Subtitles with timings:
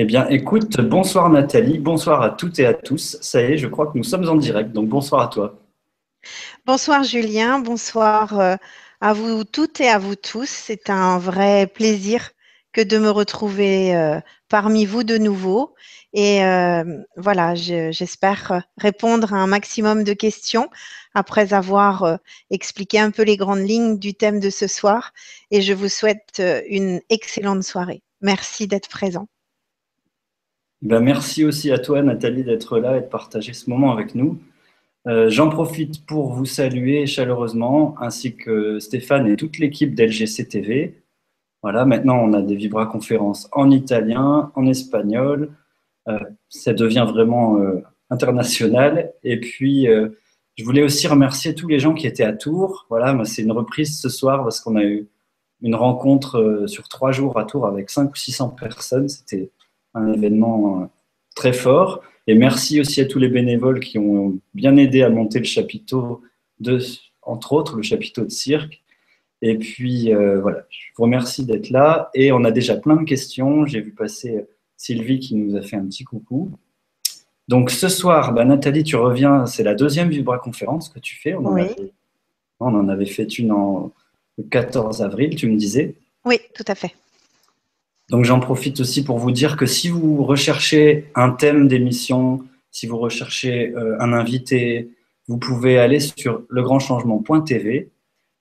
[0.00, 3.18] Eh bien, écoute, bonsoir Nathalie, bonsoir à toutes et à tous.
[3.20, 5.58] Ça y est, je crois que nous sommes en direct, donc bonsoir à toi.
[6.64, 8.54] Bonsoir Julien, bonsoir euh,
[9.00, 10.48] à vous toutes et à vous tous.
[10.48, 12.30] C'est un vrai plaisir
[12.72, 15.74] que de me retrouver euh, parmi vous de nouveau.
[16.12, 16.84] Et euh,
[17.16, 20.70] voilà, j'espère répondre à un maximum de questions
[21.12, 22.20] après avoir
[22.50, 25.12] expliqué un peu les grandes lignes du thème de ce soir.
[25.50, 28.04] Et je vous souhaite une excellente soirée.
[28.20, 29.26] Merci d'être présent.
[30.82, 34.40] Ben, merci aussi à toi, Nathalie, d'être là et de partager ce moment avec nous.
[35.08, 41.02] Euh, j'en profite pour vous saluer chaleureusement, ainsi que Stéphane et toute l'équipe d'LGC TV.
[41.62, 45.50] Voilà, maintenant on a des vibra-conférences en italien, en espagnol.
[46.08, 46.18] Euh,
[46.48, 49.12] ça devient vraiment euh, international.
[49.24, 49.86] Et puis,
[50.56, 52.86] je voulais aussi remercier tous les gens qui étaient à Tours.
[52.90, 55.08] Voilà, c'est une reprise ce soir parce qu'on a eu
[55.62, 59.08] une rencontre sur trois jours à Tours avec 500 ou 600 personnes.
[59.08, 59.50] C'était
[59.98, 60.86] un événement euh,
[61.34, 62.02] très fort.
[62.26, 66.22] Et merci aussi à tous les bénévoles qui ont bien aidé à monter le chapiteau,
[66.60, 66.78] de,
[67.22, 68.82] entre autres le chapiteau de cirque.
[69.40, 72.10] Et puis euh, voilà, je vous remercie d'être là.
[72.14, 73.64] Et on a déjà plein de questions.
[73.66, 76.50] J'ai vu passer Sylvie qui nous a fait un petit coucou.
[77.48, 81.34] Donc ce soir, bah, Nathalie, tu reviens, c'est la deuxième Vibra conférence que tu fais.
[81.34, 81.68] On, oui.
[82.60, 83.92] on en avait fait une en,
[84.36, 85.94] le 14 avril, tu me disais.
[86.24, 86.94] Oui, tout à fait.
[88.10, 92.86] Donc j'en profite aussi pour vous dire que si vous recherchez un thème d'émission, si
[92.86, 94.90] vous recherchez euh, un invité,
[95.26, 97.90] vous pouvez aller sur legrandchangement.tv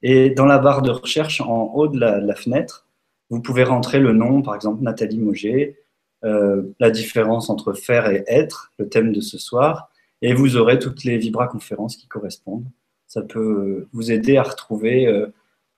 [0.03, 2.87] et dans la barre de recherche en haut de la, fenêtre,
[3.29, 5.77] vous pouvez rentrer le nom, par exemple Nathalie Moget,
[6.23, 9.89] euh, la différence entre faire et être, le thème de ce soir,
[10.21, 12.67] et vous aurez toutes les vibra-conférences qui correspondent.
[13.07, 15.27] Ça peut vous aider à retrouver, euh,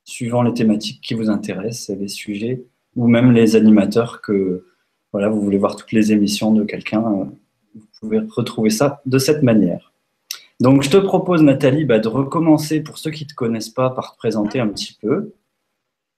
[0.04, 2.62] suivant les thématiques qui vous intéressent, les sujets
[2.96, 4.64] ou même les animateurs que
[5.12, 7.24] voilà, vous voulez voir toutes les émissions de quelqu'un, euh,
[7.74, 9.92] vous pouvez retrouver ça de cette manière.
[10.60, 13.90] Donc, je te propose, Nathalie, bah, de recommencer pour ceux qui ne te connaissent pas
[13.90, 15.32] par te présenter un petit peu.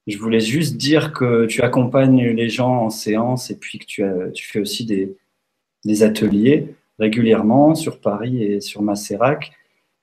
[0.08, 4.44] Je voulais juste dire que tu accompagnes les gens en séance et puis que tu,
[4.44, 5.16] fais aussi des,
[5.84, 9.52] des, ateliers régulièrement sur Paris et sur Macérac.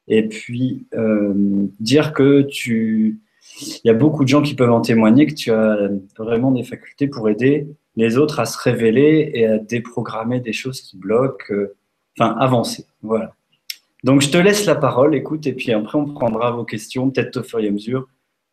[0.08, 3.20] Et puis, euh, dire que tu,
[3.62, 6.64] il y a beaucoup de gens qui peuvent en témoigner que tu as vraiment des
[6.64, 11.52] facultés pour aider les autres à se révéler et à déprogrammer des choses qui bloquent,
[11.52, 11.76] euh,
[12.18, 12.86] enfin avancer.
[13.02, 13.34] Voilà.
[14.04, 17.38] Donc je te laisse la parole, écoute, et puis après on prendra vos questions, peut-être
[17.38, 18.08] au fur et à mesure,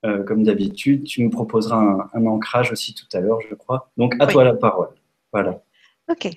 [0.04, 1.04] euh, comme d'habitude.
[1.04, 3.90] Tu nous proposeras un, ancrage aussi tout à l'heure, je crois.
[3.96, 4.88] Donc à toi la parole.
[5.32, 5.62] Voilà.
[6.10, 6.28] Ok.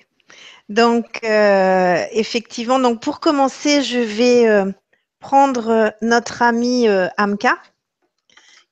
[0.68, 4.72] Donc euh, effectivement, donc pour commencer, je vais
[5.18, 6.86] prendre notre ami
[7.18, 7.58] Amka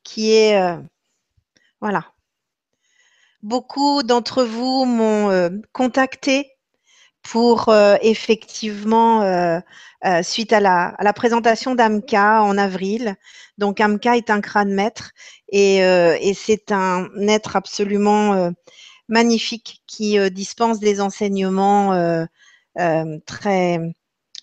[0.08, 0.76] qui est euh,
[1.80, 2.12] voilà.
[3.42, 6.50] Beaucoup d'entre vous m'ont euh, contacté
[7.22, 9.20] pour euh, effectivement,
[10.22, 13.16] suite à la, la présentation d'Amka en avril.
[13.58, 15.10] Donc Amka est un crâne maître
[15.50, 18.52] et, et c'est un être absolument
[19.08, 22.26] magnifique qui dispense des enseignements
[23.26, 23.80] très,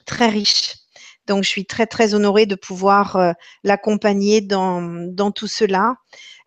[0.05, 0.84] très riches
[1.27, 5.95] donc, je suis très, très honorée de pouvoir euh, l'accompagner dans, dans, tout cela.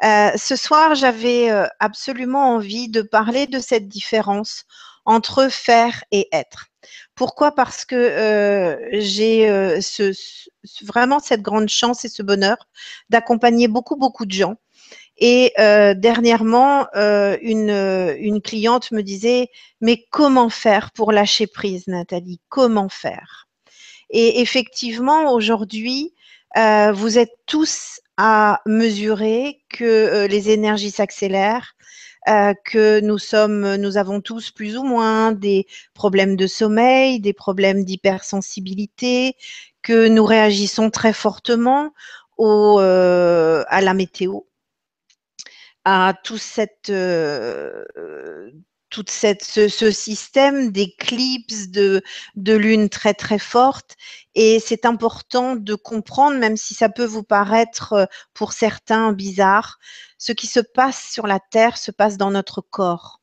[0.05, 4.65] Euh, ce soir, j'avais euh, absolument envie de parler de cette différence
[5.05, 6.67] entre faire et être.
[7.15, 7.53] Pourquoi?
[7.53, 9.49] Parce que j'ai
[10.85, 12.57] vraiment cette grande chance et ce bonheur
[13.09, 14.57] d'accompagner beaucoup, beaucoup de gens.
[15.17, 15.53] Et
[15.97, 19.49] dernièrement, une cliente me disait,
[19.81, 22.41] mais comment faire pour lâcher prise, Nathalie?
[22.49, 23.48] Comment faire?
[24.11, 26.15] Et effectivement, aujourd'hui,
[26.57, 31.75] euh, vous êtes tous à mesurer que euh, les énergies s'accélèrent,
[32.29, 37.33] euh, que nous sommes, nous avons tous plus ou moins des problèmes de sommeil, des
[37.33, 39.37] problèmes d'hypersensibilité,
[39.83, 41.93] que nous réagissons très fortement
[42.39, 44.41] au, à la météo,
[45.85, 46.91] à tout cette
[49.09, 52.03] cette, ce, système d'éclipses de,
[52.37, 53.97] de lune très très forte.
[54.35, 59.79] Et c'est important de comprendre, même si ça peut vous paraître euh, pour certains bizarre,
[60.19, 63.21] ce qui se passe sur la Terre se passe dans notre corps.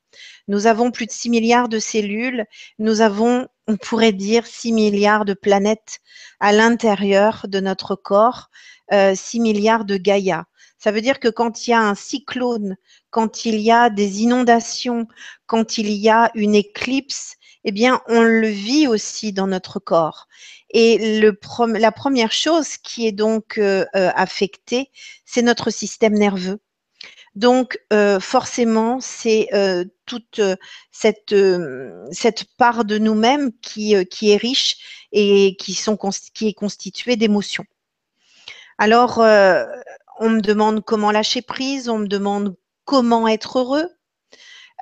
[0.48, 2.46] Nous avons plus de 6 milliards de cellules,
[2.80, 6.00] nous avons, on pourrait dire, 6 milliards de planètes
[6.40, 8.50] à l'intérieur de notre corps,
[8.94, 10.46] euh, 6 milliards de Gaïa.
[10.78, 12.78] Ça veut dire que quand il y a un cyclone,
[13.16, 15.08] quand il y a des inondations,
[15.46, 20.28] quand il y a une éclipse, eh bien, on le vit aussi dans notre corps.
[20.70, 24.92] Et la première chose qui est donc euh, euh, affectée,
[25.24, 26.60] c'est notre système nerveux.
[27.36, 29.48] Donc, euh, forcément, c'est
[30.06, 30.42] toute
[30.92, 31.34] cette,
[32.12, 35.98] cette part de nous-mêmes qui, qui est riche et qui, sont,
[36.34, 37.66] qui est constituée d'émotions.
[38.78, 43.90] Alors, on me demande comment lâcher prise, on me demande comment être heureux,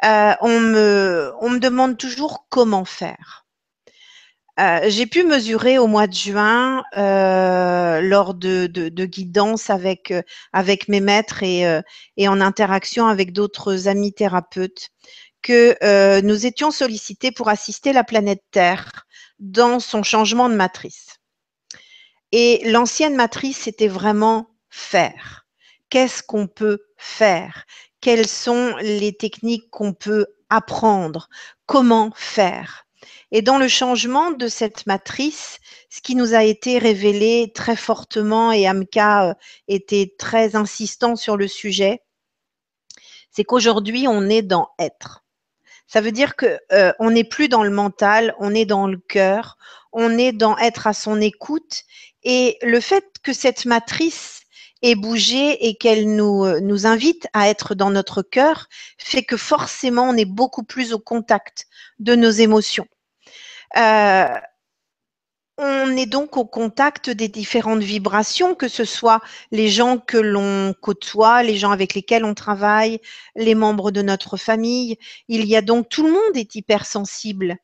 [0.03, 3.43] on, me, on me demande toujours comment faire.
[4.59, 10.21] Euh, j'ai pu mesurer au mois de juin, euh, lors de, de, guidance avec, euh,
[10.51, 14.89] avec mes maîtres et en interaction avec d'autres amis thérapeutes,
[15.41, 19.07] que nous étions sollicités pour assister la planète Terre
[19.39, 21.17] dans son changement de matrice.
[22.31, 25.45] Et l'ancienne matrice, c'était vraiment faire.
[25.89, 27.65] Qu'est-ce qu'on peut faire?
[28.03, 31.29] Quelles sont les techniques qu'on peut apprendre
[31.65, 32.85] Comment faire
[33.31, 35.57] et dans le changement de cette matrice,
[35.89, 39.33] ce qui nous a été révélé très fortement, et Amka euh,
[39.67, 42.03] était très insistant sur le sujet,
[43.31, 45.23] c'est qu'aujourd'hui, on est dans être.
[45.87, 49.57] Ça veut dire que euh, n'est plus dans le mental, on est dans le cœur,
[49.91, 51.83] on est dans être à son écoute.
[52.21, 54.42] Et le fait que cette matrice
[54.83, 59.37] ait bougé et qu'elle nous, euh, nous invite à être dans notre cœur fait que
[59.37, 61.65] forcément on est beaucoup plus au contact
[61.99, 62.87] de nos émotions.
[63.77, 64.27] Euh,
[65.57, 69.21] on est donc au contact des différentes vibrations, que ce soit
[69.51, 72.99] les gens que l'on côtoie, les gens avec lesquels on travaille,
[73.35, 74.97] les membres de notre famille.
[75.27, 77.57] Il y a donc tout le monde est hypersensible.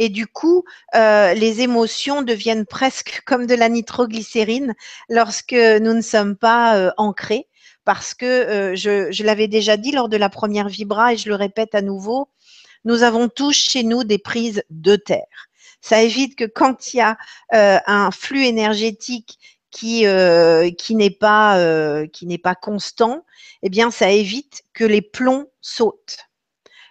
[0.00, 0.64] Et du coup,
[0.96, 4.74] euh, les émotions deviennent presque comme de la nitroglycérine
[5.08, 7.46] lorsque nous ne sommes pas euh, ancrés.
[7.84, 11.34] Parce que je, je l'avais déjà dit lors de la première vibra et je le
[11.34, 12.28] répète à nouveau,
[12.84, 15.48] nous avons tous chez nous des prises de terre.
[15.80, 17.16] Ça évite que quand il y a
[17.54, 19.38] euh, un flux énergétique
[19.70, 23.24] qui, euh, qui n'est pas, euh, qui n'est pas constant,
[23.62, 26.29] eh bien, ça évite que les plombs sautent.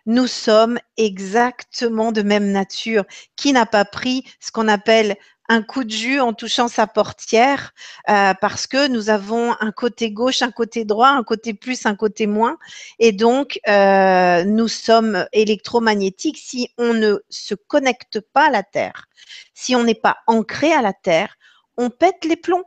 [0.09, 3.05] Nous sommes exactement de même nature.
[3.35, 5.15] Qui n'a pas pris ce qu'on appelle
[5.49, 7.73] un coup de jus en touchant sa portière
[8.09, 11.93] euh, parce que nous avons un côté gauche, un côté droit, un côté plus, un
[11.93, 12.57] côté moins.
[12.97, 19.05] Et donc, euh, nous sommes électromagnétiques si on ne se connecte pas à la Terre,
[19.53, 21.35] si on n'est pas ancré à la Terre,
[21.77, 22.65] on pète les plombs.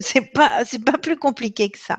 [0.00, 1.98] C'est pas, c'est pas plus compliqué que ça.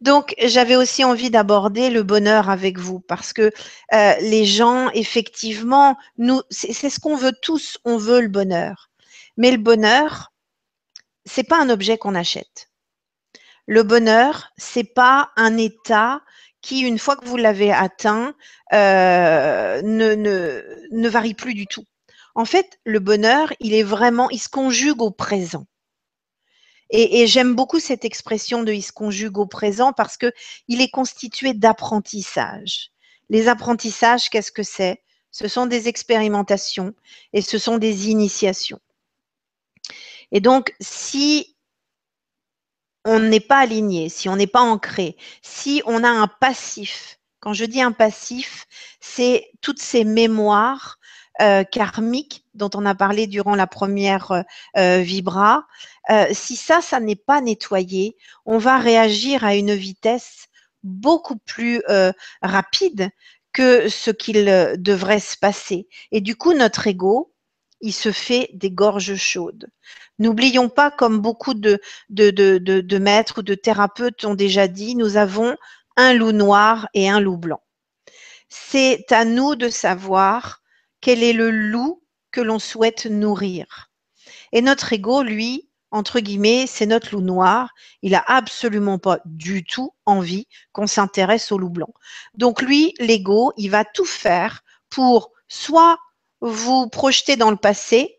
[0.00, 3.50] Donc, j'avais aussi envie d'aborder le bonheur avec vous parce que
[3.92, 8.90] euh, les gens, effectivement, nous, c'est ce qu'on veut tous, on veut le bonheur.
[9.36, 10.32] Mais le bonheur,
[11.24, 12.70] c'est pas un objet qu'on achète.
[13.66, 16.20] Le bonheur, c'est pas un état
[16.60, 18.34] qui, une fois que vous l'avez atteint,
[18.72, 21.84] euh, ne, ne, varie plus du tout.
[22.34, 25.66] En fait, le bonheur, il est vraiment, il se conjugue au présent.
[26.96, 30.32] Et, j'aime beaucoup cette expression de il se conjugue au présent parce que
[30.68, 32.92] il est constitué d'apprentissage.
[33.30, 35.02] Les apprentissages, qu'est-ce que c'est?
[35.32, 36.94] Ce sont des expérimentations
[37.32, 38.78] et ce sont des initiations.
[40.30, 41.56] Et donc, si
[43.04, 47.54] on n'est pas aligné, si on n'est pas ancré, si on a un passif, quand
[47.54, 48.66] je dis un passif,
[49.00, 51.00] c'est toutes ces mémoires
[51.40, 54.44] euh, karmiques dont on a parlé durant la première
[54.76, 55.66] euh, vibra.
[56.10, 58.16] Euh, si ça, ça n'est pas nettoyé,
[58.46, 60.46] on va réagir à une vitesse
[60.84, 61.82] beaucoup plus
[62.42, 63.08] rapide
[63.52, 64.44] que ce qu'il
[64.78, 65.88] devrait se passer.
[66.12, 67.32] Et du coup, notre ego,
[67.80, 69.68] il se fait des gorges chaudes.
[70.18, 74.94] N'oublions pas, comme beaucoup de, de, de, de, maîtres ou de thérapeutes ont déjà dit,
[74.94, 75.56] nous avons
[75.96, 77.62] un loup noir et un loup blanc.
[78.48, 80.62] C'est à nous de savoir
[81.04, 83.90] quel est le loup que l'on souhaite nourrir?
[84.52, 87.74] Et notre ego, lui, entre guillemets, c'est notre loup noir.
[88.00, 91.92] Il n'a absolument pas du tout envie qu'on s'intéresse au loup blanc.
[92.32, 95.98] Donc lui, l'ego, il va tout faire pour soit
[96.40, 98.18] vous projeter dans le passé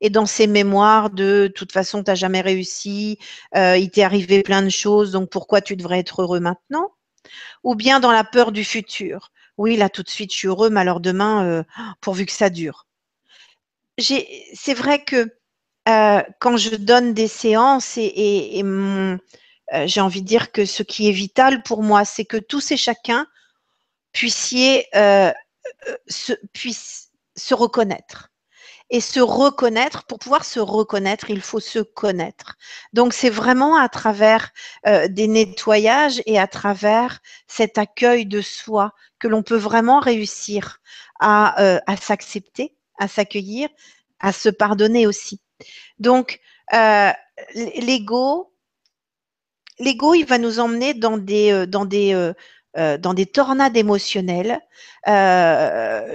[0.00, 3.18] et dans ses mémoires de toute façon, tu n'as jamais réussi,
[3.54, 6.94] euh, il t'est arrivé plein de choses, donc pourquoi tu devrais être heureux maintenant
[7.64, 9.30] Ou bien dans la peur du futur.
[9.56, 11.62] Oui, là tout de suite, je suis heureux, mais alors demain, euh,
[12.00, 12.86] pourvu que ça dure.
[13.98, 15.32] C'est vrai que
[15.88, 18.62] euh, quand je donne des séances et,
[19.86, 22.76] j'ai envie de dire que ce qui est vital pour moi, c'est que tous et
[22.76, 23.26] chacun
[24.12, 24.86] puissiez
[26.08, 28.30] se, reconnaître.
[28.90, 32.56] Et se reconnaître, pour pouvoir se reconnaître, il faut se connaître.
[32.92, 34.50] Donc c'est vraiment à travers
[34.86, 38.92] euh, des nettoyages et à travers cet accueil de soi
[39.24, 40.82] que l'on peut vraiment réussir
[41.18, 43.70] à, euh, à s'accepter, à s'accueillir,
[44.20, 45.40] à se pardonner aussi.
[45.98, 46.40] Donc
[46.74, 47.10] euh,
[47.54, 48.52] l'ego,
[49.78, 51.52] l'ego, il va nous emmener dans des,
[52.76, 54.60] euh, tornades émotionnelles,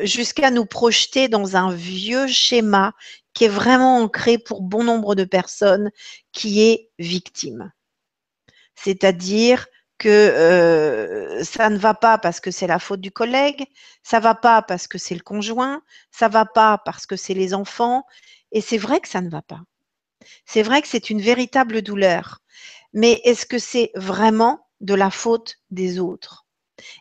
[0.04, 2.94] jusqu'à nous projeter dans un vieux schéma
[3.34, 5.90] qui est vraiment ancré pour bon nombre de personnes,
[6.32, 7.72] qui est victime.
[8.76, 9.66] C'est-à-dire
[10.00, 13.68] que euh, ça ne va pas parce que c'est la faute du collègue,
[14.02, 17.54] ça va pas parce que c'est le conjoint, ça va pas parce que c'est les
[17.54, 18.06] enfants,
[18.52, 19.62] et c'est vrai que ça ne va pas.
[20.46, 22.40] C'est vrai que c'est une véritable douleur,
[22.94, 26.46] mais est-ce que c'est vraiment de la faute des autres?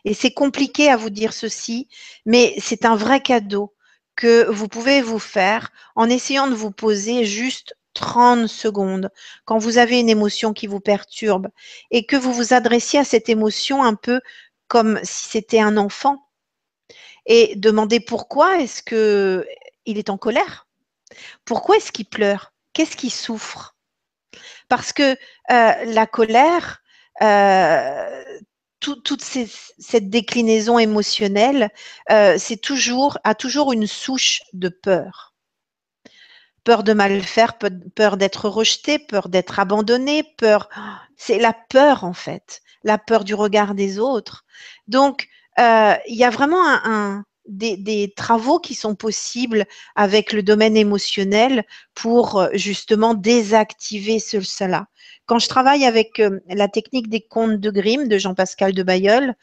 [0.03, 1.87] Et c'est compliqué à vous dire ceci,
[2.25, 3.73] mais c'est un vrai cadeau
[4.15, 9.09] que vous pouvez vous faire en essayant de vous poser juste 30 secondes
[9.45, 11.49] quand vous avez une émotion qui vous perturbe
[11.91, 14.21] et que vous vous adressiez à cette émotion un peu
[14.67, 16.29] comme si c'était un enfant
[17.25, 19.45] et demander pourquoi est-ce que
[19.85, 20.67] il est en colère?
[21.45, 22.53] Pourquoi est-ce qu'il pleure?
[22.73, 23.75] Qu'est-ce qu'il souffre?
[24.69, 25.13] Parce que
[25.51, 26.81] euh, la colère,
[27.21, 28.23] euh,
[28.79, 31.69] toute cette déclinaison émotionnelle,
[32.11, 35.28] euh, c'est toujours a toujours une souche de peur.
[36.63, 37.57] Peur de mal faire,
[37.95, 40.69] peur d'être rejeté, peur d'être abandonné, peur.
[41.15, 44.45] C'est la peur en fait, la peur du regard des autres.
[44.87, 45.27] Donc
[45.59, 46.63] euh, il y a vraiment
[47.47, 54.87] des, travaux qui sont possibles avec le domaine émotionnel pour justement désactiver ce, cela.
[55.29, 59.35] Quand je travaille avec euh, la technique des contes de Grimm de Jean-Pascal de Bayeul,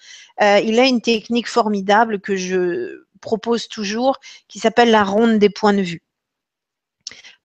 [0.43, 4.19] euh, il a une technique formidable que je propose toujours
[4.49, 6.03] qui s'appelle la ronde des points de vue.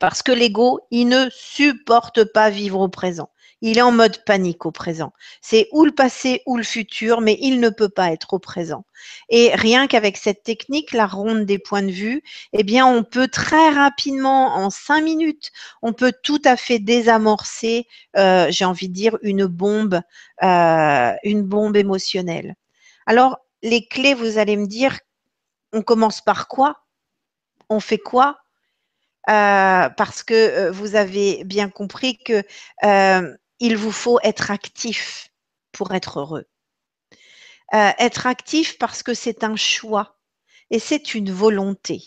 [0.01, 3.29] Parce que l'ego, il ne supporte pas vivre au présent.
[3.61, 5.13] Il est en mode panique au présent.
[5.41, 8.83] C'est ou le passé ou le futur, mais il ne peut pas être au présent.
[9.29, 13.27] Et rien qu'avec cette technique, la ronde des points de vue, eh bien, on peut
[13.27, 15.51] très rapidement, en cinq minutes,
[15.83, 17.85] on peut tout à fait désamorcer,
[18.17, 20.01] euh, j'ai envie de dire, une bombe,
[20.41, 22.55] euh, une bombe émotionnelle.
[23.05, 24.97] Alors, les clés, vous allez me dire,
[25.73, 26.77] on commence par quoi?
[27.69, 28.40] On fait quoi?
[29.29, 32.43] Euh, parce que vous avez bien compris que
[33.59, 35.29] il vous faut être actif
[35.71, 36.45] pour être heureux.
[37.73, 40.17] Euh, être actif parce que c'est un choix
[40.71, 42.03] et c'est une volonté.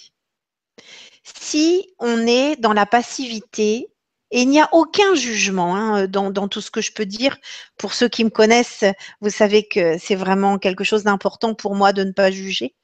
[1.22, 3.88] Si on est dans la passivité,
[4.30, 7.38] et il n'y a aucun jugement hein, dans, tout ce que je peux dire.
[7.78, 8.84] Pour ceux qui me connaissent,
[9.20, 12.74] vous savez que c'est vraiment quelque chose d'important pour moi de ne pas juger.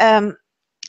[0.00, 0.32] Euh,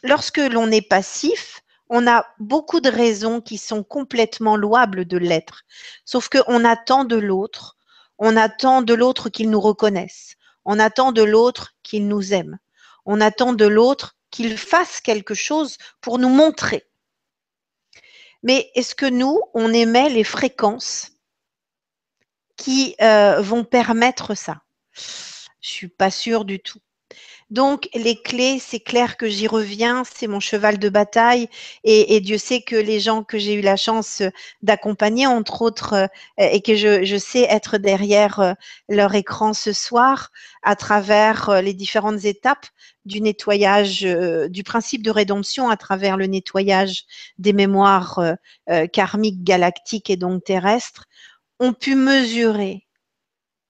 [0.03, 5.63] lorsque l'on est passif, on a beaucoup de raisons qui sont complètement louables de l'être.
[6.05, 7.77] Sauf qu'on attend de l'autre,
[8.19, 12.59] on attend de l'autre qu'il nous reconnaisse, on attend de l'autre qu'il nous aime,
[13.05, 16.85] on attend de l'autre qu'il fasse quelque chose pour nous montrer.
[18.43, 21.11] Mais est-ce que nous, on émet les fréquences
[22.55, 24.61] qui euh, vont permettre ça?
[24.93, 26.79] Je suis pas sûre du tout.
[27.49, 31.49] Donc, les clés, c'est clair que j'y reviens, c'est mon cheval de bataille.
[31.83, 34.21] Et, Dieu sait que les gens que j'ai eu la chance
[34.61, 38.53] d'accompagner, entre autres, euh, et que je, sais être derrière euh,
[38.87, 40.29] leur écran ce soir,
[40.61, 42.67] à travers euh, les différentes étapes
[43.05, 44.01] du nettoyage,
[44.49, 47.05] du principe de rédemption, à travers le nettoyage
[47.39, 48.21] des mémoires
[48.93, 51.05] karmiques, galactiques et donc terrestres,
[51.59, 52.85] ont pu mesurer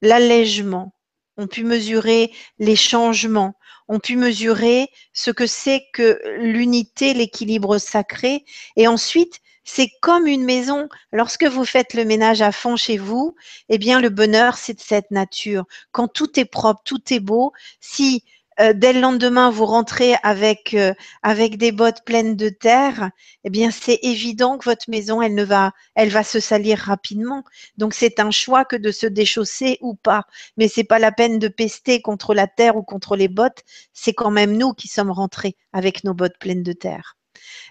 [0.01, 0.93] l'allègement,
[1.39, 3.55] ont pu mesurer les changements,
[3.88, 8.43] ont pu mesurer ce que c'est que l'unité, l'équilibre sacré.
[8.75, 10.89] Et ensuite, c'est comme une maison.
[11.13, 13.36] Lorsque vous faites le ménage à fond chez vous,
[13.69, 15.63] eh bien, le bonheur, c'est de cette nature.
[15.91, 18.24] Quand tout est propre, tout est beau, si
[18.62, 23.12] euh, dès le lendemain vous rentrez avec euh, avec des bottes pleines de terre,
[23.44, 27.44] eh bien c'est évident que votre maison elle ne va elle va se salir rapidement.
[27.78, 30.24] Donc c'est un choix que de se déchausser ou pas.
[30.58, 33.63] Mais c'est pas la peine de pester contre la terre ou contre les bottes.
[33.94, 37.18] C'est quand même nous qui sommes rentrés avec nos bottes pleines de terre.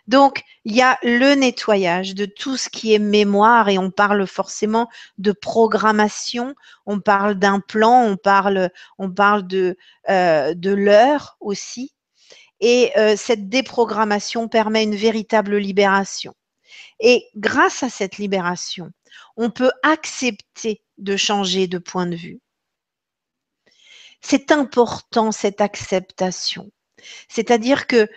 [0.06, 4.26] Donc, il y a le nettoyage de tout ce qui est mémoire et on parle
[4.26, 6.54] forcément de programmation,
[6.86, 8.70] on parle d'un plan, on parle,
[10.08, 11.92] euh, de l'heure aussi.
[12.60, 16.34] Et euh, cette déprogrammation permet une véritable libération.
[17.00, 18.90] Et grâce à cette libération,
[19.36, 22.40] on peut accepter de changer de point de vue.
[24.20, 26.70] C'est important cette acceptation.
[27.28, 28.08] C'est-à-dire que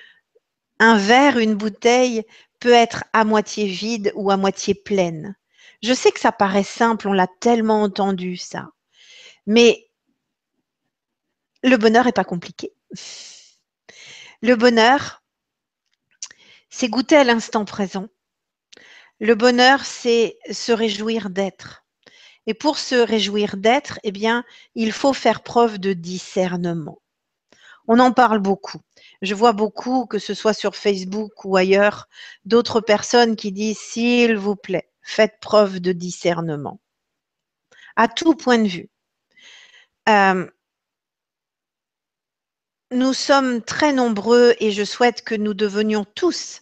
[0.82, 2.24] un verre, une bouteille
[2.60, 5.36] peut être à moitié vide ou à moitié pleine.
[5.84, 8.70] Je sais que ça paraît simple, on l'a tellement entendu ça.
[9.46, 9.88] Mais
[11.64, 12.74] le bonheur n'est pas compliqué.
[14.42, 15.22] Le bonheur,
[16.72, 18.08] c'est goûter à l'instant présent.
[19.20, 21.86] Le bonheur, c'est se réjouir d'être.
[22.48, 27.01] Et pour se réjouir d'être, eh bien, il faut faire preuve de discernement.
[27.94, 28.80] On en parle beaucoup.
[29.22, 32.08] Je vois beaucoup, que ce soit sur Facebook ou ailleurs,
[32.46, 36.80] d'autres personnes qui disent, s'il vous plaît, faites preuve de discernement.
[37.98, 38.90] À tout point de vue.
[40.08, 40.50] Euh,
[42.92, 46.62] nous sommes très nombreux et je souhaite que nous devenions tous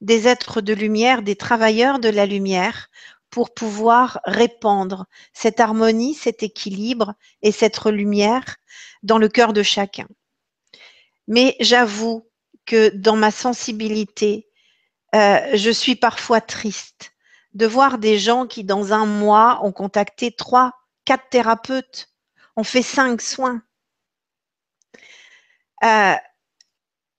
[0.00, 2.88] des êtres de lumière, des travailleurs de la lumière
[3.30, 8.56] pour pouvoir répandre cette harmonie, cet équilibre et cette lumière
[9.04, 10.08] dans le cœur de chacun.
[11.28, 12.26] Mais j'avoue
[12.66, 14.48] que dans ma sensibilité,
[15.14, 17.12] euh, je suis parfois triste
[17.54, 20.72] de voir des gens qui, dans un mois, ont contacté trois,
[21.04, 22.08] quatre thérapeutes,
[22.56, 23.62] ont fait cinq soins.
[25.84, 26.14] Euh,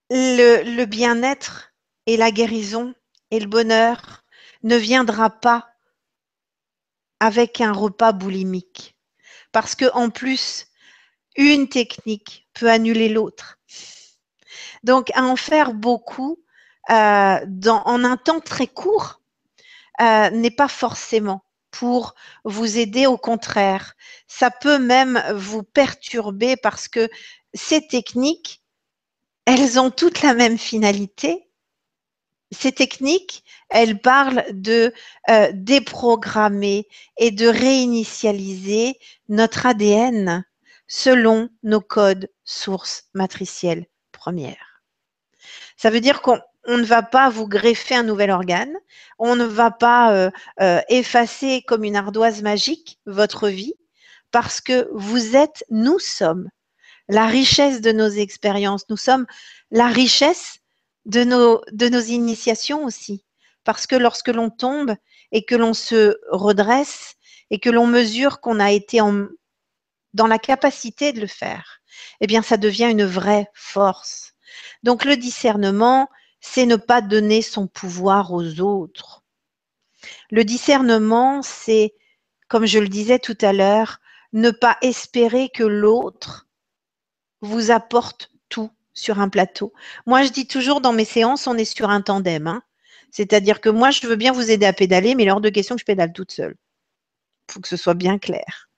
[0.09, 1.73] le bien-être
[2.05, 2.93] et la guérison
[3.31, 4.23] et le bonheur
[4.63, 5.69] ne viendra pas
[7.19, 8.97] avec un repas boulimique.
[9.51, 10.67] Parce que en plus,
[11.35, 13.58] une technique peut annuler l'autre.
[14.83, 16.39] Donc, à en faire beaucoup
[16.89, 19.21] euh, en un temps très court
[20.01, 23.05] euh, n'est pas forcément pour vous aider.
[23.05, 23.95] Au contraire,
[24.27, 27.09] ça peut même vous perturber parce que
[27.53, 28.63] ces techniques,
[29.45, 31.49] elles ont toutes la même finalité.
[32.51, 34.91] Ces techniques, elles parlent de
[35.29, 40.43] euh, déprogrammer et de réinitialiser notre ADN
[40.87, 44.68] selon nos codes sources matricielles premières.
[45.81, 48.75] Ça veut dire qu'on ne va pas vous greffer un nouvel organe,
[49.17, 53.75] on ne va pas euh, euh, effacer comme une ardoise magique votre vie,
[54.29, 56.49] parce que vous êtes, nous sommes
[57.07, 59.25] la richesse de nos expériences, nous sommes
[59.71, 60.59] la richesse
[61.05, 61.61] de nos,
[62.01, 63.23] initiations aussi.
[63.63, 64.95] Parce que lorsque l'on tombe
[65.31, 67.15] et que l'on se redresse
[67.51, 68.99] et que l'on mesure qu'on a été
[70.13, 71.79] dans la capacité de le faire,
[72.19, 74.33] eh bien, ça devient une vraie force.
[74.83, 76.09] Donc, le discernement,
[76.41, 79.23] c'est ne pas donner son pouvoir aux autres.
[80.31, 81.93] Le discernement, c'est,
[82.47, 83.99] comme je le disais tout à l'heure,
[84.33, 86.47] ne pas espérer que l'autre
[87.41, 89.73] vous apporte tout sur un plateau.
[90.05, 92.47] Moi, je dis toujours dans mes séances, on est sur un tandem.
[92.47, 92.63] Hein.
[93.11, 95.81] C'est-à-dire que moi, je veux bien vous aider à pédaler, mais hors de question que
[95.81, 96.55] je pédale toute seule.
[97.47, 98.69] Il faut que ce soit bien clair.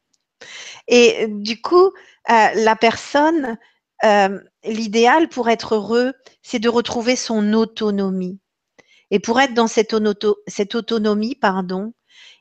[0.88, 1.92] Et du coup,
[2.30, 3.58] euh, la personne,
[4.04, 8.40] euh, l'idéal pour être heureux, c'est de retrouver son autonomie.
[9.12, 11.94] Et pour être dans cette, autonomie, pardon,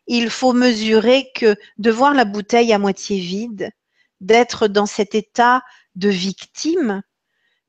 [0.07, 3.71] il faut mesurer que de voir la bouteille à moitié vide,
[4.21, 5.63] d'être dans cet état
[5.97, 7.03] de victime,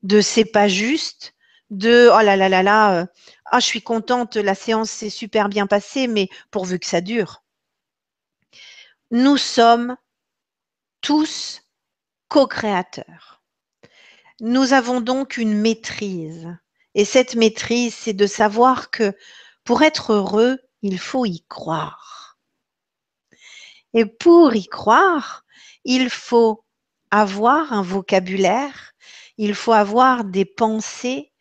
[0.02, 1.34] de c'est pas juste,
[1.70, 3.06] de oh là là là là, euh,
[3.46, 7.42] ah je suis contente, la séance s'est super bien passée, mais pourvu que ça dure.
[9.10, 9.96] Nous sommes
[11.00, 11.62] tous
[12.28, 13.41] co-créateurs.
[14.42, 16.54] Nous avons donc une maîtrise.
[16.94, 19.16] Et cette maîtrise, c'est de savoir que
[19.64, 22.36] pour être heureux, il faut y croire.
[23.94, 25.44] Et pour y croire,
[25.84, 26.64] il faut
[27.10, 28.92] avoir un vocabulaire,
[29.38, 31.32] il faut avoir des pensées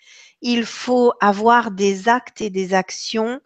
[0.42, 3.42] il faut avoir des actes et des actions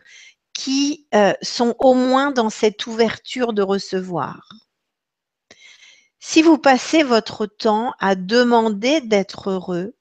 [0.53, 4.47] qui euh, sont au moins dans cette ouverture de recevoir.
[6.27, 9.93] Si vous passez votre temps à demander d'être heureux,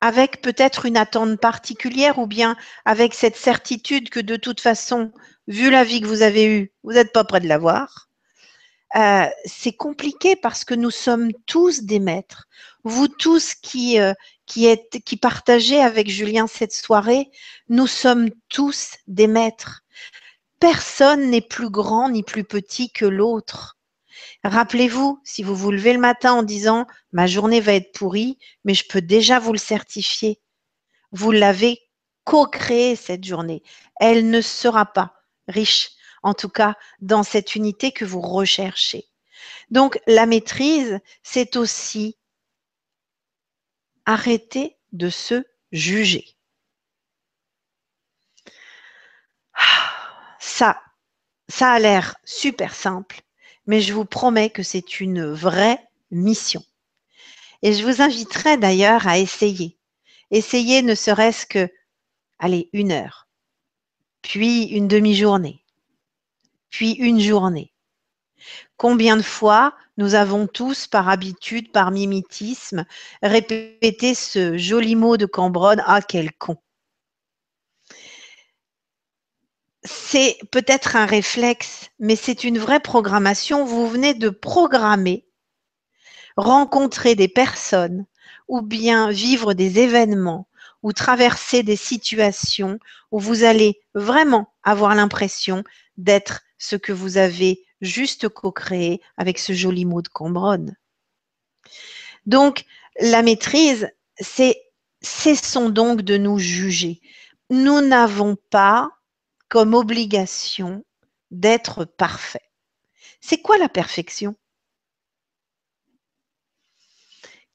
[0.00, 5.10] avec peut-être une attente particulière ou bien avec cette certitude que de toute façon,
[5.48, 8.08] vu la vie que vous avez eue, vous n'êtes pas prêt de l'avoir,
[8.94, 12.46] euh, c'est compliqué parce que nous sommes tous des maîtres.
[12.84, 13.56] Vous tous
[13.98, 14.14] euh,
[14.46, 17.32] qui partagez avec Julien cette soirée,
[17.68, 19.82] nous sommes tous des maîtres.
[20.60, 23.76] Personne n'est plus grand ni plus petit que l'autre.
[24.44, 28.74] Rappelez-vous, si vous vous levez le matin en disant ma journée va être pourrie, mais
[28.74, 30.40] je peux déjà vous le certifier,
[31.12, 31.80] vous l'avez
[32.24, 33.62] co-créée cette journée.
[34.00, 35.14] Elle ne sera pas
[35.48, 35.90] riche
[36.22, 39.08] en tout cas dans cette unité que vous recherchez.
[39.70, 42.16] Donc la maîtrise, c'est aussi
[44.06, 46.36] arrêter de se juger.
[50.38, 50.82] Ça,
[51.48, 53.22] ça a l'air super simple,
[53.66, 55.78] mais je vous promets que c'est une vraie
[56.10, 56.64] mission.
[57.62, 59.78] Et je vous inviterai d'ailleurs à essayer.
[60.30, 61.70] Essayer ne serait-ce que,
[62.38, 63.28] allez, une heure,
[64.22, 65.64] puis une demi-journée,
[66.70, 67.72] puis une journée.
[68.76, 72.84] Combien de fois nous avons tous, par habitude, par mimétisme,
[73.22, 76.56] répété ce joli mot de Cambronne Ah, quel con
[79.84, 83.64] c'est peut-être un réflexe, mais c'est une vraie programmation.
[83.64, 85.26] Vous venez de programmer,
[86.36, 88.06] rencontrer des personnes
[88.48, 90.48] ou bien vivre des événements
[90.82, 92.78] ou traverser des situations
[93.10, 95.64] où vous allez vraiment avoir l'impression
[95.96, 100.76] d'être ce que vous avez juste co-créé avec ce joli mot de Cambronne.
[102.26, 102.64] Donc,
[103.00, 104.60] la maîtrise, c'est
[105.00, 107.00] cessons donc de nous juger.
[107.50, 108.90] Nous n'avons pas
[109.52, 110.82] comme obligation
[111.30, 112.50] d'être parfait.
[113.20, 114.34] C'est quoi la perfection?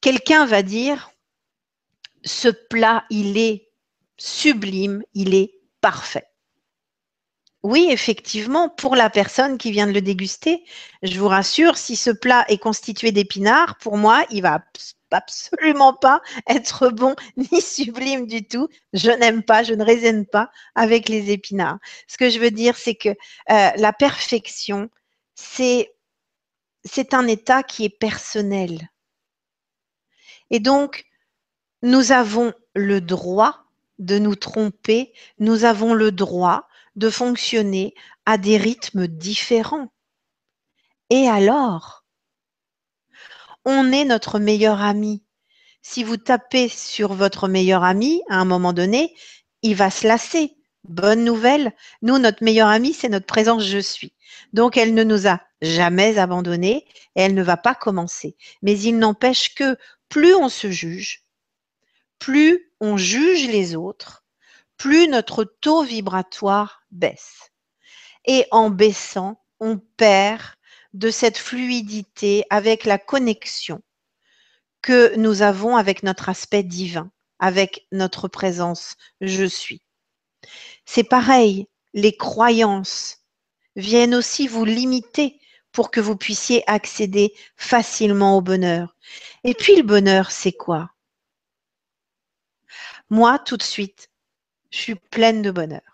[0.00, 1.10] Quelqu'un va dire,
[2.22, 3.72] ce plat, il est
[4.16, 6.28] sublime, il est parfait.
[7.64, 10.64] Oui, effectivement, pour la personne qui vient de le déguster,
[11.02, 14.64] je vous rassure, si ce plat est constitué d'épinards, pour moi, il va
[15.12, 18.68] absolument pas être bon ni sublime du tout.
[18.92, 21.78] Je n'aime pas, je ne résine pas avec les épinards.
[22.06, 24.90] Ce que je veux dire, c'est que euh, la perfection,
[25.34, 25.92] c'est
[26.84, 28.88] c'est un état qui est personnel.
[30.50, 31.04] Et donc,
[31.82, 33.64] nous avons le droit
[33.98, 37.94] de nous tromper, nous avons le droit de fonctionner
[38.26, 39.92] à des rythmes différents.
[41.10, 41.97] Et alors
[43.70, 45.22] On est notre meilleur ami.
[45.82, 49.14] Si vous tapez sur votre meilleur ami, à un moment donné,
[49.60, 50.56] il va se lasser.
[50.84, 54.14] Bonne nouvelle, nous, notre meilleur ami, c'est notre présence je suis.
[54.54, 58.38] Donc, elle ne nous a jamais abandonnés et elle ne va pas commencer.
[58.62, 59.76] Mais il n'empêche que
[60.08, 61.26] plus on se juge,
[62.18, 64.24] plus on juge les autres,
[64.78, 67.50] plus notre taux vibratoire baisse.
[68.24, 70.54] Et en baissant, on perd
[70.94, 73.82] de cette fluidité avec la connexion
[74.82, 79.82] que nous avons avec notre aspect divin, avec notre présence je suis.
[80.84, 83.18] C'est pareil, les croyances
[83.76, 85.40] viennent aussi vous limiter
[85.72, 88.96] pour que vous puissiez accéder facilement au bonheur.
[89.44, 90.90] Et puis le bonheur, c'est quoi?
[93.10, 94.10] Moi, tout de suite,
[94.70, 95.87] je suis pleine de bonheur.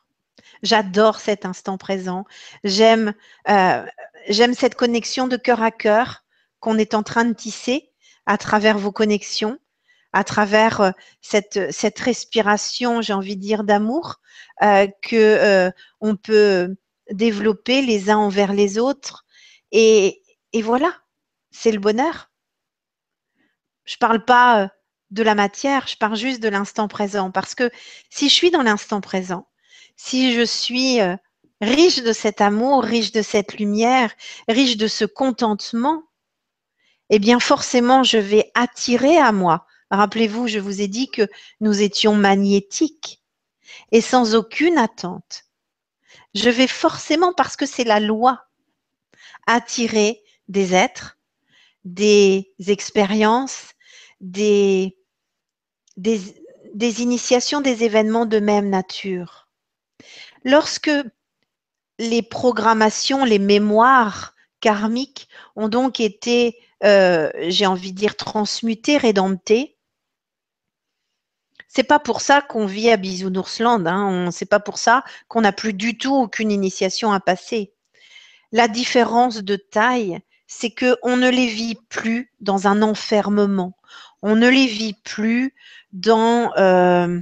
[0.65, 2.25] J'adore cet instant présent.
[2.65, 3.15] J'aime
[3.49, 3.87] euh,
[4.29, 6.25] j'aime cette connexion de cœur à cœur
[6.59, 7.93] qu'on est en train de tisser
[8.27, 9.59] à travers vos connexions,
[10.15, 14.21] à travers euh, cette, respiration, j'ai envie de dire, d'amour
[14.63, 16.75] euh, que euh, on peut
[17.11, 19.27] développer les uns envers les autres.
[19.73, 20.23] Et,
[20.55, 20.97] et voilà,
[21.51, 22.31] c'est le bonheur.
[23.85, 24.71] Je parle pas
[25.11, 27.31] de la matière, je parle juste de l'instant présent.
[27.31, 27.71] Parce que
[28.09, 29.47] si je suis dans l'instant présent,
[29.97, 31.17] si je suis euh,
[31.61, 34.13] riche de cet amour, riche de cette lumière,
[34.49, 36.05] riche de ce contentement,
[37.11, 39.67] eh bien forcément, je vais attirer à moi.
[39.91, 41.29] Rappelez-vous, je vous ai dit que
[41.61, 43.23] nous étions magnétiques
[43.93, 45.45] et sans aucune attente.
[46.35, 48.47] Je vais forcément, parce que c'est la loi,
[49.47, 51.19] attirer des êtres,
[51.85, 53.75] des expériences,
[54.21, 54.97] des,
[55.97, 59.44] des, initiations, des événements de même nature.
[60.45, 60.91] Lorsque
[61.99, 69.77] les programmations, les mémoires karmiques ont donc été, euh, j'ai envie de dire, transmutées, rédemptées,
[71.69, 75.53] c'est pas pour ça qu'on vit à Bisounoursland, hein, c'est pas pour ça qu'on n'a
[75.53, 77.73] plus du tout aucune initiation à passer.
[78.53, 83.77] La différence de taille, c'est qu'on ne les vit plus dans un enfermement,
[84.23, 85.53] on ne les vit plus
[85.93, 87.21] dans, euh,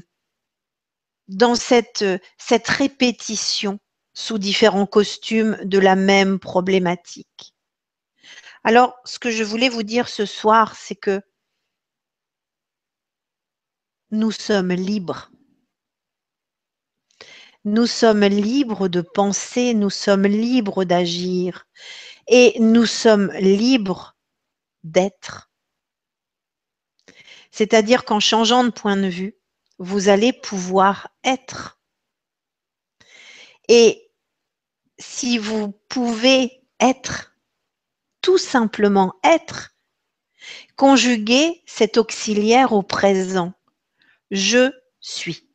[1.33, 2.05] dans cette,
[2.39, 3.79] cette répétition
[4.15, 7.55] sous différents costumes de la même problématique.
[8.65, 11.21] Alors, ce que je voulais vous dire ce soir, c'est que
[14.11, 15.31] nous sommes libres.
[17.65, 21.67] Nous sommes libres de penser, nous sommes libres d'agir
[22.29, 24.17] et nous sommes libres
[24.85, 25.51] d'être.
[27.53, 29.37] C'est-à-dire qu'en changeant de point de vue,
[29.79, 31.81] vous allez pouvoir être.
[33.69, 34.11] Et
[34.99, 37.35] si vous pouvez être,
[38.21, 39.75] tout simplement être,
[40.77, 43.53] conjuguez cet auxiliaire au présent.
[44.31, 45.49] Je suis.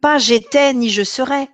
[0.00, 1.48] Pas j'étais ni je serai.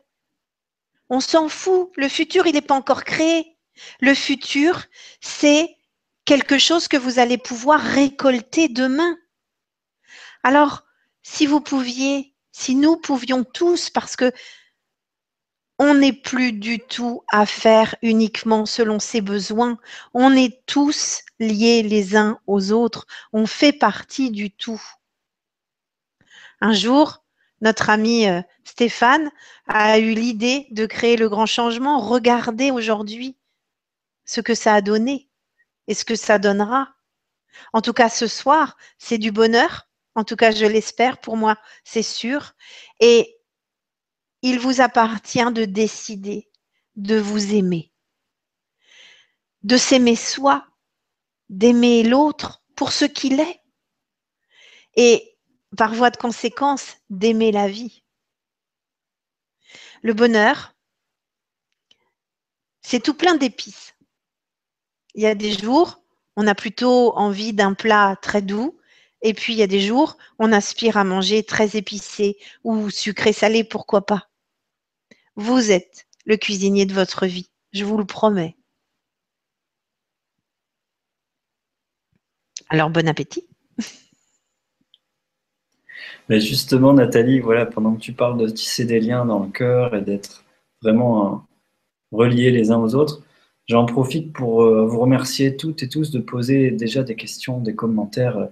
[1.09, 1.91] On s'en fout.
[1.97, 3.57] Le futur, il n'est pas encore créé.
[4.01, 4.85] Le futur,
[5.21, 5.77] c'est
[6.25, 9.17] quelque chose que vous allez pouvoir récolter demain.
[10.43, 10.85] Alors,
[11.23, 14.33] si vous pouviez, si nous pouvions tous, parce que
[15.83, 19.79] on n'est plus du tout à faire uniquement selon ses besoins.
[20.13, 23.07] On est tous liés les uns aux autres.
[23.33, 24.83] On fait partie du tout.
[26.61, 27.25] Un jour,
[27.63, 29.31] notre ami euh, Stéphane
[29.69, 31.99] a eu l'idée de créer le grand changement.
[31.99, 33.39] Regardez aujourd'hui
[34.27, 35.31] ce que ça a donné
[35.87, 36.95] et ce que ça donnera.
[37.73, 39.89] En tout cas, ce soir, c'est du bonheur.
[40.15, 41.19] En tout cas, je l'espère.
[41.19, 42.53] Pour moi, c'est sûr.
[43.01, 43.39] Et
[44.43, 46.51] il vous appartient de décider
[46.97, 47.93] de vous aimer,
[49.63, 50.67] de s'aimer soi,
[51.49, 53.61] d'aimer l'autre pour ce qu'il est.
[54.97, 55.39] Et
[55.77, 58.03] par voie de conséquence, d'aimer la vie.
[60.03, 60.75] Le bonheur,
[62.83, 63.95] c'est tout plein d'épices.
[65.15, 66.03] Il y a des jours,
[66.37, 68.80] on a plutôt envie d'un plat très doux,
[69.23, 73.33] et puis il y a des jours, on aspire à manger très épicé ou sucré
[73.33, 74.29] salé, pourquoi pas.
[75.37, 78.57] Vous êtes le cuisinier de votre vie, je vous le promets.
[82.69, 83.49] Alors bon appétit.
[86.29, 89.95] Mais justement, Nathalie, voilà, pendant que tu parles de tisser des liens dans le cœur
[89.97, 90.45] et d'être
[90.83, 91.37] vraiment euh,
[92.13, 93.23] reliés les uns aux autres,
[93.67, 97.75] j'en profite pour euh, vous remercier toutes et tous de poser déjà des questions, des
[97.75, 98.49] commentaires.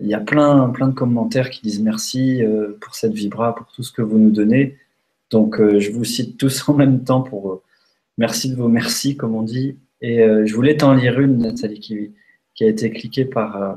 [0.00, 3.66] Il y a plein, plein de commentaires qui disent merci euh, pour cette vibra, pour
[3.72, 4.76] tout ce que vous nous donnez.
[5.30, 7.62] Donc, je vous cite tous en même temps pour
[8.16, 9.76] merci de vos merci, comme on dit.
[10.00, 12.12] Et je voulais t'en lire une, Nathalie, qui,
[12.54, 13.76] qui a été cliquée par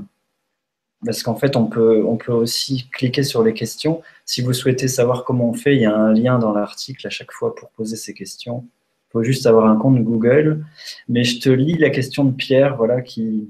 [1.06, 4.02] parce qu'en fait, on peut, on peut aussi cliquer sur les questions.
[4.26, 7.10] Si vous souhaitez savoir comment on fait, il y a un lien dans l'article à
[7.10, 8.66] chaque fois pour poser ces questions.
[9.08, 10.66] Il faut juste avoir un compte Google.
[11.08, 13.50] Mais je te lis la question de Pierre, voilà, qui,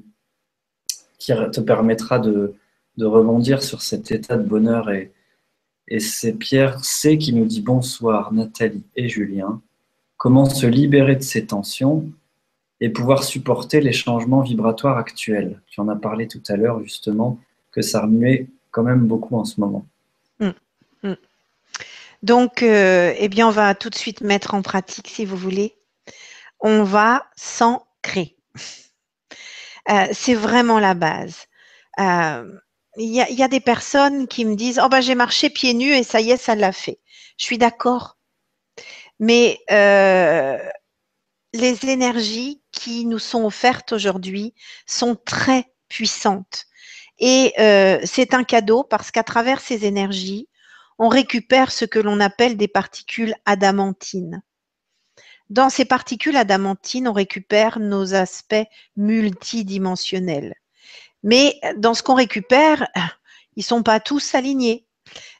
[1.17, 2.53] qui te permettra de,
[2.99, 4.91] de rebondir sur cet état de bonheur.
[4.91, 5.11] Et,
[5.99, 9.61] c'est Pierre C qui nous dit bonsoir, Nathalie et Julien.
[10.17, 12.07] Comment se libérer de ces tensions
[12.81, 15.61] et pouvoir supporter les changements vibratoires actuels?
[15.65, 17.39] Tu en as parlé tout à l'heure justement,
[17.71, 19.85] que ça remuait quand même beaucoup en ce moment.
[20.41, 20.53] Hum,
[21.03, 21.15] hum.
[22.21, 25.73] Donc, euh, eh bien, on va tout de suite mettre en pratique, si vous voulez.
[26.59, 28.35] On va s'ancrer.
[29.89, 31.47] Euh, c'est vraiment la base.
[31.99, 32.59] Euh,
[32.99, 36.03] il y, a des personnes qui me disent Oh, ben, j'ai marché pieds nus et
[36.03, 36.99] ça y est, ça l'a fait.
[37.37, 38.17] Je suis d'accord.
[39.19, 39.59] Mais
[41.53, 44.53] les énergies qui nous sont offertes aujourd'hui
[44.85, 46.65] sont très puissantes.
[47.19, 50.47] Et euh, c'est un cadeau parce qu'à travers ces énergies,
[50.97, 54.41] on récupère ce que l'on appelle des particules adamantines.
[55.49, 60.53] Dans ces particules adamantines, on récupère nos aspects multidimensionnels.
[61.23, 62.87] Mais dans ce qu'on récupère,
[63.55, 64.85] ils sont pas tous alignés.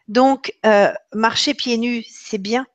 [0.07, 2.65] Donc, euh, marcher pieds nus, c'est bien,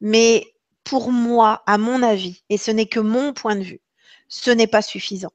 [0.00, 3.80] mais pour moi, à mon avis, et ce n'est que mon point de vue,
[4.28, 5.32] ce n'est pas suffisant.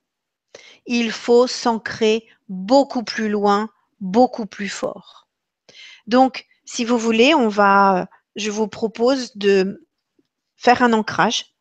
[0.85, 3.69] Il faut s'ancrer beaucoup plus loin,
[4.01, 5.27] beaucoup plus fort.
[6.07, 9.87] Donc, si vous voulez, on va, je vous propose de
[10.57, 11.55] faire un ancrage,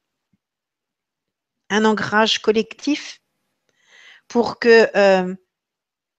[1.70, 3.20] un ancrage collectif
[4.28, 5.34] pour que, euh,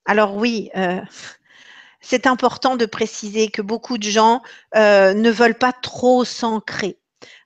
[0.06, 1.02] alors oui, euh,
[2.02, 4.41] c'est important de préciser que beaucoup de gens
[4.76, 7.00] euh, ne veulent pas trop s'ancrer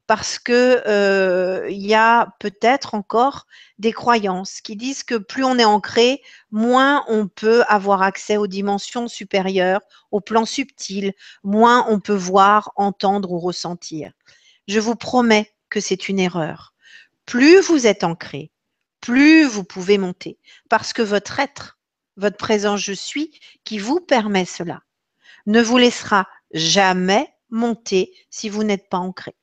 [0.06, 3.47] parce que il y a peut-être encore
[3.80, 6.21] des croyances qui disent que plus on est ancré,
[6.52, 9.80] moins on peut avoir accès aux dimensions supérieures,
[10.12, 14.12] aux plans subtils, moins on peut voir, entendre ou ressentir.
[14.67, 16.73] Je vous promets que c'est une erreur.
[17.26, 18.52] Plus vous êtes ancré,
[19.03, 20.39] plus vous pouvez monter,
[20.69, 21.77] parce que votre être,
[22.15, 24.81] votre présent je suis, qui vous permet cela,
[25.45, 29.35] ne vous laissera jamais monter si vous n'êtes pas ancré.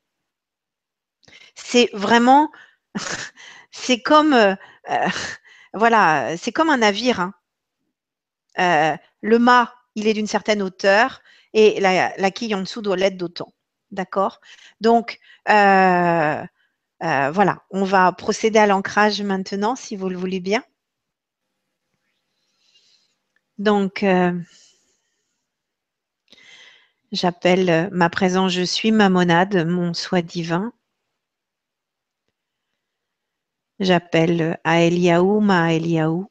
[1.54, 2.50] C'est vraiment,
[3.70, 4.54] c'est comme, euh,
[4.88, 5.08] euh,
[5.74, 7.20] voilà, c'est comme un navire.
[7.20, 7.34] Hein.
[8.58, 11.20] Euh, le mât, il est d'une certaine hauteur
[11.52, 13.52] et la, quille en dessous doit l'être d'autant.
[13.90, 14.40] D'accord?
[14.80, 15.18] Donc,
[17.00, 20.62] voilà, on va procéder à l'ancrage maintenant, si vous le voulez bien.
[23.58, 24.04] Donc,
[27.12, 30.72] j'appelle ma présence, je suis ma monade, mon soi divin.
[33.80, 36.30] J'appelle à Eliaou ma Eliaou.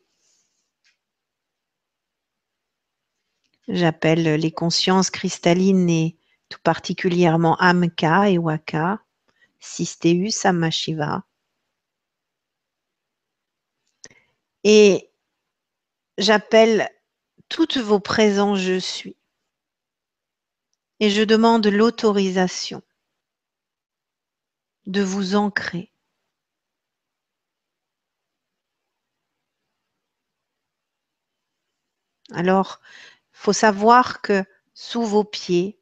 [3.67, 6.17] J'appelle les consciences cristallines et
[6.49, 8.99] tout particulièrement Amka et Waka,
[9.59, 11.25] Sistéus Amashiva.
[14.63, 15.09] Et
[16.17, 16.89] j'appelle
[17.49, 19.15] toutes vos présents je suis.
[20.99, 22.81] Et je demande l'autorisation
[24.85, 25.91] de vous ancrer
[32.31, 32.79] Alors,
[33.31, 34.43] faut savoir que
[34.73, 35.78] sous vos pieds,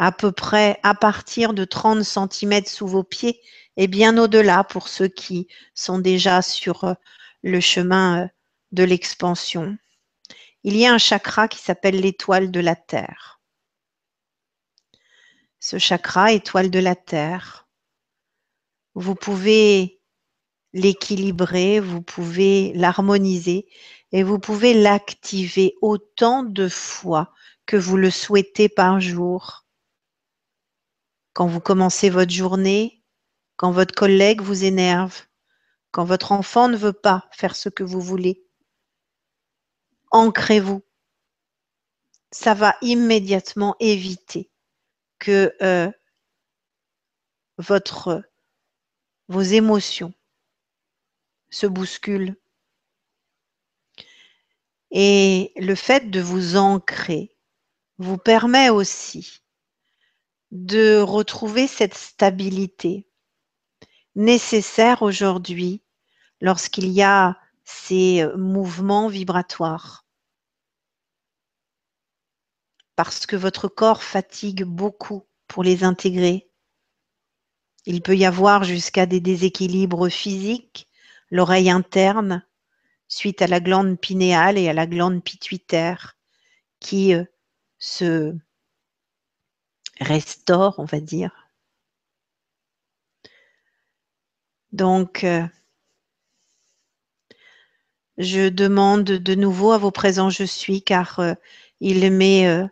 [0.00, 3.42] à peu près à partir de 30 cm sous vos pieds
[3.76, 6.94] et bien au-delà pour ceux qui sont déjà sur euh,
[7.42, 8.28] le chemin euh,
[8.72, 9.76] de l'expansion.
[10.64, 13.42] Il y a un chakra qui s'appelle l'étoile de la Terre.
[15.58, 17.68] Ce chakra, étoile de la Terre,
[18.94, 20.00] vous pouvez
[20.72, 23.66] l'équilibrer, vous pouvez l'harmoniser
[24.12, 27.34] et vous pouvez l'activer autant de fois
[27.66, 29.59] que vous le souhaitez par jour.
[31.32, 33.02] Quand vous commencez votre journée,
[33.56, 35.26] quand votre collègue vous énerve,
[35.92, 38.44] quand votre enfant ne veut pas faire ce que vous voulez,
[40.10, 40.82] ancrez-vous.
[42.32, 44.50] Ça va immédiatement éviter
[45.18, 45.90] que euh,
[47.58, 48.22] votre,
[49.28, 50.14] vos émotions
[51.50, 52.36] se bousculent.
[54.90, 57.36] Et le fait de vous ancrer
[57.98, 59.39] vous permet aussi
[60.50, 63.06] de retrouver cette stabilité
[64.14, 65.82] nécessaire aujourd'hui
[66.40, 70.04] lorsqu'il y a ces mouvements vibratoires.
[72.96, 76.50] Parce que votre corps fatigue beaucoup pour les intégrer.
[77.86, 80.86] Il peut y avoir jusqu'à des déséquilibres physiques,
[81.30, 82.44] l'oreille interne,
[83.08, 86.16] suite à la glande pinéale et à la glande pituitaire,
[86.78, 87.24] qui euh,
[87.78, 88.34] se
[90.00, 91.48] restaure, on va dire.
[94.72, 95.46] Donc, euh,
[98.18, 101.34] je demande de nouveau à vos présents je suis, car euh,
[101.80, 102.66] il m'est euh,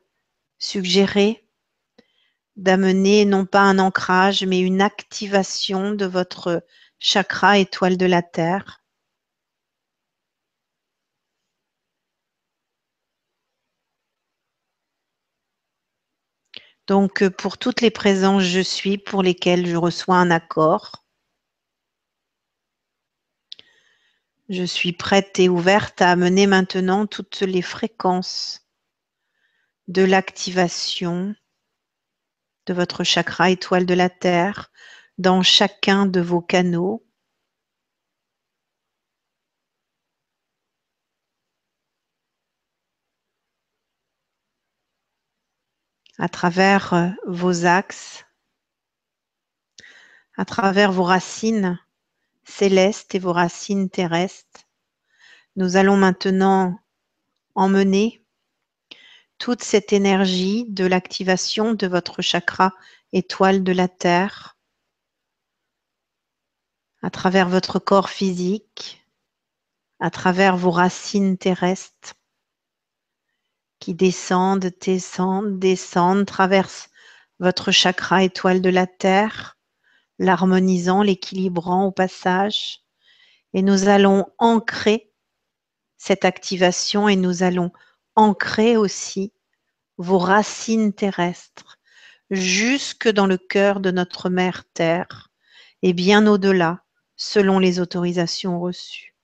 [0.59, 1.45] suggéré
[2.57, 6.65] d'amener non pas un ancrage, mais une activation de votre
[6.99, 8.83] chakra étoile de la Terre.
[16.89, 21.05] Donc, euh, pour toutes les présences je suis pour lesquelles je reçois un accord,
[24.49, 28.67] je suis prête et ouverte à amener maintenant toutes les fréquences
[29.87, 31.35] de l'activation
[32.67, 34.71] de votre chakra étoile de la Terre
[35.19, 37.07] dans chacun de vos canaux
[46.19, 48.27] à travers euh, vos axes,
[50.37, 51.79] à travers vos racines
[52.45, 54.67] célestes et vos racines terrestres.
[55.57, 56.79] Nous allons maintenant
[57.55, 58.25] emmener
[59.39, 62.73] toute cette énergie de l'activation de votre chakra
[63.13, 64.57] étoile de la Terre
[67.03, 69.07] à travers votre corps physique,
[70.01, 72.15] à travers vos racines terrestres,
[73.81, 76.91] qui descendent, descendent, descendent, traversent
[77.39, 79.57] votre chakra étoile de la Terre,
[80.19, 82.81] l'harmonisant, l'équilibrant au passage.
[83.55, 85.13] Et nous allons ancrer
[85.97, 87.73] cette activation et nous allons
[88.15, 89.33] ancrer aussi
[89.97, 91.79] vos racines terrestres
[92.31, 95.31] jusque dans le cœur de notre mère Terre
[95.83, 96.85] et bien au-delà
[97.17, 99.15] selon les autorisations reçues.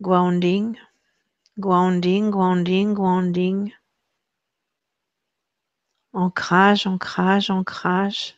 [0.00, 0.76] Grounding.
[1.60, 3.72] Grounding, grounding, grounding.
[6.14, 8.34] Ancrage, ancrage, ancrage.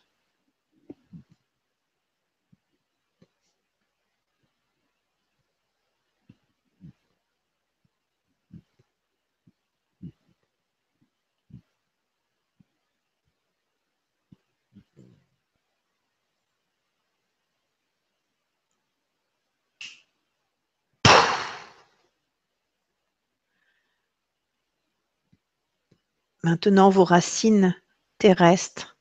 [26.45, 27.75] Maintenant, vos racines
[28.19, 28.99] terrestres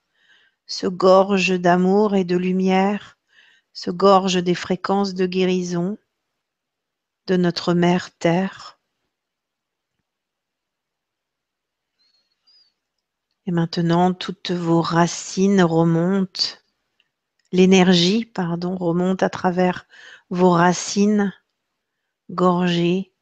[0.68, 3.18] se gorgent d'amour et de lumière,
[3.74, 5.98] se gorgent des fréquences de guérison
[7.26, 8.80] de notre mère Terre.
[13.48, 16.60] Et maintenant, toutes vos racines remontent,
[17.52, 19.88] l'énergie, pardon, remonte à travers
[20.30, 21.34] vos racines
[22.30, 23.16] gorgées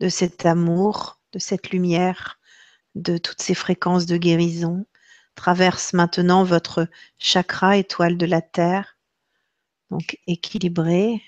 [0.00, 2.37] de cet amour, de cette lumière
[2.98, 4.86] de toutes ces fréquences de guérison.
[5.34, 6.88] Traverse maintenant votre
[7.18, 8.98] chakra étoile de la Terre.
[9.90, 11.22] Donc équilibré,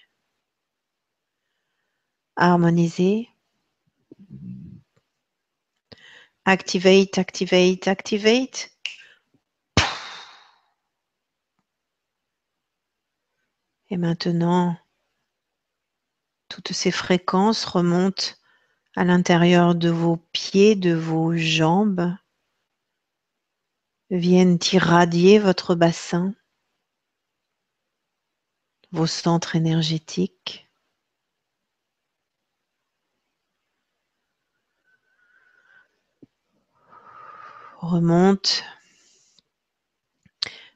[2.37, 3.29] harmonisé.
[6.45, 8.71] Activate, activate, activate.
[13.91, 14.77] Et maintenant,
[16.49, 18.40] toutes ces fréquences remontent
[18.97, 22.15] à l'intérieur de vos pieds, de vos jambes,
[24.11, 26.35] viennent irradier votre bassin,
[28.93, 30.69] vos centres énergétiques.
[37.79, 38.63] Remonte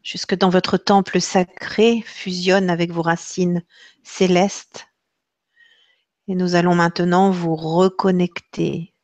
[0.05, 3.65] jusque dans votre temple sacré, fusionne avec vos racines
[4.05, 4.87] célestes.
[6.27, 8.95] Et nous allons maintenant vous reconnecter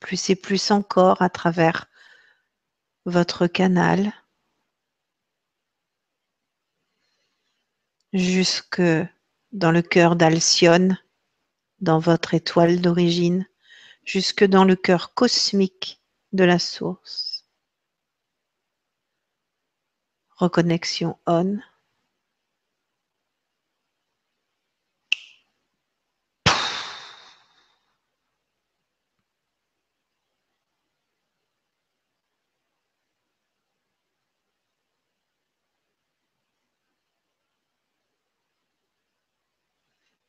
[0.00, 1.86] plus et plus encore à travers
[3.06, 4.12] votre canal
[8.12, 8.82] jusque
[9.52, 10.98] dans le cœur d'Alcyone,
[11.80, 13.46] dans votre étoile d'origine,
[14.04, 16.02] jusque dans le cœur cosmique
[16.32, 17.46] de la source.
[20.36, 21.58] Reconnexion on.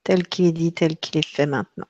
[0.08, 1.88] Tel qu'il est dit, tel qu'il est fait maintenant.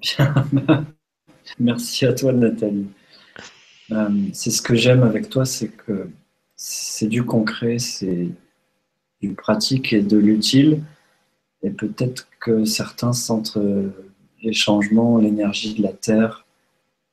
[1.58, 2.86] Merci à toi, Nathalie.
[3.90, 6.08] Euh, c'est ce que j'aime avec toi, c'est que
[6.54, 8.28] c'est du concret, c'est
[9.20, 10.82] du pratique et de l'utile.
[11.62, 13.90] Et peut-être que certains sentent euh,
[14.42, 16.46] les changements, l'énergie de la terre,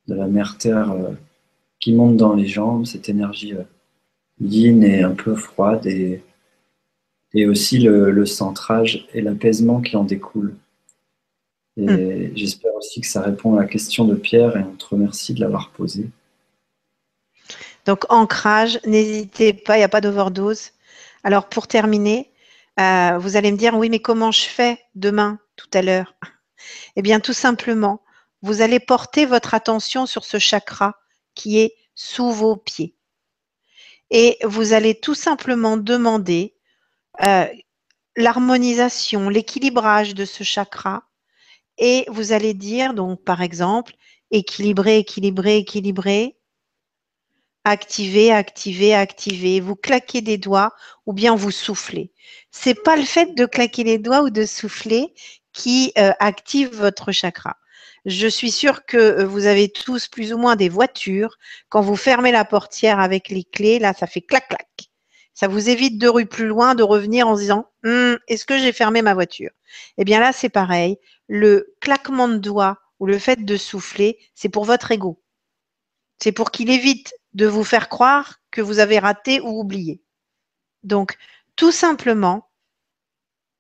[0.08, 1.12] de la mère terre euh,
[1.80, 3.64] qui monte dans les jambes, cette énergie euh,
[4.40, 6.22] yin et un peu froide, et,
[7.34, 10.56] et aussi le, centrage et l'apaisement qui en découle.
[11.76, 12.36] Et hmm.
[12.36, 15.42] j'espère aussi que ça répond à la question de Pierre et on te remercie de
[15.42, 16.10] l'avoir posée.
[17.86, 20.72] Donc, ancrage, n'hésitez pas, il n'y a pas d'overdose.
[21.24, 22.32] Alors, pour terminer,
[22.80, 26.16] euh, vous allez me dire, oui, mais comment je fais demain, tout à l'heure?
[26.96, 28.02] Eh bien, tout simplement,
[28.42, 30.96] vous allez porter votre attention sur ce chakra
[31.36, 32.96] qui est sous vos pieds.
[34.10, 36.56] Et vous allez tout simplement demander
[37.24, 37.46] euh,
[38.16, 41.04] l'harmonisation, l'équilibrage de ce chakra.
[41.78, 43.94] Et vous allez dire, donc, par exemple,
[44.32, 46.37] équilibré, équilibré, équilibré,
[47.64, 49.60] activer, activer, activer.
[49.60, 50.74] Vous claquez des doigts
[51.06, 52.12] ou bien vous soufflez.
[52.52, 55.14] C'est pas le fait de claquer les doigts ou de souffler
[55.54, 57.58] qui euh, active votre chakra.
[58.06, 61.38] Je suis sûre que euh, vous avez tous plus ou moins des voitures.
[61.70, 64.90] Quand vous fermez la portière avec les clés, là, ça fait clac clac.
[65.34, 68.58] Ça vous évite de rue plus loin de revenir en se disant hum, Est-ce que
[68.58, 69.52] j'ai fermé ma voiture?
[69.98, 70.98] Eh bien là, c'est pareil.
[71.28, 75.22] Le claquement de doigts ou le fait de souffler, c'est pour votre ego.
[76.20, 80.02] C'est pour qu'il évite de vous faire croire que vous avez raté ou oublié.
[80.84, 81.18] Donc,
[81.56, 82.50] tout simplement,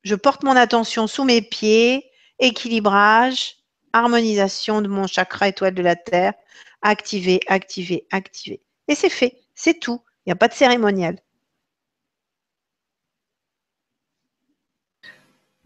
[0.03, 2.09] je porte mon attention sous mes pieds,
[2.39, 3.57] équilibrage,
[3.93, 6.33] harmonisation de mon chakra étoile de la Terre,
[6.81, 8.61] activer, activer, activer.
[8.87, 10.01] Et c'est fait, c'est tout.
[10.25, 11.19] Il n'y a pas de cérémonial.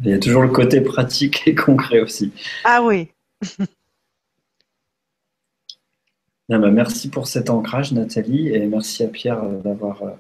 [0.03, 2.33] Il y a toujours le côté pratique et concret aussi.
[2.63, 3.11] Ah oui.
[6.53, 10.11] Ah bah, merci pour cet ancrage, Nathalie, et merci à Pierre euh, d'avoir euh,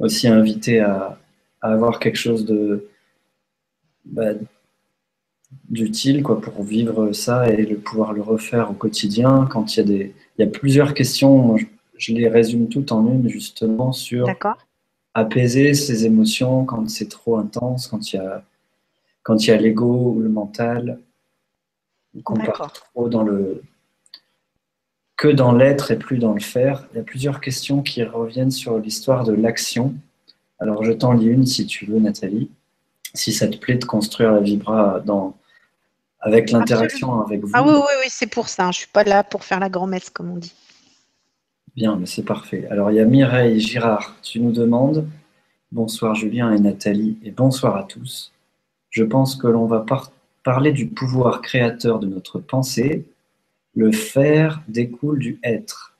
[0.00, 1.16] aussi invité à,
[1.60, 2.88] avoir quelque chose de
[4.04, 4.32] bah,
[5.70, 9.46] d'utile quoi, pour vivre ça et pouvoir le refaire au quotidien.
[9.48, 11.56] Quand il y a, des, il y a plusieurs questions,
[11.96, 14.26] je, les résume toutes en une, justement, sur
[15.14, 18.44] apaiser ses émotions quand c'est trop intense, quand il y a,
[19.22, 20.98] quand il y a l'ego ou le mental,
[22.24, 23.62] qu'on part trop dans le
[25.18, 26.86] que dans l'être et plus dans le faire.
[26.92, 29.94] Il y a plusieurs questions qui reviennent sur l'histoire de l'action.
[30.60, 32.50] Alors je t'en lis une si tu veux, Nathalie,
[33.12, 35.36] si ça te plaît de construire la vibra dans,
[36.20, 37.50] avec l'interaction avec vous.
[37.52, 38.62] Ah oui, oui, oui, c'est pour ça.
[38.64, 40.54] Je ne suis pas là pour faire la grand-messe, comme on dit.
[41.74, 42.66] Bien, mais c'est parfait.
[42.70, 45.04] Alors il y a Mireille Girard, tu nous demandes,
[45.72, 48.32] bonsoir Julien et Nathalie, et bonsoir à tous.
[48.90, 49.84] Je pense que l'on va
[50.44, 53.04] parler du pouvoir créateur de notre pensée
[53.74, 55.94] le faire découle du être.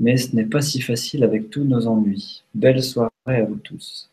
[0.00, 2.42] Mais ce n'est pas si facile avec tous nos ennuis.
[2.54, 4.10] Belle soirée à vous tous.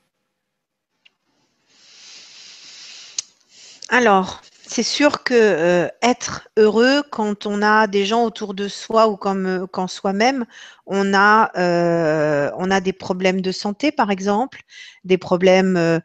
[3.90, 9.08] Alors, c'est sûr que euh, être heureux quand on a des gens autour de soi
[9.08, 10.46] ou euh, quand soi-même,
[10.86, 14.62] on a euh, on a des problèmes de santé par exemple,
[15.06, 16.02] des problèmes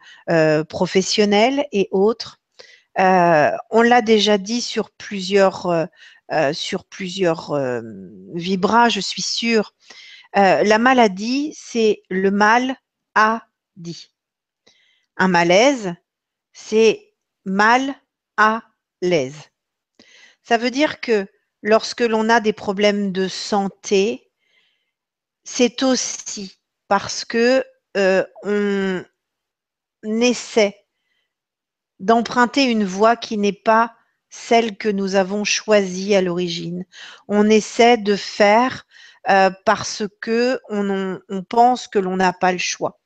[0.70, 2.40] professionnels et autres.
[2.96, 5.88] On l'a déjà dit sur plusieurs,
[6.52, 7.52] sur plusieurs
[8.34, 9.74] vibras, je suis sûre.
[10.34, 12.76] la maladie, c'est le mal
[13.14, 13.46] à
[13.76, 14.10] dit.
[15.16, 15.94] Un malaise,
[16.52, 17.14] c'est
[17.44, 17.94] mal
[18.36, 18.62] à
[19.00, 19.50] l'aise.
[20.42, 21.26] Ça veut dire que
[21.62, 24.30] lorsque l'on a des problèmes de santé,
[25.44, 26.58] c'est aussi
[26.88, 27.64] parce que
[27.96, 29.04] euh, on
[30.02, 30.86] essaie
[32.00, 33.96] d'emprunter une voie qui n'est pas
[34.34, 36.84] celle que nous avons choisie à l'origine.
[37.28, 38.84] On essaie de faire
[39.30, 43.00] euh, parce que on, pense que l'on n'a pas le choix.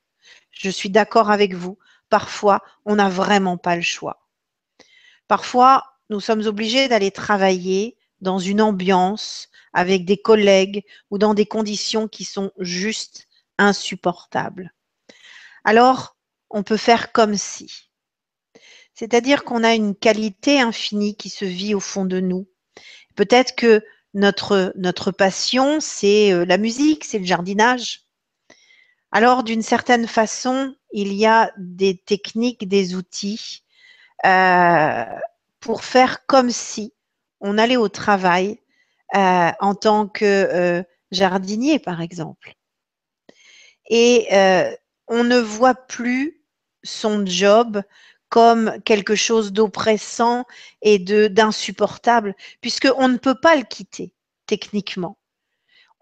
[0.51, 1.77] Je suis d'accord avec vous.
[2.09, 4.27] Parfois, on n'a vraiment pas le choix.
[5.27, 11.45] Parfois, nous sommes obligés d'aller travailler dans une ambiance avec des collègues ou dans des
[11.45, 13.27] conditions qui sont juste
[13.59, 14.73] insupportables.
[15.63, 16.17] Alors,
[16.49, 17.88] on peut faire comme si.
[18.99, 22.49] C'est-à-dire qu'on a une qualité infinie qui se vit au fond de nous.
[23.15, 23.81] Peut-être que
[24.13, 28.01] notre, passion, c'est euh, la musique, c'est le jardinage.
[29.13, 33.63] Alors, d'une certaine façon, il y a des techniques, des outils
[34.25, 35.05] euh,
[35.61, 36.93] pour faire comme si
[37.39, 38.59] on allait au travail
[39.15, 42.55] euh, en tant que jardinier, par exemple.
[43.89, 44.27] Et
[45.07, 46.43] on ne voit plus
[46.83, 47.81] son job
[48.29, 50.45] comme quelque chose d'oppressant
[50.81, 54.13] et d'insupportable, puisqu'on ne peut pas le quitter
[54.45, 55.17] techniquement.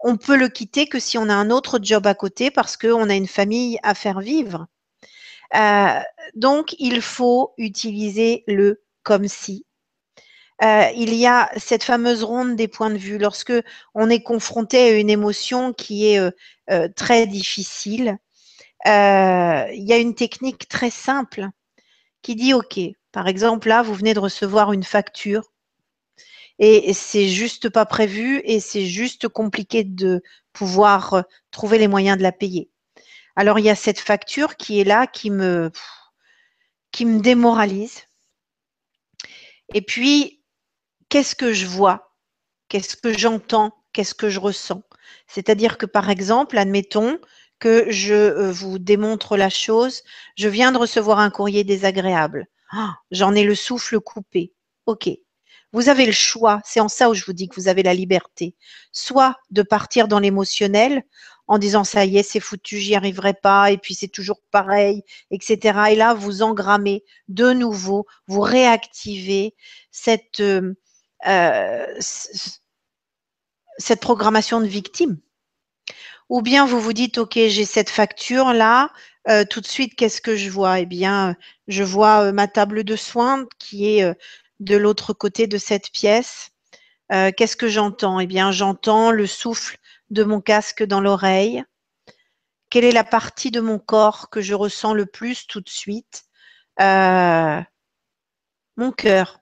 [0.00, 3.10] On peut le quitter que si on a un autre job à côté parce qu'on
[3.10, 4.66] a une famille à faire vivre.
[5.56, 6.00] Euh,
[6.34, 9.64] donc, il faut utiliser le comme si.
[10.62, 13.18] Euh, il y a cette fameuse ronde des points de vue.
[13.18, 13.52] Lorsque
[13.94, 16.18] on est confronté à une émotion qui est
[16.70, 18.18] euh, très difficile,
[18.84, 21.48] il y a une technique très simple
[22.34, 22.78] dit OK,
[23.12, 25.42] par exemple, là, vous venez de recevoir une facture
[26.58, 30.22] et c'est juste pas prévu et c'est juste compliqué de
[30.52, 32.68] pouvoir euh, trouver les moyens de la payer.
[33.36, 35.70] Alors, il y a cette facture qui est là, qui me,
[36.90, 38.02] qui me démoralise.
[39.72, 40.42] Et puis,
[41.08, 42.16] qu'est-ce que je vois?
[42.68, 43.72] Qu'est-ce que j'entends?
[43.92, 44.82] Qu'est-ce que je ressens?
[45.28, 47.18] C'est-à-dire que, par exemple, admettons,
[47.58, 50.02] que je euh, vous démontre la chose.
[50.36, 52.46] Je viens de recevoir un courrier désagréable.
[52.70, 54.52] Ah, j'en ai le souffle coupé.
[54.86, 55.08] OK.
[55.72, 57.92] Vous avez le choix, c'est en ça où je vous dis que vous avez la
[57.92, 58.54] liberté,
[58.90, 61.02] soit de partir dans l'émotionnel
[61.46, 65.02] en disant ça y est, c'est foutu, j'y arriverai pas, et puis c'est toujours pareil,
[65.30, 65.78] etc.
[65.90, 69.54] Et là, vous engrammez de nouveau, vous réactivez
[69.90, 70.74] cette, euh,
[71.26, 71.86] euh,
[73.78, 75.18] cette programmation de victime.
[76.28, 78.90] Ou bien vous vous dites, OK, j'ai cette facture-là,
[79.28, 80.80] euh, tout de suite, qu'est-ce que je vois?
[80.80, 81.36] Eh bien,
[81.68, 84.14] je vois euh, ma table de soins qui est euh,
[84.60, 86.50] de l'autre côté de cette pièce.
[87.10, 88.20] qu'est-ce que j'entends?
[88.20, 89.78] Eh bien, j'entends le souffle
[90.10, 91.64] de mon casque dans l'oreille.
[92.70, 96.24] Quelle est la partie de mon corps que je ressens le plus tout de suite?
[96.78, 97.64] Mon
[98.96, 99.40] cœur.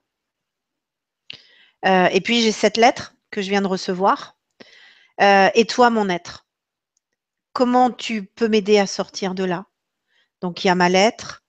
[1.83, 4.37] et puis, j'ai cette lettre que je viens de recevoir.
[5.19, 6.46] et toi, mon être
[7.57, 9.65] comment tu peux m'aider à sortir de là?
[10.41, 11.43] Donc, il y a ma lettre,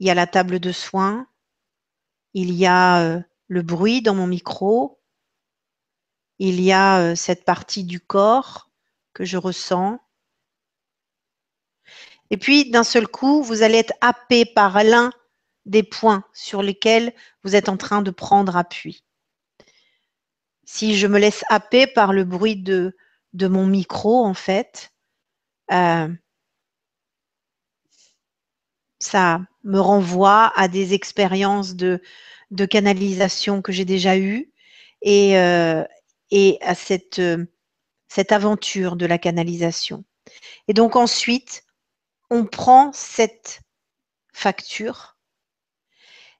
[0.00, 1.28] il y a la table de soins,
[2.32, 5.00] il y a euh, le bruit dans mon micro,
[6.40, 8.72] il y a euh, cette partie du corps
[9.12, 10.00] que je ressens.
[12.30, 15.12] Et puis, d'un seul coup, vous allez être happé par l'un
[15.66, 19.04] des points sur lesquels vous êtes en train de prendre appui.
[20.64, 22.96] Si je me laisse happer par le bruit de,
[23.34, 24.90] de mon micro, en fait,
[25.72, 26.08] euh,
[28.98, 32.02] ça me renvoie à des expériences de,
[32.50, 34.52] de canalisation que j'ai déjà eues
[35.02, 35.84] et, euh,
[36.30, 37.46] et à cette, euh,
[38.08, 40.04] cette aventure de la canalisation.
[40.68, 41.64] Et donc ensuite,
[42.30, 43.60] on prend cette
[44.32, 45.16] facture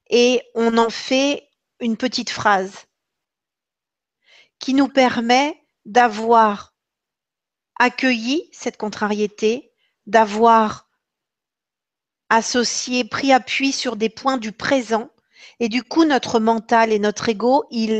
[0.09, 1.49] et on en fait
[1.79, 2.85] une petite phrase
[4.59, 5.55] qui nous permet
[5.85, 6.74] d'avoir
[7.77, 9.71] accueilli cette contrariété,
[10.05, 10.89] d'avoir
[12.29, 15.09] associé, pris appui sur des points du présent.
[15.59, 17.91] Et du coup, notre mental et notre ego, il,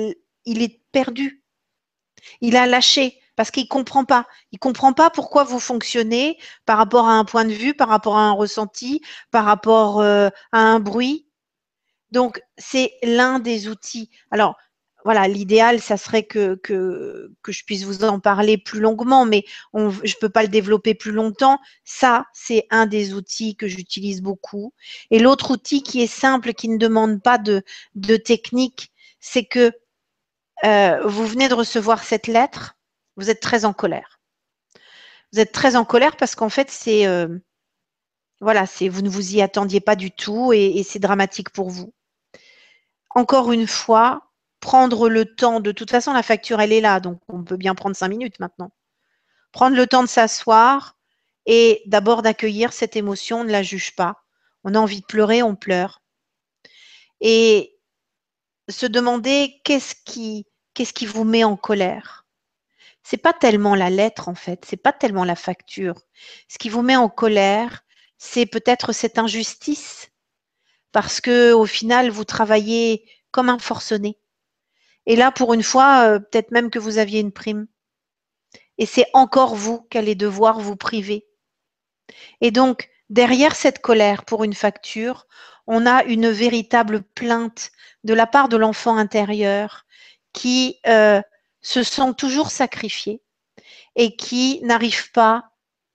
[0.45, 1.43] est perdu.
[2.41, 4.27] Il a lâché parce qu'il comprend pas.
[4.51, 8.17] Il comprend pas pourquoi vous fonctionnez par rapport à un point de vue, par rapport
[8.17, 9.01] à un ressenti,
[9.31, 11.27] par rapport euh, à un bruit.
[12.11, 14.09] Donc, c'est l'un des outils.
[14.31, 14.55] Alors,
[15.05, 16.59] voilà, l'idéal, ça serait que,
[17.47, 19.45] je puisse vous en parler plus longuement, mais
[19.75, 21.59] je ne peux pas le développer plus longtemps.
[21.83, 24.73] Ça, c'est un des outils que j'utilise beaucoup.
[25.11, 27.61] Et l'autre outil qui est simple, qui ne demande pas de,
[27.93, 29.71] de technique, c'est que
[30.65, 32.75] euh, vous venez de recevoir cette lettre,
[33.15, 34.19] vous êtes très en colère.
[35.31, 37.27] Vous êtes très en colère parce qu'en fait, c'est euh,
[38.41, 41.93] voilà, c'est vous ne vous y attendiez pas du tout et c'est dramatique pour vous.
[43.11, 44.24] Encore une fois,
[44.65, 47.75] prendre le temps, de toute façon, la facture, elle est là, donc on peut bien
[47.75, 48.71] prendre cinq minutes maintenant.
[49.51, 50.97] Prendre le temps de s'asseoir
[51.45, 54.23] et d'abord d'accueillir cette émotion, on ne la juge pas.
[54.63, 56.01] On a envie de pleurer, on pleure.
[57.21, 57.77] Et
[58.67, 62.25] se demander qu'est-ce qui, qu'est-ce qui vous met en colère.
[63.03, 66.01] C'est pas tellement la lettre en fait, c'est pas tellement la facture.
[66.47, 67.83] Ce qui vous met en colère,
[68.17, 70.09] c'est peut-être cette injustice
[70.91, 74.17] parce que au final vous travaillez comme un forcené.
[75.05, 77.67] Et là, pour une fois, euh, peut-être même que vous aviez une prime.
[78.77, 81.25] Et c'est encore vous qui allez devoir vous priver.
[82.41, 85.27] Et donc, derrière cette colère pour une facture,
[85.67, 87.71] on a une véritable plainte
[88.03, 89.85] de la part de l'enfant intérieur
[90.33, 91.21] qui euh,
[91.61, 93.21] se sent toujours sacrifié
[93.95, 95.51] et qui n'arrive pas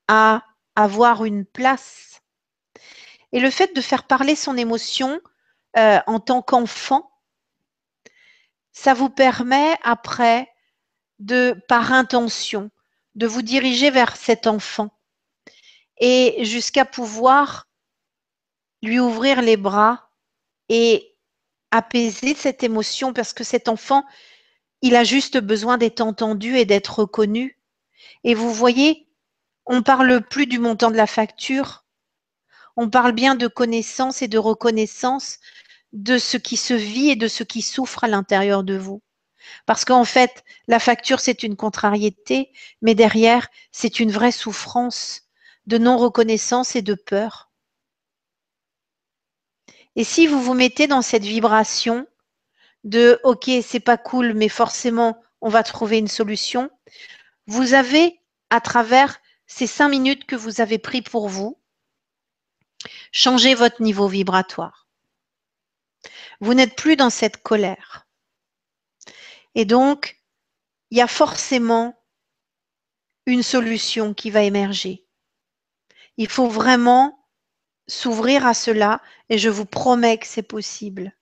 [0.09, 0.43] à
[0.75, 2.23] avoir une place.
[3.33, 5.21] Et le fait de faire parler son émotion
[5.77, 7.13] euh, en tant qu'enfant,
[8.73, 10.49] ça vous permet après
[11.19, 12.71] de, par intention,
[13.15, 14.91] de vous diriger vers cet enfant
[15.99, 17.69] et jusqu'à pouvoir
[18.83, 20.11] lui ouvrir les bras
[20.69, 21.15] et
[21.71, 24.05] apaiser cette émotion parce que cet enfant,
[24.83, 27.59] il a juste besoin d'être entendu et d'être reconnu.
[28.25, 29.09] Et vous voyez,
[29.67, 31.85] on parle plus du montant de la facture,
[32.77, 35.39] on parle bien de connaissance et de reconnaissance
[35.93, 39.03] de ce qui se vit et de ce qui souffre à l'intérieur de vous.
[39.67, 45.23] Parce qu'en fait, la facture, c'est une contrariété, mais derrière, c'est une vraie souffrance
[45.67, 47.51] de non-reconnaissance et de peur.
[49.97, 52.07] Et si vous vous mettez dans cette vibration
[52.85, 56.71] de OK, c'est pas cool, mais forcément, on va trouver une solution,
[57.47, 58.21] vous avez,
[58.51, 61.59] à travers ces cinq minutes que vous avez pris pour vous,
[63.13, 64.90] changé votre niveau vibratoire.
[66.41, 68.07] Vous n'êtes plus dans cette colère.
[69.55, 70.21] Et donc,
[70.91, 72.03] il y a forcément
[73.27, 75.07] une solution qui va émerger.
[76.17, 77.27] Il faut vraiment
[77.87, 81.13] s'ouvrir à cela et je vous promets que c'est possible.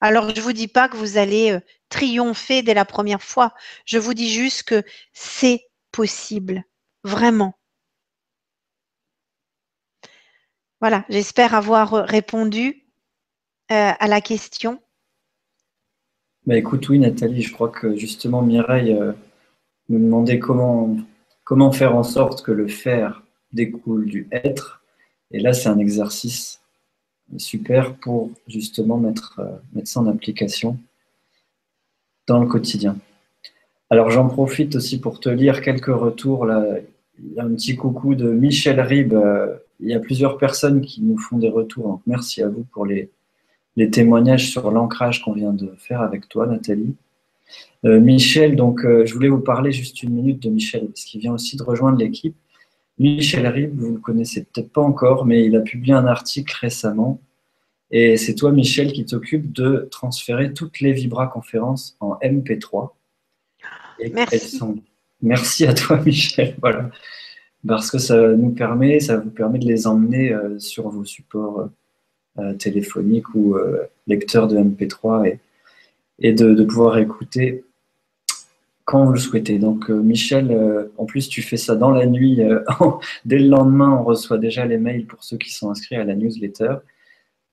[0.00, 3.54] Alors, je ne vous dis pas que vous allez euh, triompher dès la première fois.
[3.84, 6.64] Je vous dis juste que c'est possible.
[7.02, 7.58] Vraiment.
[10.80, 12.85] Voilà, j'espère avoir répondu euh,
[13.68, 14.80] à la question
[16.46, 19.12] bah Écoute, oui, Nathalie, je crois que justement Mireille euh,
[19.88, 20.96] me demandait comment,
[21.42, 24.82] comment faire en sorte que le faire découle du être.
[25.32, 26.60] Et là, c'est un exercice
[27.36, 30.78] super pour justement mettre, euh, mettre ça en application
[32.28, 32.96] dans le quotidien.
[33.90, 36.46] Alors j'en profite aussi pour te lire quelques retours.
[36.46, 36.64] Là.
[37.18, 39.14] Il y a un petit coucou de Michel Rib.
[39.80, 42.00] Il y a plusieurs personnes qui nous font des retours.
[42.06, 43.10] Merci à vous pour les,
[43.76, 46.94] les témoignages sur l'ancrage qu'on vient de faire avec toi, Nathalie.
[47.84, 51.20] Euh, Michel, donc euh, je voulais vous parler juste une minute de Michel, parce qu'il
[51.20, 52.34] vient aussi de rejoindre l'équipe.
[52.98, 56.54] Michel Rib, vous ne le connaissez peut-être pas encore, mais il a publié un article
[56.58, 57.20] récemment.
[57.90, 62.90] Et c'est toi, Michel, qui t'occupe de transférer toutes les Vibra-conférences en MP3.
[64.12, 64.60] Merci.
[65.22, 66.56] Merci à toi, Michel.
[66.60, 66.90] Voilà.
[67.66, 71.68] Parce que ça nous permet, ça vous permet de les emmener euh, sur vos supports
[72.58, 75.38] téléphonique ou euh, lecteur de MP3 et,
[76.18, 77.64] et de, pouvoir écouter
[78.84, 79.58] quand vous le souhaitez.
[79.58, 82.40] Donc, euh, Michel, en plus, tu fais ça dans la nuit.
[83.24, 86.14] dès le lendemain, on reçoit déjà les mails pour ceux qui sont inscrits à la
[86.14, 86.76] newsletter.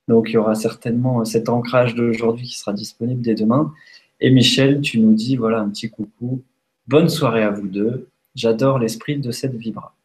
[0.08, 3.74] Donc, il y aura certainement cet ancrage d'aujourd'hui qui sera disponible dès demain.
[4.20, 6.42] Et Michel, tu nous dis, voilà, un petit coucou.
[6.88, 8.08] Bonne soirée à vous deux.
[8.36, 9.96] J'adore l'esprit de cette vibra.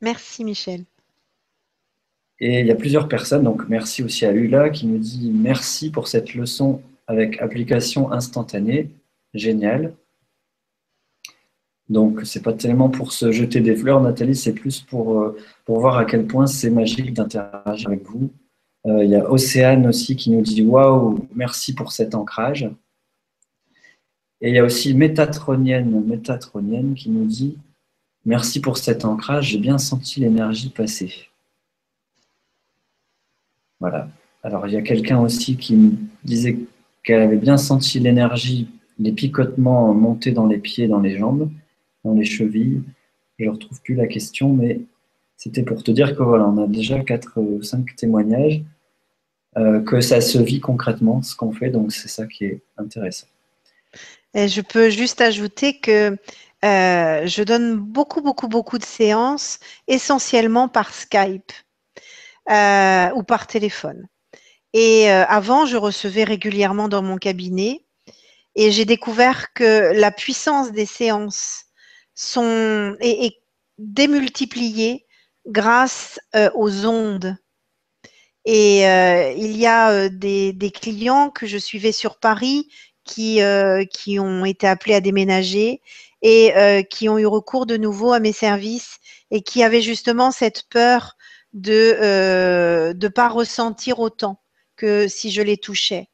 [0.00, 0.84] Merci, Michel.
[2.40, 5.90] Et il y a plusieurs personnes, donc merci aussi à Lula qui nous dit merci
[5.90, 8.88] pour cette leçon avec application instantanée.
[9.34, 9.94] Génial.
[11.90, 15.36] Donc, c'est pas tellement pour se jeter des fleurs, Nathalie, c'est plus pour, euh,
[15.66, 18.30] voir à quel point c'est magique d'interagir avec vous.
[18.86, 22.70] Euh, il y a Océane aussi qui nous dit waouh, merci pour cet ancrage.
[24.40, 27.58] Et il y a aussi Métatronienne, Métatronienne qui nous dit
[28.24, 31.29] merci pour cet ancrage, j'ai bien senti l'énergie passer.
[33.80, 34.08] Voilà.
[34.42, 35.92] Alors, il y a quelqu'un aussi qui me
[36.24, 36.58] disait
[37.02, 38.68] qu'elle avait bien senti l'énergie,
[38.98, 41.50] les picotements monter dans les pieds, dans les jambes,
[42.04, 42.82] dans les chevilles.
[43.38, 44.80] Je ne retrouve plus la question, mais
[45.36, 48.62] c'était pour te dire que voilà, on a déjà 4 ou 5 témoignages,
[49.56, 53.26] euh, que ça se vit concrètement, ce qu'on fait, donc c'est ça qui est intéressant.
[54.34, 56.16] Et je peux juste ajouter que
[56.64, 59.58] euh, je donne beaucoup, beaucoup, beaucoup de séances,
[59.88, 61.52] essentiellement par Skype
[62.48, 64.06] euh, ou par téléphone.
[64.72, 67.84] Et euh, avant, je recevais régulièrement dans mon cabinet
[68.54, 71.64] et j'ai découvert que la puissance des séances
[72.14, 73.36] sont, est,
[73.78, 75.06] démultipliée
[75.46, 76.20] grâce
[76.54, 77.36] aux ondes.
[78.44, 82.68] Et il y a des, des, clients que je suivais sur Paris
[83.04, 83.40] qui,
[83.90, 85.80] qui ont été appelés à déménager
[86.22, 88.98] et euh, qui ont eu recours de nouveau à mes services
[89.30, 91.16] et qui avaient justement cette peur
[91.52, 91.96] de
[92.92, 94.40] ne euh, pas ressentir autant
[94.76, 96.08] que si je les touchais.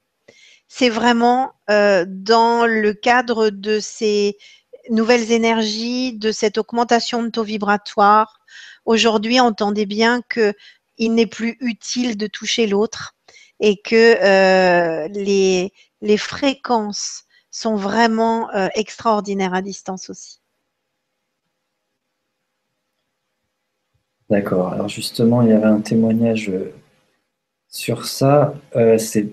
[0.68, 4.36] C'est vraiment euh, dans le cadre de ces
[4.90, 8.40] nouvelles énergies, de cette augmentation de taux vibratoire.
[8.84, 13.14] Aujourd'hui, entendez bien qu'il n'est plus utile de toucher l'autre
[13.60, 17.24] et que les, les fréquences
[17.56, 20.40] sont vraiment euh, extraordinaires à distance aussi.
[24.30, 24.72] D'accord.
[24.72, 26.72] Alors justement, il y avait un témoignage euh,
[27.68, 28.54] sur ça.
[28.74, 29.28] Euh, c'est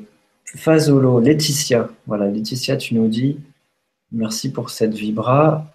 [0.46, 1.89] Fazolo, Laetitia.
[2.06, 3.39] Voilà, Laetitia, tu nous dis
[4.12, 5.66] merci pour cette vibra.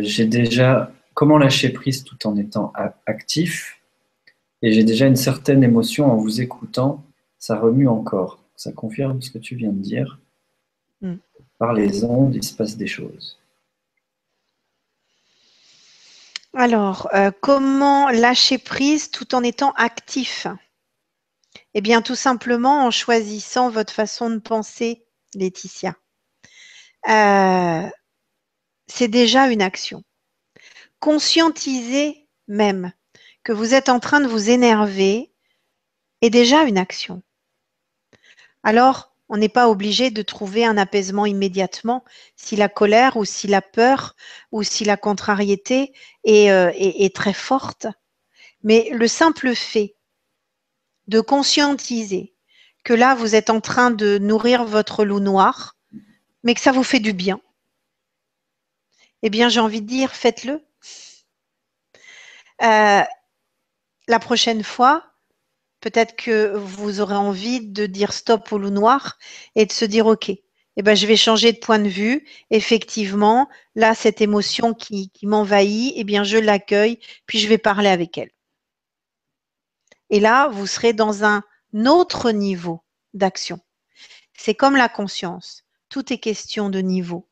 [0.00, 2.72] j'ai déjà comment lâcher prise tout en étant
[3.06, 3.80] actif?
[4.60, 7.02] Et j'ai déjà une certaine émotion en vous écoutant.
[7.38, 8.38] Ça remue encore.
[8.54, 10.18] Ça confirme ce que tu viens de dire.
[11.00, 11.14] Mm
[11.62, 13.38] par les ondes, il se passe des choses.
[16.54, 20.46] Alors, euh, comment lâcher prise tout en étant actif?
[21.72, 25.94] Eh bien, tout simplement en choisissant votre façon de penser, Laetitia.
[27.08, 27.88] Euh,
[28.86, 30.02] c'est déjà une action.
[31.00, 32.92] Conscientiser même
[33.44, 35.32] que vous êtes en train de vous énerver
[36.20, 37.22] est déjà une action.
[38.62, 42.04] Alors, on n'est pas obligé de trouver un apaisement immédiatement
[42.36, 44.14] si la colère ou si la peur
[44.52, 45.94] ou si la contrariété
[46.28, 47.86] euh, est, très forte.
[48.62, 49.96] Mais le simple fait
[51.06, 52.34] de conscientiser
[52.84, 55.78] que là, vous êtes en train de nourrir votre loup noir,
[56.42, 57.40] mais que ça vous fait du bien,
[59.22, 60.62] eh bien, j'ai envie de dire, faites-le.
[62.62, 63.02] Euh,
[64.08, 65.11] la prochaine fois,
[65.82, 69.18] peut-être que vous aurez envie de dire stop au loup noir
[69.56, 70.30] et de se dire ok,
[70.76, 72.26] eh ben, je vais changer de point de vue.
[72.50, 78.16] Effectivement, là, cette émotion qui, m'envahit, eh bien, je l'accueille, puis je vais parler avec
[78.16, 78.30] elle.
[80.08, 81.42] Et là, vous serez dans un
[81.86, 83.60] autre niveau d'action.
[84.34, 85.64] C'est comme la conscience.
[85.90, 87.28] Tout est question de niveau.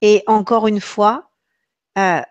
[0.00, 1.30] Et encore une fois,
[1.98, 2.22] euh,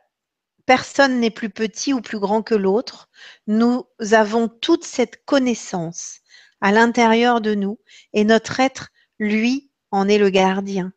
[0.68, 3.10] Personne n'est plus petit ou plus grand que l'autre.
[3.48, 6.20] Nous avons toute cette connaissance
[6.60, 7.80] à l'intérieur de nous
[8.12, 10.92] et notre être, lui, en est le gardien.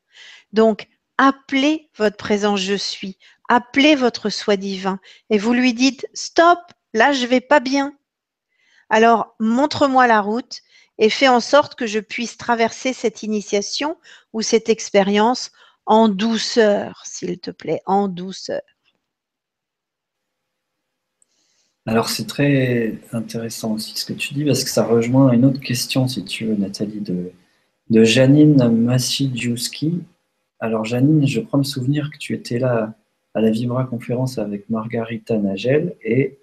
[0.52, 3.16] Donc, appelez votre présence je suis,
[3.48, 4.98] appelez votre soi divin
[5.30, 6.58] et vous lui dites stop,
[6.92, 7.96] là je vais pas bien.
[8.88, 10.62] Alors, montre-moi la route
[10.98, 13.96] et fais en sorte que je puisse traverser cette initiation
[14.32, 15.52] ou cette expérience
[15.86, 18.62] en douceur, s'il te plaît, en douceur.
[21.86, 25.60] Alors c'est très intéressant aussi ce que tu dis parce que ça rejoint une autre
[25.60, 27.32] question si tu veux Nathalie de,
[27.88, 30.02] de Janine Massidziuski.
[30.60, 32.94] Alors Janine, je crois me souvenir que tu étais là
[33.34, 36.38] à la Vibra conférence avec Margarita Nagel et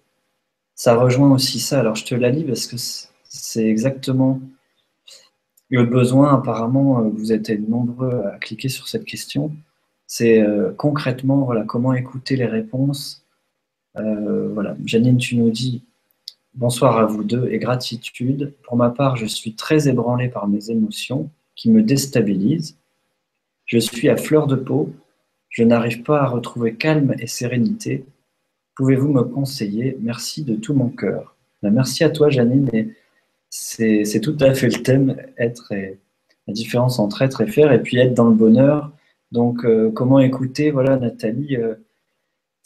[0.73, 1.79] ça rejoint aussi ça.
[1.81, 2.77] Alors je te la lis parce que
[3.23, 4.41] c'est exactement
[5.69, 6.33] le besoin.
[6.33, 9.51] Apparemment, vous êtes nombreux à cliquer sur cette question.
[10.07, 13.26] C'est euh, concrètement voilà comment écouter les réponses
[13.99, 15.83] euh, voilà, Janine, tu nous dis
[16.53, 18.53] bonsoir à vous deux et gratitude.
[18.63, 22.77] Pour ma part, je suis très ébranlé par mes émotions qui me déstabilisent.
[23.65, 24.93] Je suis à fleur de peau.
[25.49, 28.05] Je n'arrive pas à retrouver calme et sérénité.
[28.75, 29.97] Pouvez-vous me conseiller?
[30.01, 31.35] Merci de tout mon cœur.
[31.63, 32.69] Ben, merci à toi, Janine.
[33.49, 35.97] c'est tout à fait le thème, être et
[36.47, 38.91] la différence entre être et faire, et puis être dans le bonheur.
[39.31, 40.71] Donc, euh, comment écouter?
[40.71, 41.57] Voilà, Nathalie.
[41.57, 41.75] Euh,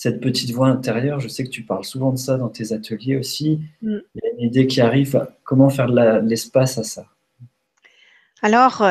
[0.02, 3.18] cette petite voix intérieure, je sais que tu parles souvent de ça dans tes ateliers
[3.18, 3.60] aussi.
[3.84, 3.98] Mm.
[4.16, 7.06] Il y a une idée qui arrive, comment faire de l'espace à ça?
[8.42, 8.84] Alors,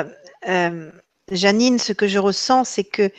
[0.49, 0.93] euh,
[1.33, 3.11] Janine, ce que je ressens, c'est que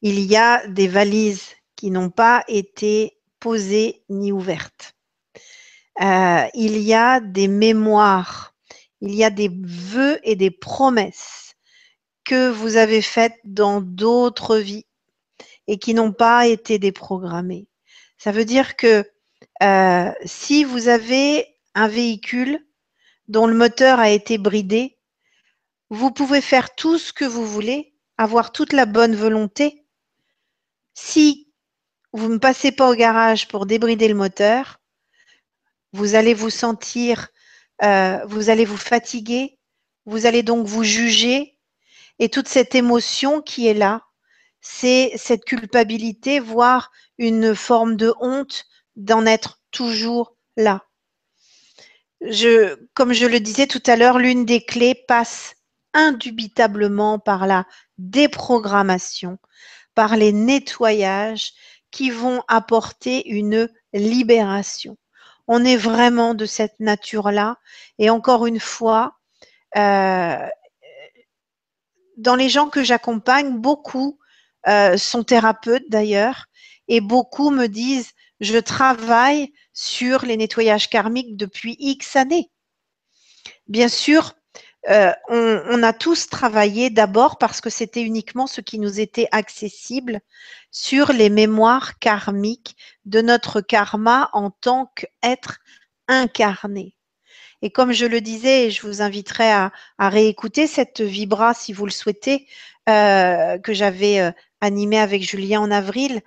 [0.00, 4.94] il y a des valises qui n'ont pas été posées ni ouvertes.
[6.00, 8.54] Euh, il y a des mémoires
[9.02, 11.56] Il y a des vœux et des promesses
[12.24, 14.86] que vous avez faites dans d'autres vies
[15.66, 17.66] et qui n'ont pas été déprogrammées.
[18.18, 19.04] Ça veut dire que
[19.62, 22.64] euh, si vous avez un véhicule
[23.28, 24.98] dont le moteur a été bridé,
[25.90, 29.86] vous pouvez faire tout ce que vous voulez, avoir toute la bonne volonté.
[30.94, 31.52] Si
[32.12, 34.80] vous ne passez pas au garage pour débrider le moteur,
[35.92, 37.28] vous allez vous sentir,
[37.82, 39.58] euh, vous allez vous fatiguer,
[40.06, 41.58] vous allez donc vous juger,
[42.18, 44.03] et toute cette émotion qui est là,
[44.66, 48.64] c'est cette culpabilité, voire une forme de honte
[48.96, 50.82] d'en être toujours là.
[52.22, 55.54] Je, comme je le disais tout à l'heure, l'une des clés passe
[55.92, 57.66] indubitablement par la
[57.98, 59.38] déprogrammation,
[59.94, 61.52] par les nettoyages
[61.90, 64.96] qui vont apporter une libération.
[65.46, 67.58] On est vraiment de cette nature-là.
[67.98, 69.18] Et encore une fois,
[69.76, 70.48] euh,
[72.16, 74.18] dans les gens que j'accompagne, beaucoup
[74.68, 76.46] euh, sont thérapeutes d'ailleurs,
[76.88, 82.50] et beaucoup me disent, je travaille sur les nettoyages karmiques depuis X années.
[83.66, 84.34] Bien sûr,
[84.90, 90.20] euh, on, a tous travaillé d'abord parce que c'était uniquement ce qui nous était accessible
[90.70, 95.60] sur les mémoires karmiques de notre karma en tant qu'être
[96.06, 96.96] incarné.
[97.62, 101.92] Et comme je le disais, je vous inviterai à, réécouter cette vibra si vous le
[101.92, 102.46] souhaitez,
[102.90, 104.32] euh, que j'avais euh,
[104.64, 106.22] animée avec Julien en avril.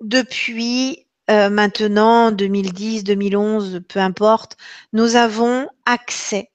[0.00, 4.56] depuis maintenant 2010, 2011, peu importe,
[4.92, 6.50] nous avons accès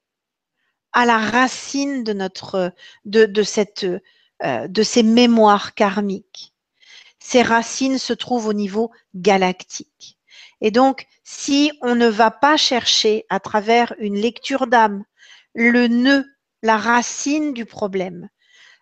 [0.93, 2.73] à la racine de notre
[3.05, 3.85] de, cette
[4.43, 6.53] euh, de ces mémoires karmiques.
[7.19, 10.19] Ces racines se trouvent au niveau galactique.
[10.61, 15.03] Et donc, si on ne va pas chercher à travers une lecture d'âme
[15.55, 16.23] le nœud,
[16.61, 18.29] la racine du problème,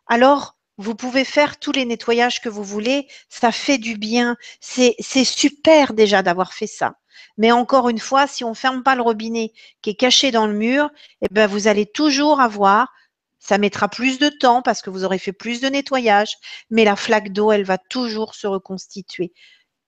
[0.08, 4.96] alors vous pouvez faire tous les nettoyages que vous voulez, ça fait du bien, c'est
[5.24, 6.96] super déjà d'avoir fait ça.
[7.38, 10.48] Mais encore une fois, si on ne ferme pas le robinet qui est caché dans
[10.48, 10.90] le mur,
[11.22, 12.94] eh ben vous allez toujours avoir,
[13.40, 16.36] ça mettra plus de temps parce que vous aurez fait plus de nettoyage,
[16.70, 19.34] mais la flaque d'eau, elle va toujours se reconstituer.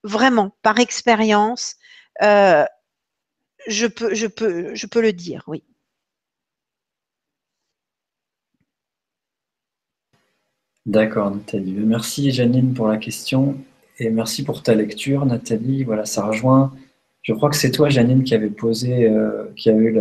[0.04, 1.76] Vraiment, par expérience,
[2.22, 2.64] euh,
[3.66, 5.64] je, peux, je, peux, je peux le dire, oui.
[10.88, 11.74] D'accord, Nathalie.
[11.74, 13.58] Merci, Janine, pour la question
[13.98, 15.84] et merci pour ta lecture, Nathalie.
[15.84, 16.72] Voilà, ça rejoint.
[17.20, 19.98] Je crois que c'est toi, Janine, qui avait posé, euh, qui, avait eu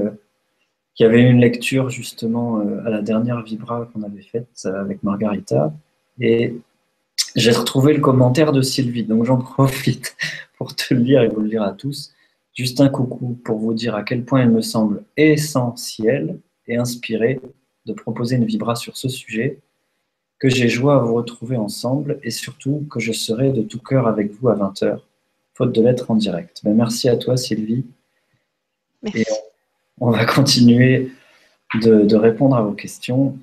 [0.96, 5.74] qui avait une lecture justement euh, à la dernière Vibra qu'on avait faite avec Margarita.
[6.22, 6.56] Et
[7.36, 10.16] j'ai retrouvé le commentaire de Sylvie, donc j'en profite
[10.58, 12.14] pour te le lire et vous le lire à tous.
[12.56, 17.42] Juste un coucou pour vous dire à quel point il me semble essentiel et inspiré
[17.86, 19.60] de proposer une Vibra sur ce sujet
[20.40, 24.08] que j'ai joie à vous retrouver ensemble et surtout que je serai de tout cœur
[24.08, 25.00] avec vous à 20h,
[25.56, 26.62] faute de l'être en direct.
[26.64, 27.86] Ben, merci à toi Sylvie.
[29.02, 29.26] Merci.
[30.00, 31.12] on, va continuer
[31.82, 33.38] de, répondre à vos questions.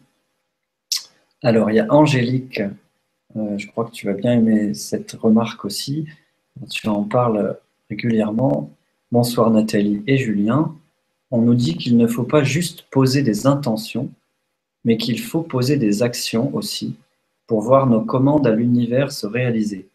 [1.42, 2.62] Alors, il y a Angélique,
[3.36, 6.06] euh, je crois que tu vas bien aimer cette remarque aussi.
[6.70, 7.58] Tu en parles
[7.90, 8.70] régulièrement.
[9.10, 10.74] Bonsoir Nathalie et Julien.
[11.30, 14.10] On nous dit qu'il ne faut pas juste poser des intentions,
[14.84, 16.96] mais qu'il faut poser des actions aussi
[17.46, 19.88] pour voir nos commandes à l'univers se réaliser.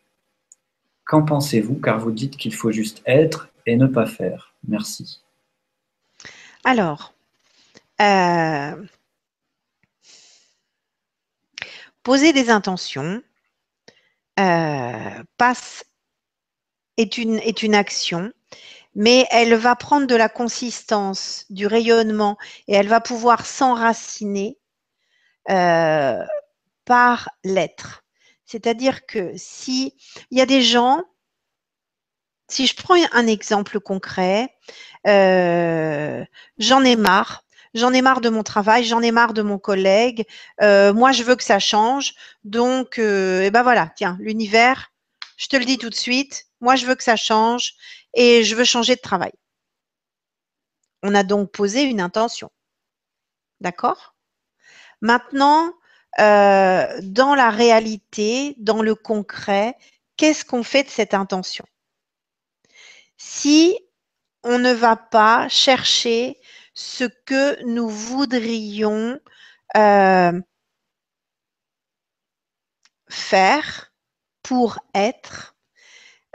[1.06, 4.54] Qu'en pensez-vous Car vous dites qu'il faut juste être et ne pas faire.
[4.68, 5.22] Merci.
[6.64, 7.14] Alors,
[8.02, 8.76] euh,
[12.04, 13.22] poser des intentions
[14.40, 15.86] euh, passe,
[16.98, 18.32] est, une, est une action
[18.96, 22.38] mais elle va prendre de la consistance, du rayonnement,
[22.68, 24.58] et elle va pouvoir s'enraciner
[25.50, 26.24] euh,
[26.86, 28.04] par l'être.
[28.46, 29.96] C'est-à-dire que si
[30.32, 31.04] il y a des gens,
[32.48, 34.50] si je prends un exemple concret,
[35.08, 36.26] euh,
[36.58, 37.44] j'en ai marre.
[37.76, 40.26] J'en ai marre de mon travail, j'en ai marre de mon collègue.
[40.62, 42.16] Euh, moi, je veux que ça change.
[42.44, 44.92] Donc, et eh ben voilà, tiens, l'univers,
[45.38, 46.48] je te le dis tout de suite.
[46.62, 47.76] Moi, je veux que ça change
[48.14, 49.32] et je veux changer de travail.
[51.04, 52.52] On a donc posé une intention.
[53.62, 54.16] D'accord?
[55.02, 55.74] Maintenant,
[56.20, 59.76] euh, dans la réalité, dans le concret,
[60.18, 61.66] qu'est-ce qu'on fait de cette intention?
[63.18, 63.78] Si
[64.44, 66.40] on ne va pas chercher
[66.74, 69.20] ce que nous voudrions
[69.78, 70.42] euh,
[73.10, 73.92] faire
[74.44, 75.56] pour être,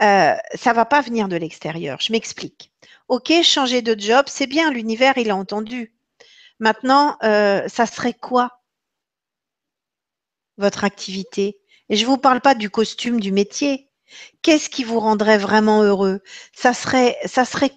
[0.02, 2.00] euh, ça ne va pas venir de l'extérieur.
[2.00, 2.72] Je m'explique.
[3.08, 5.93] ok, changer de job, c'est bien, l'univers, il a entendu.
[6.58, 8.60] Maintenant, euh, ça serait quoi
[10.56, 11.58] votre activité?
[11.88, 13.90] Et je ne vous parle pas du costume, du métier.
[14.42, 16.20] Qu'est-ce qui vous rendrait vraiment heureux?
[16.52, 17.16] Ça serait,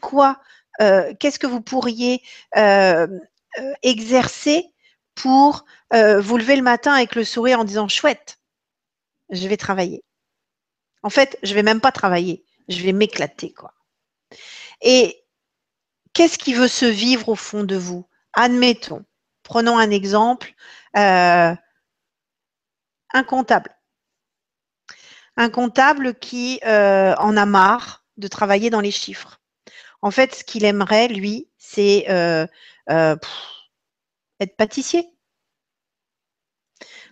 [0.01, 0.39] quoi
[0.81, 2.21] euh, Qu'est-ce que vous pourriez
[2.55, 3.07] euh,
[3.83, 4.65] exercer
[5.15, 8.39] pour vous lever le matin avec le sourire en disant chouette,
[9.31, 10.03] je vais travailler.
[11.01, 13.73] En fait, je vais même pas travailler, je vais m'éclater quoi.
[14.81, 15.23] Et
[16.13, 18.05] qu'est-ce qui veut se vivre au fond de vous?
[18.39, 19.03] Admettons,
[19.41, 20.53] prenons un exemple,
[20.95, 21.55] euh,
[23.13, 23.75] un comptable.
[25.37, 29.41] Un comptable qui euh, en a marre de travailler dans les chiffres.
[30.03, 32.45] En fait, ce qu'il aimerait, lui, c'est euh,
[32.87, 35.09] être pâtissier.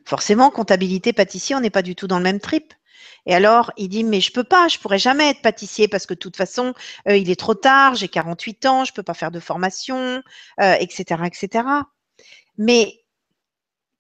[0.06, 2.72] Forcément, comptabilité, pâtissier, on n'est pas du tout dans le même trip.
[3.26, 6.14] Et alors, il dit, mais je peux pas, je pourrais jamais être pâtissier parce que
[6.14, 6.74] de toute façon,
[7.08, 10.22] euh, il est trop tard, j'ai 48 ans, je peux pas faire de formation,
[10.60, 11.68] etc., euh, etc.
[12.58, 13.06] Mais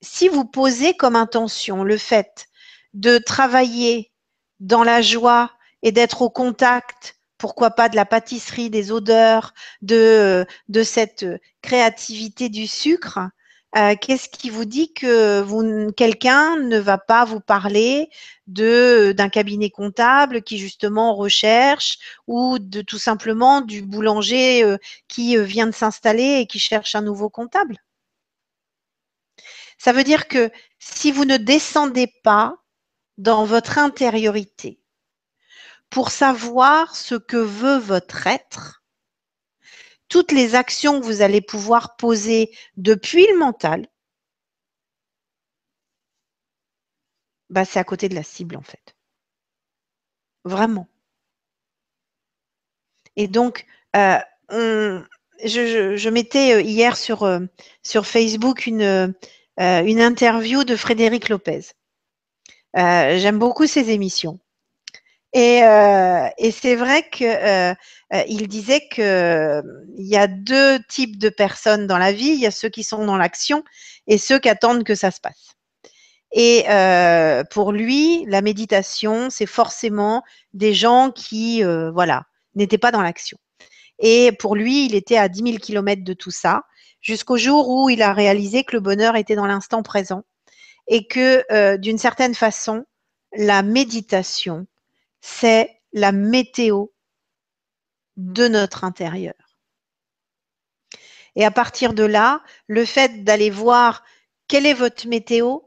[0.01, 2.47] si vous posez comme intention le fait
[2.93, 4.11] de travailler
[4.59, 5.51] dans la joie
[5.81, 11.25] et d'être au contact, pourquoi pas de la pâtisserie, des odeurs, de, de cette
[11.61, 13.19] créativité du sucre,
[13.77, 18.09] euh, qu'est-ce qui vous dit que quelqu'un ne va pas vous parler
[18.47, 21.97] d'un cabinet comptable qui justement recherche
[22.27, 24.77] ou de tout simplement du boulanger euh,
[25.09, 27.77] qui euh, vient de s'installer et qui cherche un nouveau comptable?
[29.77, 32.55] Ça veut dire que si vous ne descendez pas
[33.17, 34.79] dans votre intériorité
[35.89, 38.84] pour savoir ce que veut votre être,
[40.09, 43.87] toutes les actions que vous allez pouvoir poser depuis le mental,
[47.49, 48.95] bah, c'est à côté de la cible en fait.
[50.43, 50.87] Vraiment.
[53.15, 55.01] Et donc, euh,
[55.43, 57.39] je, mettais euh, hier sur, euh,
[57.83, 59.15] sur Facebook une,
[59.57, 61.61] une interview de Frédéric Lopez.
[62.75, 64.39] J'aime beaucoup ses émissions.
[65.37, 65.59] Et,
[66.37, 67.73] et c'est vrai que
[68.13, 69.61] euh, il disait qu'il euh,
[69.97, 72.29] y a deux types de personnes dans la vie.
[72.29, 73.63] Il y a ceux qui sont dans l'action
[74.07, 75.55] et ceux qui attendent que ça se passe.
[76.31, 80.23] Et euh, pour lui, la méditation, c'est forcément
[80.53, 82.25] des gens qui, voilà,
[82.55, 83.37] n'étaient pas dans l'action.
[83.99, 86.63] Et pour lui, il était à 10 000 kilomètres de tout ça,
[87.01, 90.23] jusqu'au jour où il a réalisé que le bonheur était dans l'instant présent
[90.87, 92.85] et que, d'une certaine façon,
[93.37, 94.67] la méditation,
[95.27, 96.85] c'est la météo
[98.15, 99.33] de notre intérieur.
[101.35, 104.03] Et à partir de là, le fait d'aller voir
[104.47, 105.57] quelle est votre météo,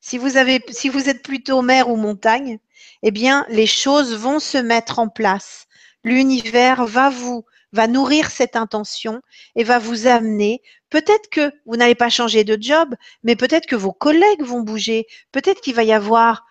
[0.00, 2.60] si vous, êtes plutôt mer ou montagne,
[3.02, 5.66] eh bien, les choses vont se mettre en place.
[6.04, 9.22] L'univers va vous, va nourrir cette intention
[9.56, 10.62] et va vous amener.
[10.88, 12.94] Peut-être que vous n'allez pas changer de job,
[13.24, 15.06] mais peut-être que vos collègues vont bouger.
[15.32, 16.46] Peut-être qu'il va y avoir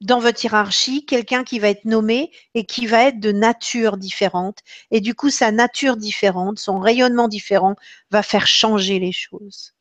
[0.00, 4.58] dans votre hiérarchie quelqu'un qui va être nommé et qui va être de nature différente.
[4.90, 7.76] Et du coup, sa nature différente, son rayonnement différent
[8.10, 9.74] va faire changer les choses.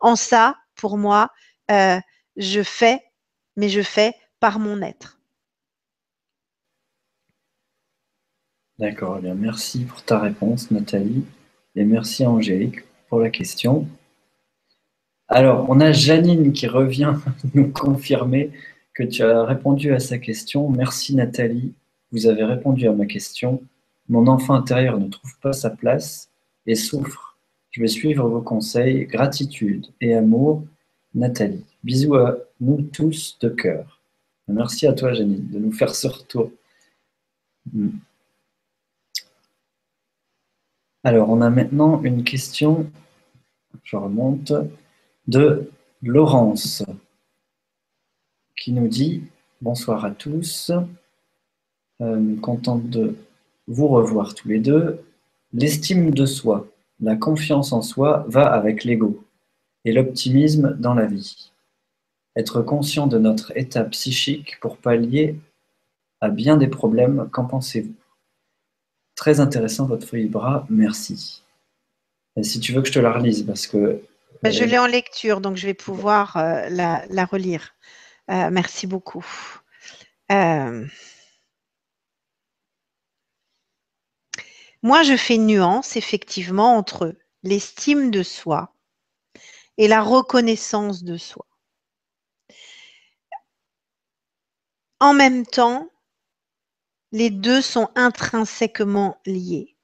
[0.00, 1.30] En ça, pour moi,
[1.70, 1.98] euh,
[2.36, 3.02] je fais,
[3.56, 5.18] mais je fais par mon être.
[8.78, 11.24] D'accord, eh bien merci pour ta réponse, Nathalie,
[11.76, 13.88] et merci Angélique pour la question.
[15.28, 17.14] Alors, on a Janine qui revient
[17.54, 18.50] nous confirmer
[18.96, 20.70] que tu as répondu à sa question.
[20.70, 21.74] Merci Nathalie,
[22.12, 23.62] vous avez répondu à ma question.
[24.08, 26.30] Mon enfant intérieur ne trouve pas sa place
[26.66, 27.36] et souffre.
[27.70, 29.04] Je vais suivre vos conseils.
[29.04, 30.64] Gratitude et amour,
[31.14, 31.66] Nathalie.
[31.84, 34.00] Bisous à nous tous de cœur.
[34.48, 36.50] Merci à toi, Janine, de nous faire ce retour.
[37.70, 37.90] Hmm.
[41.04, 42.90] Alors, on a maintenant une question,
[43.84, 44.54] je remonte,
[45.26, 45.70] de
[46.02, 46.82] Laurence
[48.66, 49.22] qui nous dit
[49.60, 50.72] Bonsoir à tous,
[52.00, 53.14] euh, contente de
[53.68, 55.04] vous revoir tous les deux.
[55.52, 56.66] L'estime de soi,
[56.98, 59.24] la confiance en soi va avec l'ego
[59.84, 61.52] et l'optimisme dans la vie.
[62.34, 65.38] Être conscient de notre état psychique pour pallier
[66.20, 67.94] à bien des problèmes, qu'en pensez-vous?
[69.14, 71.44] Très intéressant votre feuille bras, merci.
[72.34, 74.02] Et si tu veux que je te la relise, parce que...
[74.42, 77.76] Je l'ai en lecture, donc je vais pouvoir euh, la relire.
[78.30, 79.24] Euh, merci beaucoup.
[80.32, 80.86] Euh,
[84.82, 88.74] moi, je fais nuance effectivement entre l'estime de soi
[89.78, 91.46] et la reconnaissance de soi.
[94.98, 95.88] En même temps,
[97.12, 99.76] les deux sont intrinsèquement liés.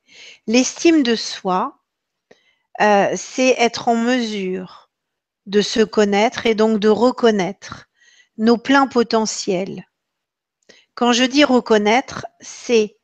[0.47, 1.78] L'estime de soi,
[2.80, 4.90] euh, c'est être en mesure
[5.47, 7.88] de se connaître et donc de reconnaître
[8.37, 9.87] nos pleins potentiels.
[10.95, 12.99] Quand je dis reconnaître, c'est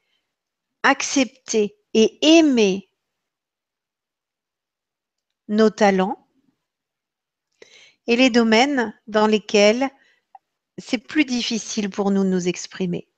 [0.83, 2.91] accepter et aimer
[5.49, 6.29] nos talents
[8.07, 9.91] et les domaines dans lesquels
[10.79, 13.09] c'est plus difficile pour nous de nous exprimer.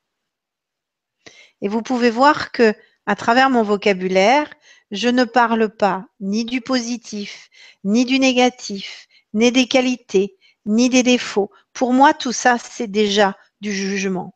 [1.61, 2.75] Et vous pouvez voir que
[3.07, 4.53] à travers mon vocabulaire,
[4.91, 7.51] je ne parle pas ni du positif,
[7.85, 11.51] ni du négatif, ni des qualités, ni des défauts.
[11.73, 14.35] Pour moi, tout ça, c'est déjà du jugement.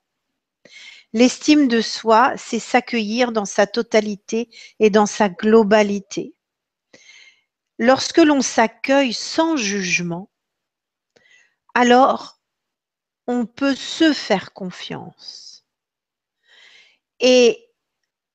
[1.12, 4.48] L'estime de soi, c'est s'accueillir dans sa totalité
[4.80, 6.34] et dans sa globalité.
[7.78, 10.30] Lorsque l'on s'accueille sans jugement,
[11.74, 12.40] alors
[13.26, 15.64] on peut se faire confiance.
[17.20, 17.64] Et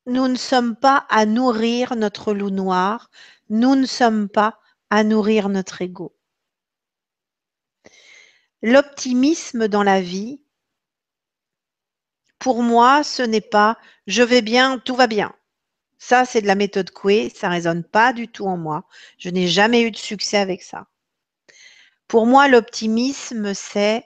[0.05, 3.09] nous ne sommes pas à nourrir notre loup noir,
[3.49, 4.59] nous ne sommes pas
[4.89, 6.15] à nourrir notre ego.
[8.61, 10.41] L'optimisme dans la vie,
[12.39, 15.33] pour moi, ce n'est pas je vais bien, tout va bien.
[15.99, 18.85] Ça, c'est de la méthode Coué, ça ne résonne pas du tout en moi.
[19.17, 20.87] Je n'ai jamais eu de succès avec ça.
[22.07, 24.03] Pour moi, l'optimisme, c'est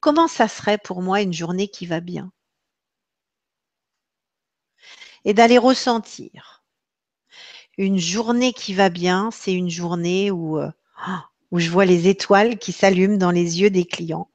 [0.00, 2.32] comment ça serait pour moi une journée qui va bien?
[5.24, 6.64] Et d'aller ressentir.
[7.78, 10.70] Une journée qui va bien, c'est une journée où, euh,
[11.52, 14.30] où je vois les étoiles qui s'allument dans les yeux des clients.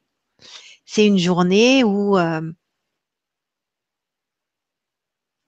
[0.86, 2.54] C'est une journée où, euh,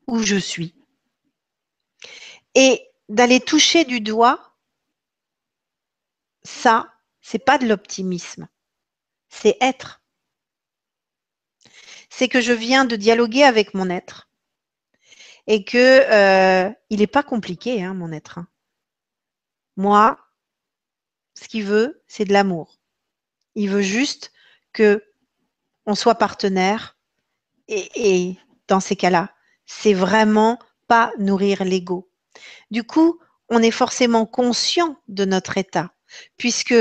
[0.07, 0.75] où je suis.
[2.55, 4.57] Et d'aller toucher du doigt,
[6.43, 6.91] ça,
[7.21, 8.49] c'est pas de l'optimisme,
[9.29, 10.01] c'est être.
[12.09, 14.27] C'est que je viens de dialoguer avec mon être
[15.45, 18.39] et que euh, il n'est pas compliqué, hein, mon être.
[18.39, 18.47] Hein.
[19.77, 20.19] Moi,
[21.39, 22.79] ce qu'il veut, c'est de l'amour.
[23.55, 24.31] Il veut juste
[24.73, 25.03] que
[25.85, 26.97] on soit partenaire
[27.67, 29.33] et, et dans ces cas-là,
[29.65, 32.11] c'est vraiment pas nourrir l'ego.
[32.71, 33.19] Du coup,
[33.49, 35.93] on est forcément conscient de notre état,
[36.37, 36.75] puisque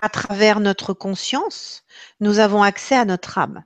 [0.00, 1.84] à travers notre conscience,
[2.20, 3.64] nous avons accès à notre âme.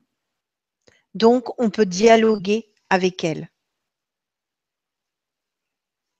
[1.15, 3.51] Donc, on peut dialoguer avec elle.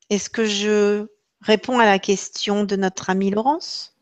[0.09, 1.09] Est-ce que je
[1.47, 3.95] réponds à la question de notre ami Laurence.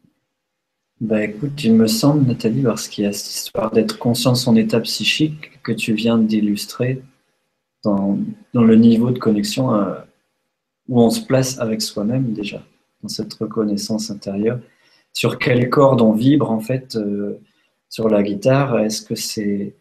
[1.00, 4.36] Bah écoute, il me semble, Nathalie, parce qu'il y a cette histoire d'être conscient de
[4.36, 7.02] son état psychique que tu viens d'illustrer
[7.82, 8.18] dans,
[8.54, 9.94] le niveau de connexion euh,
[10.88, 12.62] où on se place avec soi-même déjà,
[13.02, 14.60] dans cette reconnaissance intérieure.
[15.12, 17.38] Sur quelle corde on vibre en fait euh,
[17.90, 18.78] sur la guitare?
[18.80, 19.74] Est-ce que c'est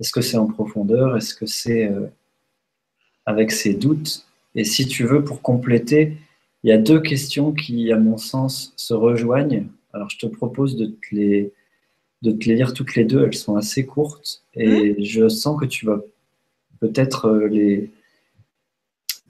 [0.00, 1.16] est-ce que c'est en profondeur?
[1.16, 2.06] Est-ce que c'est euh,
[3.26, 4.26] avec ses doutes?
[4.54, 6.16] Et si tu veux, pour compléter,
[6.62, 10.76] il y a deux questions qui, à mon sens, se rejoignent alors, je te propose
[10.76, 11.52] de te les,
[12.22, 13.24] de te les lire toutes les deux.
[13.24, 15.04] Elles sont assez courtes et mmh.
[15.04, 16.00] je sens que tu vas
[16.80, 17.90] peut-être euh, les,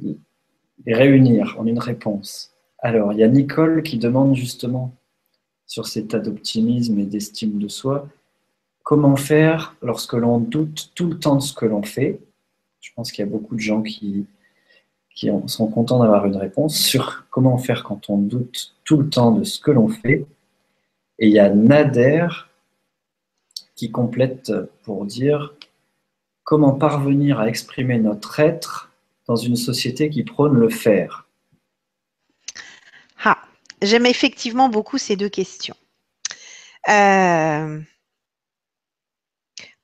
[0.00, 2.52] les réunir en une réponse.
[2.78, 4.94] Alors, il y a Nicole qui demande justement
[5.66, 8.08] sur cet état d'optimisme et d'estime de soi,
[8.82, 12.20] comment faire lorsque l'on doute tout le temps de ce que l'on fait?
[12.80, 14.26] Je pense qu'il y a beaucoup de gens qui,
[15.14, 19.32] qui sont contents d'avoir une réponse sur comment faire quand on doute tout le temps
[19.32, 20.26] de ce que l'on fait.
[21.18, 22.28] Et il y a Nader
[23.74, 24.52] qui complète
[24.82, 25.54] pour dire
[26.44, 28.90] comment parvenir à exprimer notre être
[29.26, 31.28] dans une société qui prône le faire.
[33.24, 33.38] Ah,
[33.80, 35.76] j'aime effectivement beaucoup ces deux questions.
[36.88, 37.80] Euh,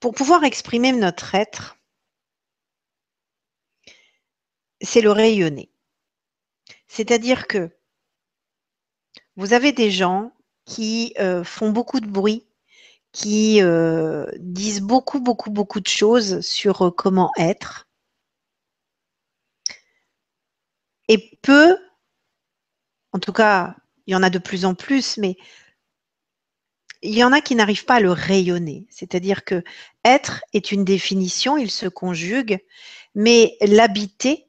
[0.00, 1.77] pour pouvoir exprimer notre être,
[4.80, 5.70] c'est le rayonner.
[6.86, 7.70] C'est-à-dire que
[9.36, 10.32] vous avez des gens
[10.64, 12.46] qui euh, font beaucoup de bruit,
[13.12, 17.88] qui euh, disent beaucoup, beaucoup, beaucoup de choses sur euh, comment être.
[21.08, 21.76] Et peu,
[23.12, 23.76] en tout cas,
[24.06, 25.36] il y en a de plus en plus, mais
[27.02, 28.86] il y en a qui n'arrivent pas à le rayonner.
[28.90, 29.62] C'est-à-dire que
[30.04, 32.58] être est une définition, il se conjugue,
[33.14, 34.47] mais l'habiter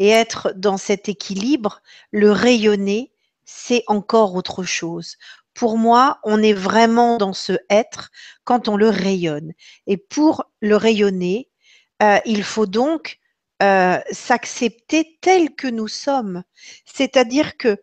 [0.00, 3.12] et être dans cet équilibre, le rayonner,
[3.44, 5.16] c'est encore autre chose
[5.54, 8.10] pour moi, on est vraiment dans ce être
[8.44, 9.52] quand on le rayonne.
[9.86, 11.50] Et pour le rayonner,
[12.02, 13.18] euh, il faut donc
[13.62, 16.44] euh, s'accepter tel que nous sommes.
[16.86, 17.76] C'est-à-dire que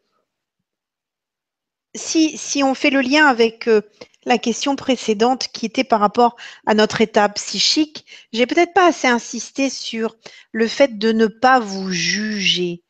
[1.93, 3.81] si, si, on fait le lien avec euh,
[4.27, 6.35] la question précédente qui était par rapport
[6.65, 10.17] à notre état psychique, j'ai peut-être pas assez insisté sur
[10.51, 12.83] le fait de ne pas vous juger.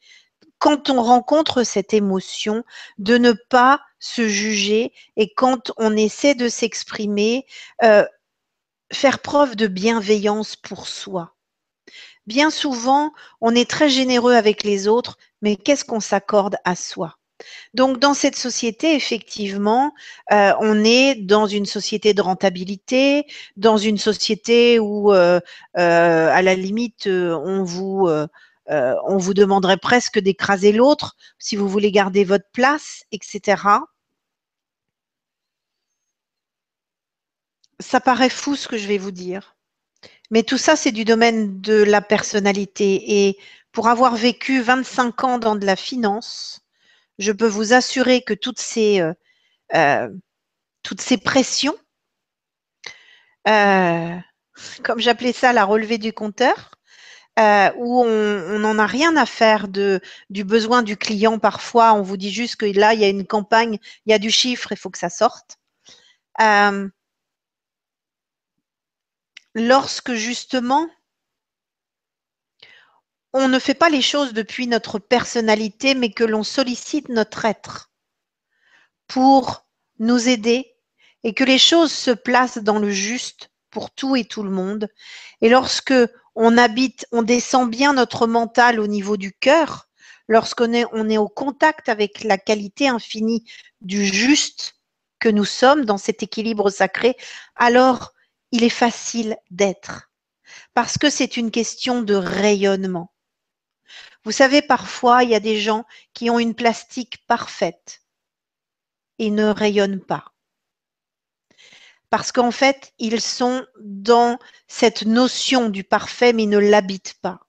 [0.58, 2.64] Quand on rencontre cette émotion,
[2.98, 7.46] de ne pas se juger et quand on essaie de s'exprimer,
[7.84, 8.04] euh,
[8.92, 11.36] faire preuve de bienveillance pour soi.
[12.26, 17.17] Bien souvent, on est très généreux avec les autres, mais qu'est-ce qu'on s'accorde à soi?
[17.74, 19.94] Donc, dans cette société, effectivement,
[20.32, 25.40] euh, on est dans une société de rentabilité, dans une société où, euh,
[25.78, 28.10] euh, à la limite, on vous,
[28.70, 33.64] on vous demanderait presque d'écraser l'autre si vous voulez garder votre place, etc.
[37.80, 39.56] Ça paraît fou ce que je vais vous dire.
[40.32, 43.28] Mais tout ça, c'est du domaine de la personnalité.
[43.28, 43.38] Et
[43.72, 46.67] pour avoir vécu 25 ans dans de la finance,
[47.18, 49.14] je peux vous assurer que toutes ces, euh,
[49.76, 50.10] euh,
[50.84, 51.76] toutes ces pressions,
[53.48, 54.16] euh,
[54.84, 56.72] comme j'appelais ça la relevée du compteur,
[57.78, 62.18] où on n'en a rien à faire de, du besoin du client parfois, on vous
[62.18, 64.78] dit juste que là, il y a une campagne, il y a du chiffre, il
[64.78, 65.58] faut que ça sorte.
[69.54, 70.90] Lorsque justement
[73.34, 77.92] on ne fait pas les choses depuis notre personnalité, mais que l'on sollicite notre être
[79.08, 79.66] pour
[80.00, 80.76] nous aider
[81.24, 84.90] et que les choses se placent dans le juste pour tout et tout le monde.
[85.42, 85.94] Et lorsque
[86.36, 89.90] on habite, on descend bien notre mental au niveau du cœur,
[90.28, 93.44] lorsqu'on est, est au contact avec la qualité infinie
[93.82, 94.76] du juste
[95.20, 97.18] que nous sommes dans cet équilibre sacré,
[97.56, 98.14] alors
[98.52, 100.12] il est facile d'être.
[100.74, 103.12] Parce que c'est une question de rayonnement.
[104.28, 108.02] Vous savez, parfois, il y a des gens qui ont une plastique parfaite
[109.20, 110.34] et ne rayonnent pas.
[112.10, 114.38] Parce qu'en fait, ils sont dans
[114.68, 117.48] cette notion du parfait, mais ne l'habitent pas.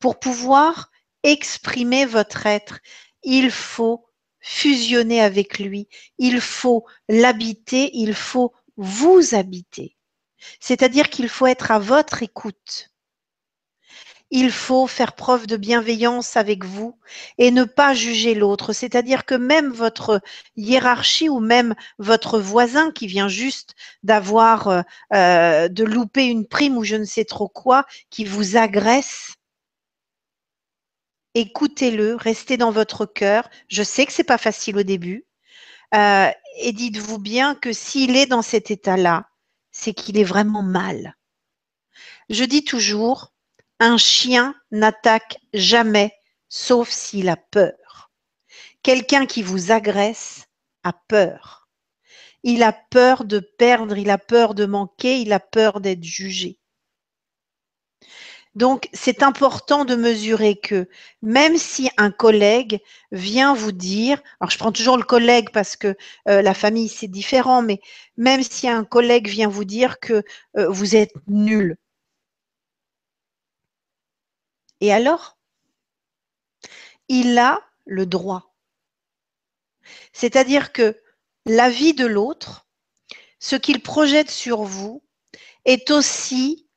[0.00, 0.90] Pour pouvoir
[1.22, 2.80] exprimer votre être,
[3.22, 4.04] il faut
[4.40, 5.88] fusionner avec lui,
[6.18, 9.96] il faut l'habiter, il faut vous habiter.
[10.58, 12.91] C'est-à-dire qu'il faut être à votre écoute.
[14.34, 16.98] Il faut faire preuve de bienveillance avec vous
[17.36, 18.72] et ne pas juger l'autre.
[18.72, 20.22] C'est-à-dire que même votre
[20.56, 24.82] hiérarchie ou même votre voisin qui vient juste d'avoir, euh,
[25.12, 29.34] euh, de louper une prime ou je ne sais trop quoi, qui vous agresse,
[31.34, 33.50] écoutez-le, restez dans votre cœur.
[33.68, 35.26] Je sais que c'est pas facile au début.
[35.94, 36.30] Euh,
[36.60, 39.28] et dites-vous bien que s'il est dans cet état-là,
[39.72, 41.16] c'est qu'il est vraiment mal.
[42.30, 43.32] Je dis toujours,
[43.82, 46.12] un chien n'attaque jamais
[46.48, 48.12] sauf s'il a peur.
[48.84, 50.46] Quelqu'un qui vous agresse
[50.84, 51.68] a peur.
[52.44, 56.60] Il a peur de perdre, il a peur de manquer, il a peur d'être jugé.
[58.54, 60.88] Donc, c'est important de mesurer que
[61.20, 62.78] même si un collègue
[63.10, 65.96] vient vous dire, alors je prends toujours le collègue parce que
[66.28, 67.80] euh, la famille c'est différent, mais
[68.16, 70.22] même si un collègue vient vous dire que
[70.56, 71.78] euh, vous êtes nul.
[74.82, 75.38] Et alors
[77.08, 78.52] Il a le droit.
[80.12, 81.00] C'est-à-dire que
[81.46, 82.66] la vie de l'autre,
[83.38, 85.04] ce qu'il projette sur vous,
[85.64, 86.68] est aussi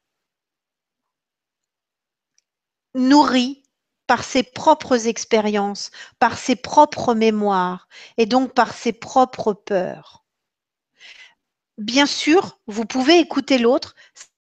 [2.94, 3.64] nourri
[4.06, 7.88] par ses propres expériences, par ses propres mémoires
[8.18, 10.26] et donc par ses propres peurs.
[11.80, 13.96] Bien sûr, vous pouvez écouter l'autre,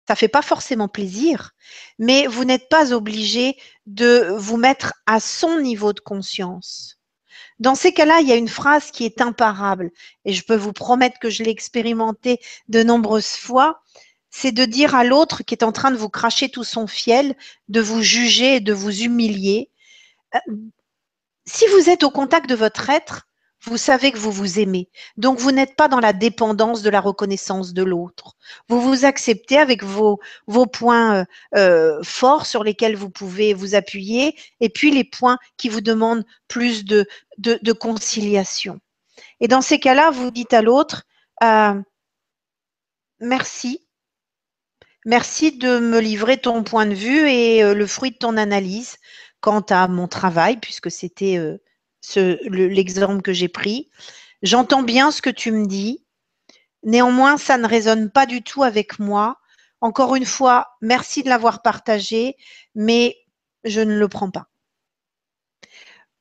[0.08, 1.52] ça fait pas forcément plaisir,
[2.00, 7.00] mais vous n'êtes pas obligé de vous mettre à son niveau de conscience.
[7.60, 9.92] Dans ces cas-là, il y a une phrase qui est imparable
[10.26, 13.82] et je peux vous promettre que je l'ai expérimentée de nombreuses fois
[14.30, 17.36] c'est de dire à l'autre qui est en train de vous cracher tout son fiel,
[17.70, 19.72] de vous juger et de vous humilier.
[20.36, 20.40] Euh,
[21.46, 23.27] si vous êtes au contact de votre être,
[23.68, 24.90] vous savez que vous vous aimez.
[25.18, 28.36] Donc, vous n'êtes pas dans la dépendance de la reconnaissance de l'autre.
[28.70, 30.20] Vous vous acceptez avec vos,
[30.72, 31.26] points euh,
[31.56, 36.26] euh, forts sur lesquels vous pouvez vous appuyer et puis les points qui vous demandent
[36.48, 37.06] plus de,
[37.74, 38.80] conciliation.
[39.40, 41.04] Et dans ces cas-là, vous dites à l'autre,
[43.20, 43.88] merci,
[45.08, 48.98] Merci de me livrer ton point de vue et euh, le fruit de ton analyse
[49.40, 51.38] quant à mon travail, puisque c'était
[52.16, 53.90] l'exemple que j'ai pris.
[54.42, 56.04] J'entends bien ce que tu me dis.
[56.84, 59.40] Néanmoins, ça ne résonne pas du tout avec moi.
[59.82, 62.36] Encore une fois, merci de l'avoir partagé,
[62.76, 63.18] mais
[63.64, 64.48] je ne le prends pas.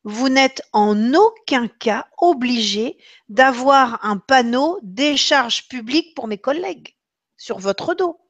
[0.06, 2.96] vous n'êtes en aucun cas obligé
[3.28, 6.96] d'avoir un panneau décharge publique pour mes collègues
[7.36, 8.20] sur votre dos.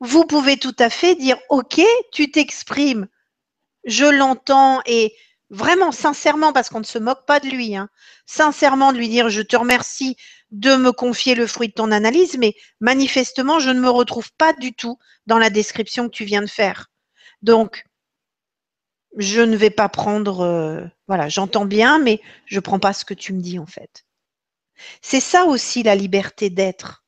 [0.00, 1.80] Vous pouvez tout à fait dire, OK,
[2.12, 3.08] tu t'exprimes,
[3.84, 5.14] je l'entends et
[5.50, 7.88] vraiment sincèrement, parce qu'on ne se moque pas de lui, hein,
[8.26, 10.16] sincèrement de lui dire, je te remercie
[10.50, 14.52] de me confier le fruit de ton analyse, mais manifestement, je ne me retrouve pas
[14.52, 16.90] du tout dans la description que tu viens de faire.
[17.42, 17.84] Donc,
[19.16, 23.04] je ne vais pas prendre, euh, voilà, j'entends bien, mais je ne prends pas ce
[23.04, 24.04] que tu me dis en fait.
[25.02, 27.04] C'est ça aussi la liberté d'être.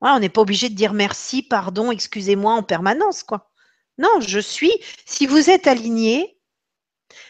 [0.00, 3.49] on n'est pas obligé de dire merci, pardon, excusez-moi en permanence, quoi.
[4.00, 4.72] Non, je suis.
[5.04, 6.38] Si vous êtes aligné,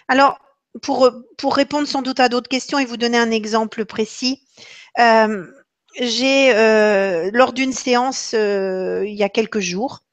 [0.06, 0.38] alors
[0.82, 4.46] pour, pour répondre sans doute à d'autres questions et vous donner un exemple précis,
[5.00, 5.46] euh,
[5.98, 10.04] j'ai euh, lors d'une séance il y a quelques jours,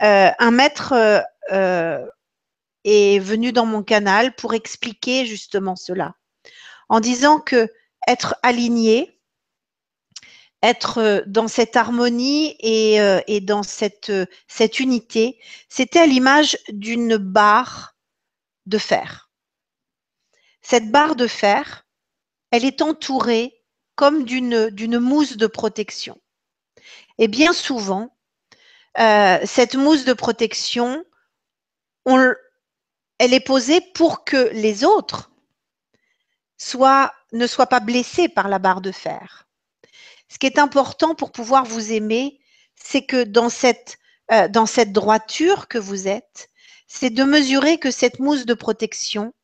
[0.00, 0.92] un maître
[1.50, 2.06] euh,
[2.84, 6.16] est venu dans mon canal pour expliquer justement cela,
[6.90, 7.72] en disant que
[8.06, 9.17] être aligné,
[10.62, 14.12] être euh, dans cette harmonie et, euh, dans cette,
[14.46, 17.96] cette unité, c'était à l'image d'une barre
[18.66, 19.30] de fer.
[20.62, 21.86] Cette barre de fer,
[22.50, 23.54] elle est entourée
[23.94, 26.20] comme d'une mousse de protection.
[27.18, 28.16] Et bien souvent,
[28.98, 31.04] euh, cette mousse de protection,
[32.06, 35.30] elle est posée pour que les autres
[37.32, 39.47] ne soient pas blessés par la barre de fer.
[40.28, 42.40] Ce qui est important pour pouvoir vous aimer,
[42.74, 43.98] c'est que dans cette,
[44.32, 46.48] euh, dans cette droiture que vous êtes,
[46.86, 49.34] c'est de mesurer que cette mousse de protection,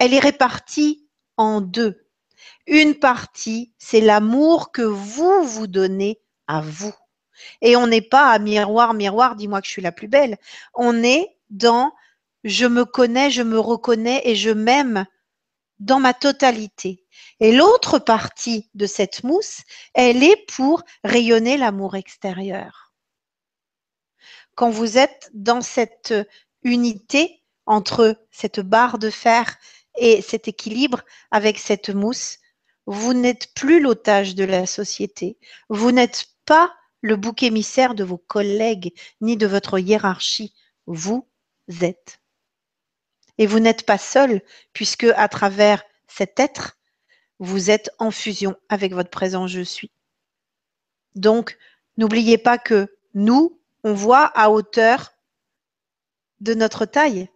[0.00, 2.06] elle est répartie en deux.
[2.66, 6.94] Une partie, c'est l'amour que vous vous donnez à vous.
[7.60, 10.38] Et on n'est pas à miroir, miroir, dis-moi que je suis la plus belle.
[10.74, 11.92] On est dans
[12.44, 15.06] je me connais, je me reconnais et je m'aime
[15.78, 17.01] dans ma totalité.
[17.40, 19.62] Et l'autre partie de cette mousse,
[19.94, 22.92] elle est pour rayonner l'amour extérieur.
[24.54, 26.14] Quand vous êtes dans cette
[26.62, 29.56] unité entre cette barre de fer
[29.96, 32.38] et cet équilibre avec cette mousse,
[32.86, 35.38] vous n'êtes plus l'otage de la société.
[35.68, 40.54] Vous n'êtes pas le bouc émissaire de vos collègues ni de votre hiérarchie.
[40.86, 41.28] Vous
[41.80, 42.20] êtes.
[43.38, 46.76] Et vous n'êtes pas seul, puisque à travers cet être,
[47.42, 49.90] vous êtes en fusion avec votre présent je suis.
[51.16, 51.58] Donc,
[51.96, 55.12] n'oubliez pas que nous, on voit à hauteur
[56.40, 57.28] de notre taille.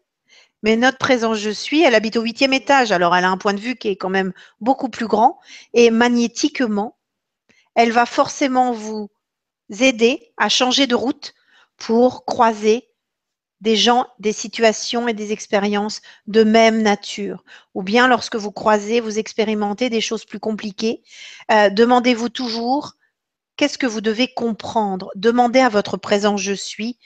[0.63, 3.53] Mais notre présent je suis, elle habite au huitième étage, alors elle a un point
[3.53, 5.41] de vue qui est quand même beaucoup plus grand.
[5.75, 6.97] Et magnétiquement,
[7.75, 9.11] elle va forcément vous
[9.81, 11.35] aider à changer de route
[11.77, 12.89] pour croiser
[13.67, 17.43] des gens, des situations et des expériences de même nature.
[17.75, 21.03] Ou bien lorsque vous croisez, vous expérimentez des choses plus compliquées,
[21.51, 22.93] euh, demandez-vous toujours
[23.57, 25.11] qu'est-ce que vous devez comprendre?
[25.17, 27.01] Demandez à votre présent je suis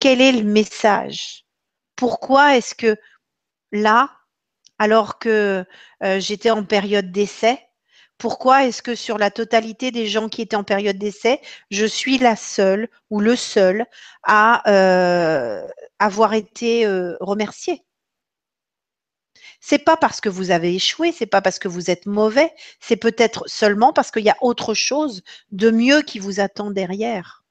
[0.00, 1.44] quel est le message?
[1.96, 2.96] Pourquoi est-ce que
[3.70, 4.10] là,
[4.78, 5.66] alors que
[6.02, 7.60] euh, j'étais en période d'essai,
[8.18, 11.40] pourquoi est-ce que sur la totalité des gens qui étaient en période d'essai,
[11.70, 13.86] je suis la seule ou le seul
[14.22, 15.66] à euh,
[15.98, 17.84] avoir été euh, remercié
[19.60, 22.96] C'est pas parce que vous avez échoué, c'est pas parce que vous êtes mauvais, c'est
[22.96, 25.22] peut-être seulement parce qu'il y a autre chose
[25.52, 27.44] de mieux qui vous attend derrière.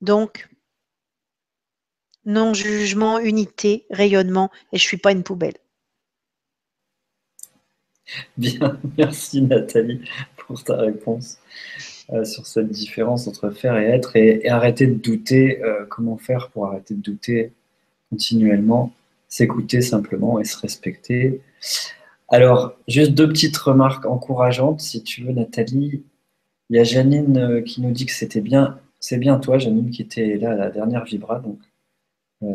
[0.00, 0.48] Donc,
[2.24, 5.63] non jugement, unité, rayonnement, et je suis pas une poubelle.
[8.36, 10.02] Bien, merci Nathalie
[10.36, 11.38] pour ta réponse
[12.12, 15.62] euh, sur cette différence entre faire et être et, arrêter de douter.
[15.62, 17.52] Euh, comment faire pour arrêter de douter
[18.10, 18.92] continuellement,
[19.28, 21.40] s'écouter simplement et se respecter.
[22.28, 26.02] Alors, juste deux petites remarques encourageantes, si tu veux, Nathalie.
[26.70, 29.90] Il y a Janine euh, qui nous dit que c'était bien, c'est bien toi, Janine,
[29.90, 31.58] qui était là à la dernière Vibra, donc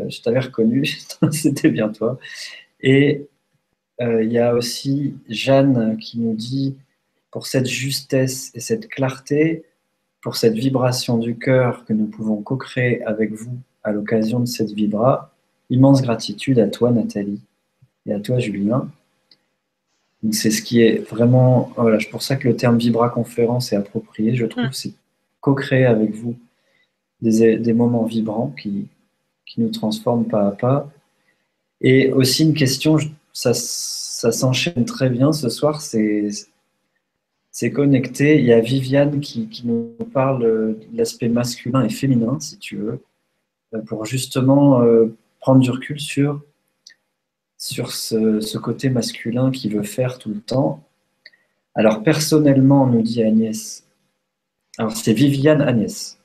[0.07, 0.85] je t'avais reconnu,
[1.31, 2.19] c'était bien toi.
[2.81, 3.27] Et
[3.99, 6.75] il y a aussi Jeanne qui nous dit,
[7.31, 9.63] pour cette justesse et cette clarté,
[10.21, 14.71] pour cette vibration du cœur que nous pouvons co-créer avec vous à l'occasion de cette
[14.71, 15.33] vibra,
[15.69, 17.41] immense gratitude à toi Nathalie
[18.05, 18.89] et à toi Julien.
[20.31, 23.77] C'est ce qui est vraiment, voilà, c'est pour ça que le terme vibra conférence est
[23.77, 24.73] approprié, je trouve, mm.
[24.73, 24.93] c'est
[25.39, 26.35] co-créer avec vous
[27.21, 28.87] des, des, moments vibrants qui,
[29.45, 30.91] qui nous transforment pas à pas.
[31.79, 32.97] Et aussi une question,
[33.33, 35.81] ça, ça s'enchaîne très bien ce soir.
[35.81, 38.39] C'est connecté.
[38.39, 43.01] Il y a Viviane qui, nous parle de l'aspect masculin et féminin, si tu veux,
[43.73, 46.41] euh, pour justement euh, prendre du recul sur,
[47.57, 50.83] sur ce, côté masculin qui veut faire tout le temps.
[51.75, 53.85] Alors personnellement, nous dit Agnès,
[54.77, 56.19] alors c'est Viviane Agnès.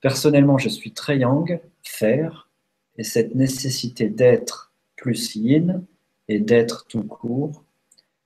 [0.00, 2.48] personnellement, je suis très yang, faire,
[2.96, 4.69] et cette nécessité d'être
[5.00, 5.82] plus yin
[6.28, 7.64] et d'être tout court,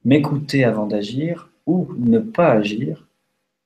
[0.05, 3.07] m'écouter avant d'agir ou ne pas agir,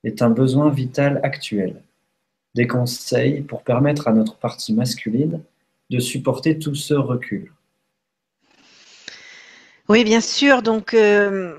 [0.04, 1.82] est un besoin vital actuel.
[2.54, 5.40] Des conseils pour permettre à notre partie masculine
[5.90, 7.52] de supporter tout ce recul.
[9.88, 10.62] Oui, bien sûr.
[10.62, 11.56] Donc, euh,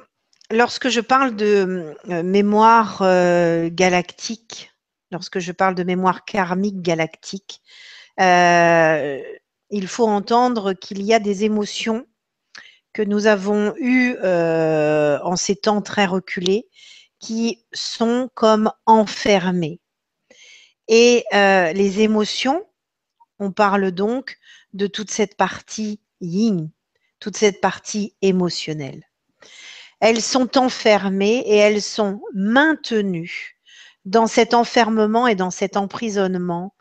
[0.52, 4.72] lorsque je parle de euh, mémoire euh, galactique,
[5.12, 7.62] lorsque je parle de mémoire karmique galactique,
[9.70, 12.06] il faut entendre qu'il y a des émotions
[12.94, 16.68] que nous avons eues en ces temps très reculés
[17.20, 19.80] qui sont comme enfermées.
[20.88, 22.66] Et les émotions,
[23.38, 24.38] on parle donc
[24.74, 26.72] de toute cette partie yin,
[27.20, 29.04] toute cette partie émotionnelle.
[30.00, 33.58] Elles sont enfermées et elles sont maintenues
[34.06, 36.74] dans cet enfermement et dans cet emprisonnement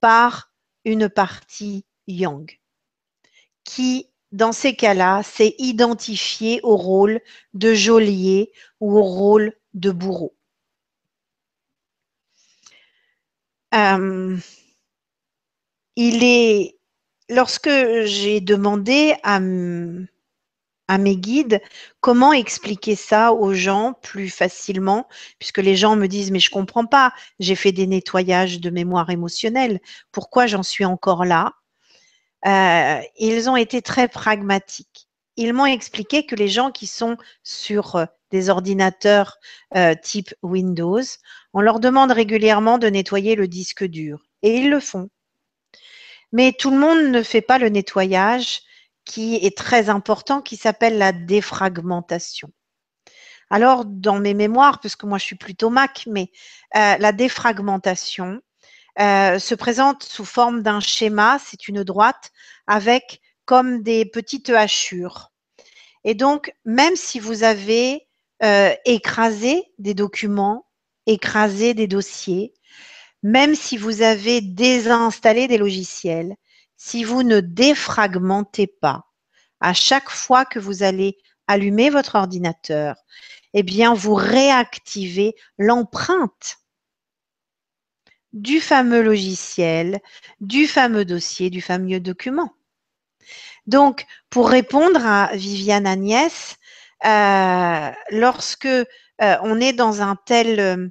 [0.00, 0.52] par
[0.84, 2.46] une partie yang,
[3.64, 7.20] qui, dans ces cas-là, s'est identifiée au rôle
[7.54, 10.34] de geôlier ou au rôle de bourreau.
[13.74, 14.36] Euh,
[15.96, 16.78] il est
[17.28, 17.70] lorsque
[18.04, 21.60] j'ai demandé à, mes guides
[22.00, 25.08] comment expliquer ça aux gens plus facilement,
[25.38, 29.08] puisque les gens me disent mais je comprends pas, j'ai fait des nettoyages de mémoire
[29.10, 29.80] émotionnelle,
[30.10, 31.54] pourquoi j'en suis encore là?
[32.46, 35.08] Euh, Ils ont été très pragmatiques.
[35.36, 39.38] Ils m'ont expliqué que les gens qui sont sur euh, des ordinateurs
[39.76, 41.02] euh, type Windows,
[41.52, 45.10] on leur demande régulièrement de nettoyer le disque dur et ils le font.
[46.32, 48.62] Mais tout le monde ne fait pas le nettoyage
[49.04, 52.50] qui est très important, qui s'appelle la défragmentation.
[53.50, 56.30] Alors, dans mes mémoires, puisque moi je suis plutôt Mac, mais
[56.76, 58.40] euh, la défragmentation
[59.00, 62.30] euh, se présente sous forme d'un schéma, c'est une droite
[62.66, 65.30] avec comme des petites hachures.
[66.04, 68.06] Et donc, même si vous avez
[68.42, 70.66] euh, écrasé des documents,
[71.06, 72.54] écrasé des dossiers,
[73.22, 76.34] même si vous avez désinstallé des logiciels,
[76.76, 79.06] si vous ne défragmentez pas
[79.60, 82.96] à chaque fois que vous allez allumer votre ordinateur,
[83.54, 86.58] eh bien, vous réactivez l'empreinte
[88.32, 90.00] du fameux logiciel,
[90.40, 92.54] du fameux dossier, du fameux document.
[93.66, 96.56] Donc, pour répondre à Viviane Agnès,
[97.04, 98.84] euh, lorsque euh,
[99.20, 100.88] on est dans un tel euh,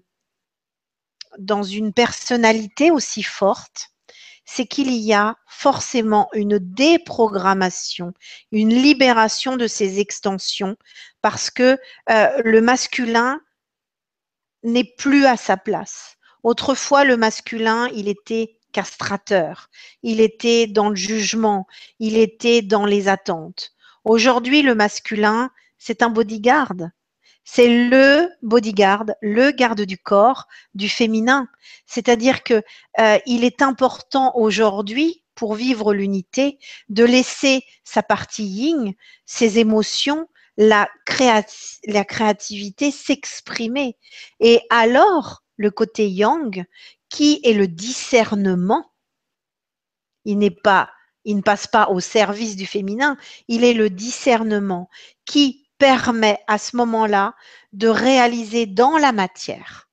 [1.38, 3.90] dans une personnalité aussi forte,
[4.46, 8.14] c'est qu'il y a forcément une déprogrammation,
[8.52, 10.76] une libération de ces extensions,
[11.22, 11.78] parce que
[12.08, 13.40] le masculin
[14.64, 16.18] n'est plus à sa place.
[16.44, 19.70] Autrefois, le masculin, il était castrateur,
[20.02, 21.68] il était dans le jugement,
[22.00, 23.74] il était dans les attentes.
[24.04, 26.74] Aujourd'hui, le masculin, c'est un bodyguard,
[27.44, 31.48] c'est le bodyguard, le garde du corps du féminin.
[31.86, 32.64] C'est-à-dire que
[33.00, 36.60] euh, il est important aujourd'hui pour vivre l'unité
[36.90, 38.94] de laisser sa partie yin,
[39.26, 40.28] ses émotions,
[40.58, 40.88] la,
[41.88, 43.98] la créativité s'exprimer.
[44.40, 46.66] Et alors, le côté yang,
[47.10, 48.92] qui est le discernement,
[50.26, 50.90] il n'est pas,
[51.24, 53.16] il ne passe pas au service du féminin,
[53.48, 54.90] il est le discernement
[55.26, 57.36] qui permet à ce moment-là
[57.74, 59.88] de réaliser dans la matière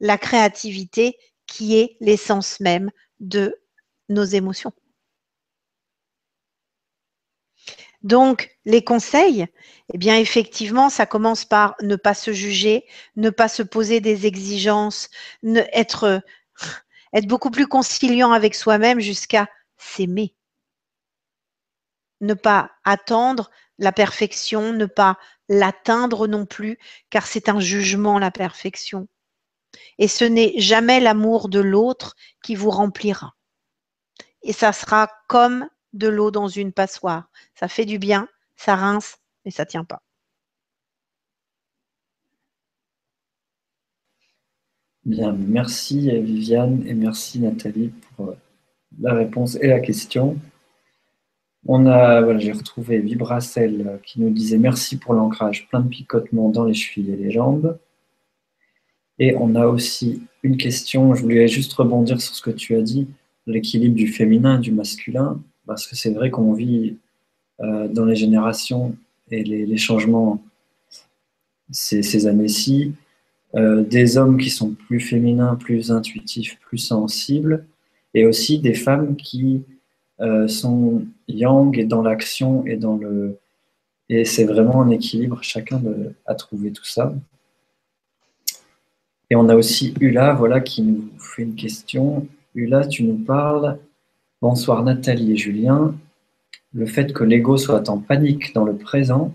[0.00, 2.90] la créativité qui est l'essence même
[3.20, 3.56] de
[4.10, 4.72] nos émotions.
[8.06, 9.48] Donc, les conseils,
[9.92, 14.26] eh bien, effectivement, ça commence par ne pas se juger, ne pas se poser des
[14.26, 15.10] exigences,
[15.42, 16.22] être,
[17.12, 20.36] être beaucoup plus conciliant avec soi-même jusqu'à s'aimer.
[22.20, 25.18] Ne pas attendre la perfection, ne pas
[25.48, 26.78] l'atteindre non plus,
[27.10, 29.08] car c'est un jugement, la perfection.
[29.98, 32.14] Et ce n'est jamais l'amour de l'autre
[32.44, 33.34] qui vous remplira.
[34.42, 37.30] Et ça sera comme de l'eau dans une passoire.
[37.54, 40.02] Ça fait du bien, ça rince, mais ça ne tient pas.
[45.04, 48.34] Bien, merci Viviane et merci Nathalie pour
[48.98, 50.36] la réponse et la question.
[51.68, 56.48] On a, j'ai retrouvé Vibracel euh, qui nous disait merci pour l'ancrage, plein de picotements
[56.48, 57.78] dans les chevilles et les jambes.
[59.18, 62.82] Et on a aussi une question, je voulais juste rebondir sur ce que tu as
[62.82, 63.08] dit.
[63.46, 66.96] l'équilibre du féminin et du masculin, parce que c'est vrai qu'on vit
[67.60, 68.96] euh, dans les générations
[69.30, 70.42] et les, changements
[71.70, 72.92] ces, années-ci,
[73.54, 77.64] euh, des hommes qui sont plus féminins, plus intuitifs, plus sensibles,
[78.14, 79.64] et aussi des femmes qui
[80.20, 83.38] euh, sont yang et dans l'action et dans le
[84.08, 87.12] et c'est vraiment un équilibre chacun de, à trouver tout ça.
[89.30, 92.28] Et on a aussi Ula voilà qui nous fait une question.
[92.54, 93.78] Ula tu nous parles
[94.40, 95.94] bonsoir Nathalie et Julien
[96.74, 99.34] le fait que l'ego soit en panique dans le présent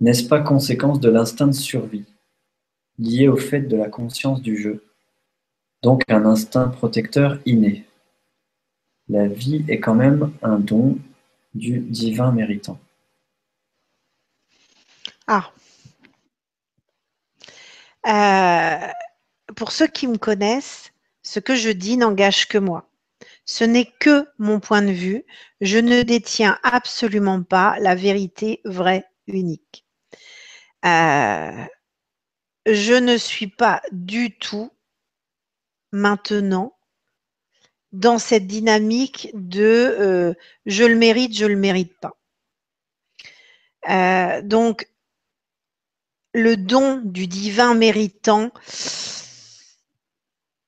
[0.00, 2.04] n'est-ce pas conséquence de l'instinct de survie
[2.98, 4.84] lié au fait de la conscience du jeu?
[5.82, 7.86] Donc un instinct protecteur inné
[9.08, 10.98] la vie est quand même un don
[11.54, 12.78] du divin méritant.
[15.26, 15.50] Ah.
[18.06, 18.92] Euh,
[19.54, 22.88] pour ceux qui me connaissent, ce que je dis n'engage que moi.
[23.46, 25.24] Ce n'est que mon point de vue.
[25.60, 29.86] Je ne détiens absolument pas la vérité vraie, unique.
[30.84, 31.64] Euh,
[32.66, 34.70] je ne suis pas du tout
[35.92, 36.76] maintenant
[37.92, 40.34] dans cette dynamique de euh,
[40.66, 42.16] je le mérite, je le mérite pas.
[43.88, 44.88] Euh, donc,
[46.34, 48.50] le don du divin méritant,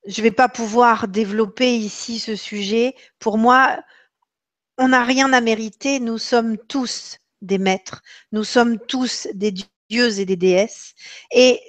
[0.08, 2.96] je ne vais pas pouvoir développer ici ce sujet.
[3.18, 3.78] Pour moi,
[4.78, 6.00] on n'a rien à mériter.
[6.00, 8.02] Nous sommes tous des maîtres.
[8.32, 10.94] Nous sommes tous des dieux et des déesses.
[11.30, 11.60] Et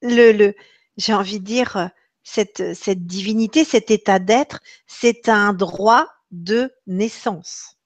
[0.00, 0.52] le,
[0.96, 1.90] j'ai envie de dire,
[2.22, 7.76] cette, cette divinité, cet état d'être, c'est un droit de naissance.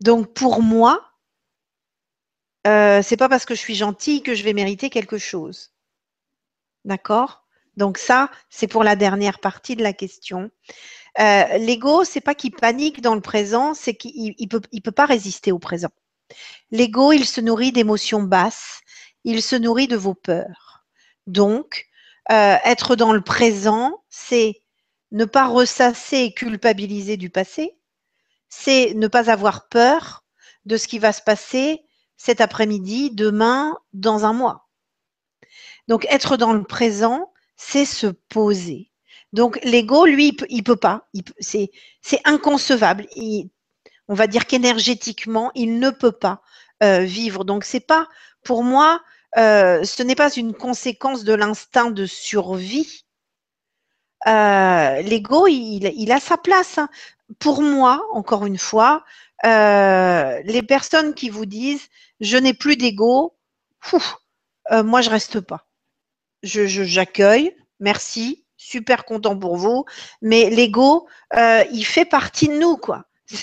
[0.00, 1.04] Donc pour moi,
[2.68, 5.72] euh, c'est pas parce que je suis gentille que je vais mériter quelque chose.
[6.84, 7.47] D'accord?
[7.78, 10.50] Donc ça, c'est pour la dernière partie de la question.
[11.20, 15.52] Euh, L'ego, c'est pas qu'il panique dans le présent, c'est qu'il ne peut, pas résister
[15.52, 15.90] au présent.
[16.72, 18.80] L'ego, il se nourrit d'émotions basses,
[19.22, 20.84] il se nourrit de vos peurs.
[21.28, 21.86] Donc,
[22.32, 24.60] euh, être dans le présent, c'est
[25.12, 27.78] ne pas ressasser et culpabiliser du passé,
[28.48, 30.24] c'est ne pas avoir peur
[30.64, 31.84] de ce qui va se passer
[32.16, 34.68] cet après-midi, demain, dans un mois.
[35.86, 38.90] Donc être dans le présent, c'est se poser.
[39.34, 41.08] Donc l'ego, lui, il peut, peut pas.
[41.40, 41.70] C'est
[42.24, 43.06] inconcevable.
[44.08, 46.40] on va dire qu'énergétiquement, il ne peut pas
[46.82, 47.44] euh, vivre.
[47.44, 48.08] Donc c'est pas
[48.42, 49.02] pour moi
[49.36, 53.04] euh, ce n'est pas une conséquence de l'instinct de survie.
[54.26, 56.78] Euh, l'ego, il, a sa place.
[56.78, 56.88] Hein.
[57.38, 59.04] Pour moi, encore une fois,
[59.44, 61.88] les personnes qui vous disent
[62.20, 63.36] je n'ai plus d'ego,
[64.72, 65.67] moi je reste pas.
[66.42, 69.84] Je, j'accueille, merci, super content pour vous,
[70.22, 73.04] mais l'ego, il fait partie de nous, quoi.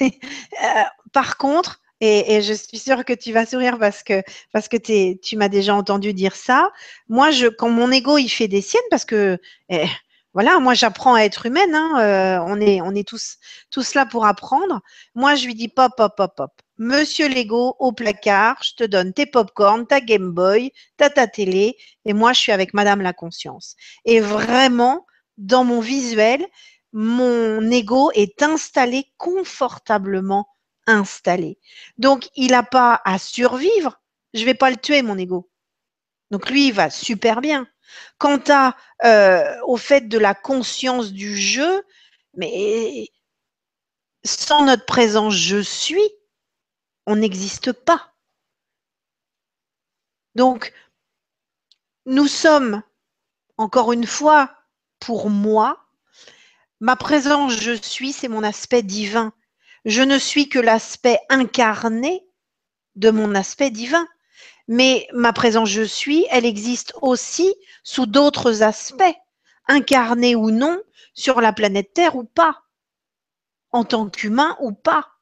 [1.13, 5.37] par contre, et, je suis sûre que tu vas sourire parce que, parce que tu
[5.37, 6.71] m'as déjà entendu dire ça.
[7.09, 9.39] Moi, je, quand mon ego, il fait des siennes, parce que,
[9.69, 9.87] eh,
[10.33, 11.73] voilà, moi, j'apprends à être humaine.
[11.73, 13.37] Hein, euh, on est, on est tous,
[13.71, 14.81] tous là pour apprendre.
[15.15, 16.51] Moi, je lui dis pop, pop, pop, pop.
[16.77, 21.77] Monsieur Lego, au placard, je te donne tes pop-corn, ta Game Boy, ta, ta télé,
[22.03, 23.75] et moi, je suis avec Madame la Conscience.
[24.03, 25.05] Et vraiment,
[25.37, 26.45] dans mon visuel,
[26.91, 30.47] mon ego est installé confortablement
[30.87, 31.59] installé.
[31.97, 34.01] Donc, il n'a pas à survivre.
[34.33, 35.49] Je ne vais pas le tuer, mon ego.
[36.31, 37.67] Donc, lui, il va super bien.
[38.17, 41.83] Quant à, euh, au fait de la conscience du jeu,
[42.35, 43.07] mais
[44.25, 46.01] sans notre présence je suis,
[47.05, 48.13] on n'existe pas.
[50.35, 50.73] Donc,
[52.05, 52.83] nous sommes,
[53.57, 54.51] encore une fois,
[54.99, 55.87] pour moi,
[56.79, 59.33] ma présence je suis, c'est mon aspect divin.
[59.85, 62.25] Je ne suis que l'aspect incarné
[62.95, 64.07] de mon aspect divin.
[64.67, 67.53] Mais ma présence je suis, elle existe aussi
[67.83, 69.03] sous d'autres aspects,
[69.67, 70.81] incarnée ou non,
[71.13, 72.63] sur la planète Terre ou pas,
[73.71, 75.14] en tant qu'humain ou pas.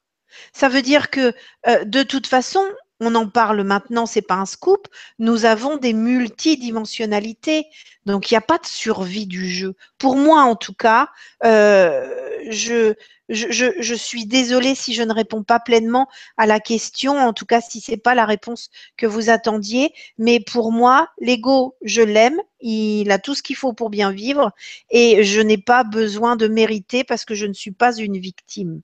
[0.52, 1.32] Ça veut dire que
[1.66, 2.64] euh, de toute façon,
[3.00, 4.88] on en parle maintenant, c'est pas un scoop.
[5.18, 7.66] Nous avons des multidimensionnalités,
[8.06, 9.74] donc il n'y a pas de survie du jeu.
[9.98, 11.08] Pour moi, en tout cas,
[11.44, 12.08] euh,
[12.50, 12.94] je,
[13.28, 17.60] je, suis désolée si je ne réponds pas pleinement à la question, en tout cas
[17.60, 19.92] si ce n'est pas la réponse que vous attendiez.
[20.18, 24.52] Mais pour moi, l'ego, je l'aime, il a tout ce qu'il faut pour bien vivre
[24.90, 28.82] et je n'ai pas besoin de mériter parce que je ne suis pas une victime.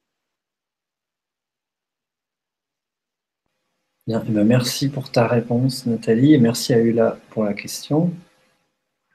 [4.13, 8.13] Eh ben, merci pour ta réponse, Nathalie, et merci à Ula pour la question.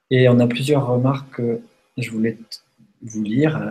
[0.09, 1.59] Et on a plusieurs remarques que
[1.97, 2.37] je voulais
[3.01, 3.61] vous lire.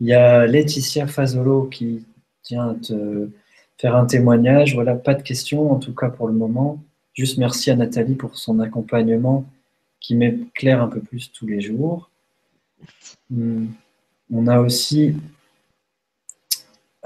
[0.00, 2.04] Il y a Laetitia Fazolo qui
[2.42, 3.30] tient te
[3.78, 4.74] faire un témoignage.
[4.74, 6.82] Voilà, pas de questions en tout cas pour le moment.
[7.14, 9.46] Juste merci à Nathalie pour son accompagnement
[9.98, 12.10] qui m'éclaire un peu plus tous les jours.
[13.30, 13.68] Hmm.
[14.30, 15.14] On a aussi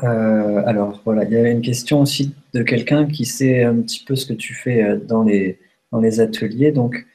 [0.02, 4.02] euh, alors voilà, il y avait une question aussi de quelqu'un qui sait un petit
[4.02, 5.58] peu ce que tu fais euh, dans les,
[5.92, 6.72] dans les ateliers.
[6.72, 7.06] Donc,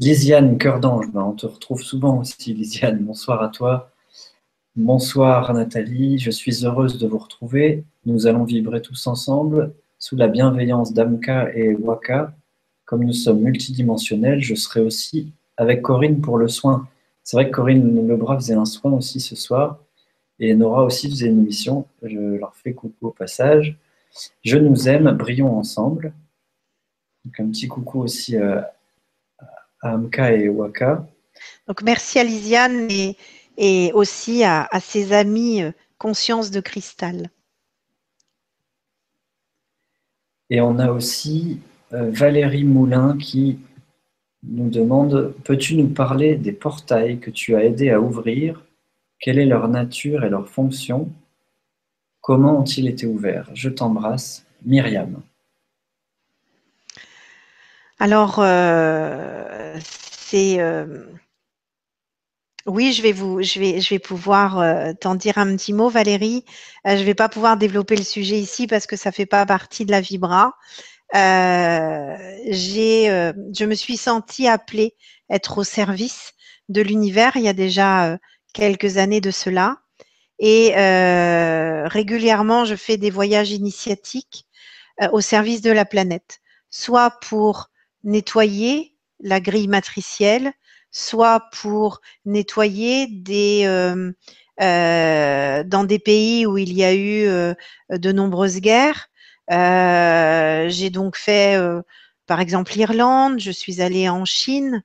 [0.00, 2.98] Lisiane Cœur d'Ange, ben, on te retrouve souvent aussi, Lisiane.
[2.98, 3.92] Bonsoir à toi.
[4.76, 7.84] Bonsoir Nathalie, je suis heureuse de vous retrouver.
[8.06, 12.32] Nous allons vibrer tous ensemble sous la bienveillance d'Amka et Waka.
[12.84, 16.88] Comme nous sommes multidimensionnels, je serai aussi avec Corinne pour le soin.
[17.22, 19.78] C'est vrai que Corinne Lebras faisait un soin aussi ce soir.
[20.38, 21.86] Et Nora aussi faisait une émission.
[22.02, 23.76] Je leur fais coucou au passage.
[24.42, 26.12] Je nous aime, brillons ensemble.
[27.24, 28.60] Donc un petit coucou aussi euh,
[29.82, 31.06] à Amka et Waka.
[31.66, 32.88] Donc merci à Lisiane
[33.56, 37.30] et, aussi à, ses amis euh, Conscience de Cristal.
[40.48, 41.60] Et on a aussi
[41.92, 43.60] euh, Valérie Moulin qui
[44.42, 48.64] nous demande Peux-tu nous parler des portails que tu as aidé à ouvrir?
[49.18, 51.12] Quelle est leur nature et leur fonction
[52.20, 53.50] Comment ont-ils été ouverts?
[53.54, 55.22] Je t'embrasse, Myriam.
[58.00, 60.58] Alors, euh, c'est.
[60.58, 61.04] Euh,
[62.66, 63.40] oui, je vais, vous,
[64.02, 66.44] pouvoir euh, t'en dire un petit mot, Valérie.
[66.84, 69.44] je ne vais pas pouvoir développer le sujet ici parce que ça ne fait pas
[69.46, 70.54] partie de la Vibra.
[71.12, 71.24] je
[73.64, 74.94] me suis sentie appelée
[75.28, 76.32] être au service
[76.68, 78.18] de l'univers il y a déjà
[78.52, 79.78] quelques années de cela.
[80.40, 84.46] Et euh, régulièrement, je fais des voyages initiatiques
[85.02, 86.40] euh, au service de la planète,
[86.70, 87.68] soit pour
[88.04, 90.52] nettoyer la grille matricielle,
[90.90, 94.12] soit pour nettoyer des euh,
[95.64, 97.54] dans des pays où il y a eu
[97.90, 99.08] de nombreuses guerres.
[99.48, 101.58] J'ai donc fait,
[102.26, 103.40] par exemple, l'Irlande.
[103.40, 104.82] Je suis allée en Chine,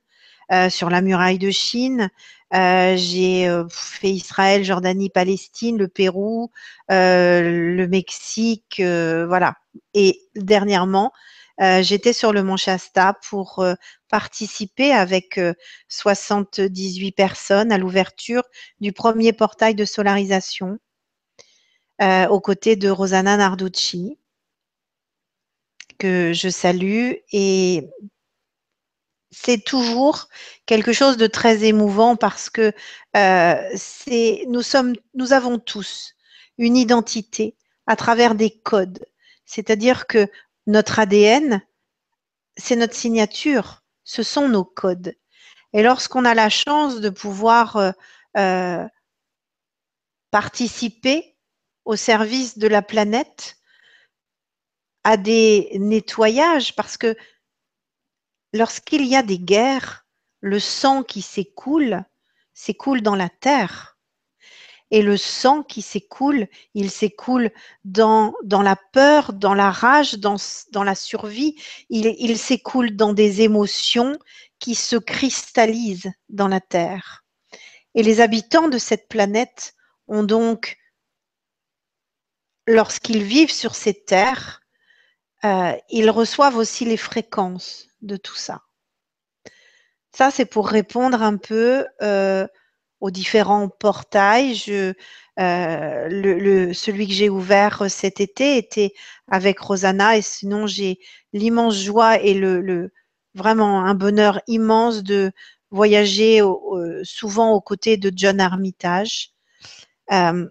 [0.70, 2.10] sur la muraille de Chine.
[2.54, 6.52] Euh, j'ai euh, fait Israël, Jordanie, Palestine, le Pérou,
[6.90, 9.54] euh, le Mexique, voilà.
[9.94, 11.12] Et dernièrement,
[11.58, 13.64] j'étais sur le Mont Shasta pour
[14.08, 15.40] participer avec
[15.88, 18.42] 78 personnes à l'ouverture
[18.80, 20.78] du premier portail de solarisation
[22.00, 24.18] aux côtés de Rosanna Narducci
[25.98, 27.88] que je salue et
[29.38, 30.28] c'est toujours
[30.64, 32.72] quelque chose de très émouvant parce que
[33.16, 33.76] euh,
[34.48, 36.14] nous avons tous
[36.56, 37.54] une identité
[37.86, 39.04] à travers des codes.
[39.44, 40.26] C'est-à-dire que
[40.66, 41.60] notre ADN,
[42.56, 45.14] c'est notre signature, ce sont nos codes.
[45.74, 47.92] Et lorsqu'on a la chance de pouvoir euh,
[48.38, 48.88] euh,
[50.30, 51.36] participer
[51.84, 53.58] au service de la planète,
[55.04, 57.14] à des nettoyages, parce que
[58.52, 60.06] lorsqu'il y a des guerres,
[60.40, 62.04] le sang qui s'écoule,
[62.54, 63.98] s'écoule dans la terre.
[64.92, 67.50] Et le sang qui s'écoule, il s'écoule
[67.84, 70.36] dans, la peur, dans la rage, dans,
[70.84, 71.56] la survie.
[71.90, 74.16] Il, il s'écoule dans des émotions
[74.60, 77.24] qui se cristallisent dans la terre.
[77.94, 79.74] Et les habitants de cette planète
[80.06, 80.78] ont donc,
[82.68, 84.60] lorsqu'ils vivent sur ces terres,
[85.44, 88.62] euh, ils reçoivent aussi les fréquences de tout ça.
[90.12, 92.46] Ça, c'est pour répondre un peu euh,
[93.00, 94.94] aux différents portails.
[95.38, 98.94] Euh, celui que j'ai ouvert cet été était
[99.28, 100.98] avec Rosanna et sinon j'ai
[101.34, 102.90] l'immense joie et le,
[103.34, 105.32] vraiment un bonheur immense de
[105.70, 106.40] voyager
[107.02, 109.32] souvent aux côtés de John Armitage.
[110.12, 110.48] Euh,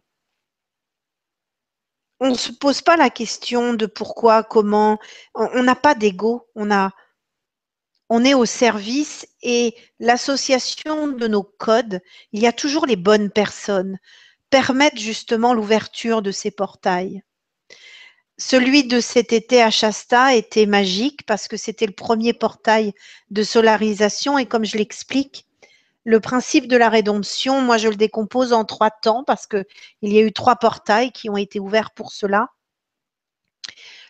[2.20, 5.00] on ne se pose pas la question de pourquoi, comment.
[5.34, 6.48] On n'a pas d'ego.
[6.56, 6.92] On a,
[8.10, 12.02] on est au service et l'association de nos codes,
[12.32, 14.00] il y a toujours les bonnes personnes,
[14.50, 17.24] permettent justement l'ouverture de ces portails.
[18.38, 22.94] Celui de cet été à Shasta était magique parce que c'était le premier portail
[23.32, 25.46] de solarisation et comme je l'explique,
[26.04, 29.66] le principe de la rédemption, moi je le décompose en trois temps parce qu'il
[30.04, 32.50] y a eu trois portails qui ont été ouverts pour cela.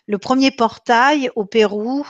[0.07, 2.05] Le premier portail au Pérou,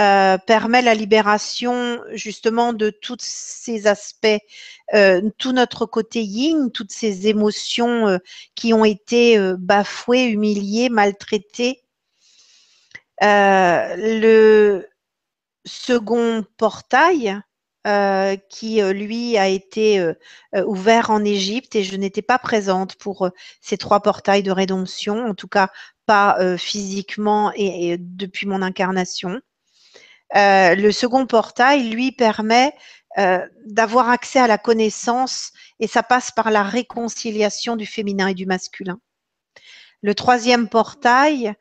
[0.00, 4.26] euh, permet la libération justement de tous ces aspects,
[4.92, 8.18] euh, tout notre côté yin, toutes ces émotions euh,
[8.56, 11.84] qui ont été bafouées, humiliées, maltraitées.
[13.20, 14.84] le
[15.64, 17.40] second portail
[18.48, 20.12] qui, lui, a été
[20.66, 23.30] ouvert en Égypte et je n'étais pas présente pour
[23.60, 25.70] ces trois portails de rédemption, en tout cas
[26.06, 29.40] pas physiquement et, depuis mon incarnation.
[30.34, 32.74] Le second portail, lui, permet
[33.66, 38.46] d'avoir accès à la connaissance et ça passe par la réconciliation du féminin et du
[38.46, 38.98] masculin.
[40.02, 41.54] Le troisième portail,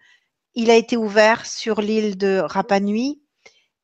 [0.56, 3.22] il a été ouvert sur l'île de Rapa Nui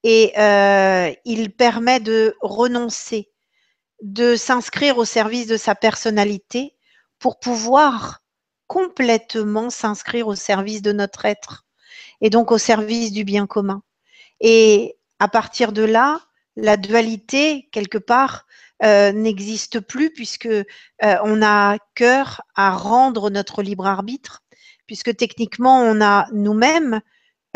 [0.04, 3.32] et euh, il permet de renoncer,
[4.02, 6.76] de s'inscrire au service de sa personnalité
[7.20, 8.22] pour pouvoir
[8.68, 11.66] complètement s'inscrire au service de notre être
[12.22, 13.82] et donc au service du bien commun.
[14.42, 16.22] Et à partir de là,
[16.56, 18.46] la dualité, quelque part,
[18.84, 20.64] euh, n'existe plus puisque euh,
[21.02, 24.42] on a cœur à rendre notre libre arbitre,
[24.88, 27.02] puisque techniquement on a nous-mêmes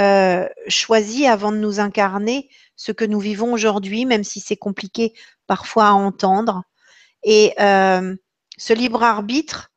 [0.01, 5.13] euh, choisi avant de nous incarner ce que nous vivons aujourd'hui, même si c'est compliqué
[5.45, 6.63] parfois à entendre.
[7.23, 8.15] Et euh,
[8.57, 9.71] ce libre arbitre,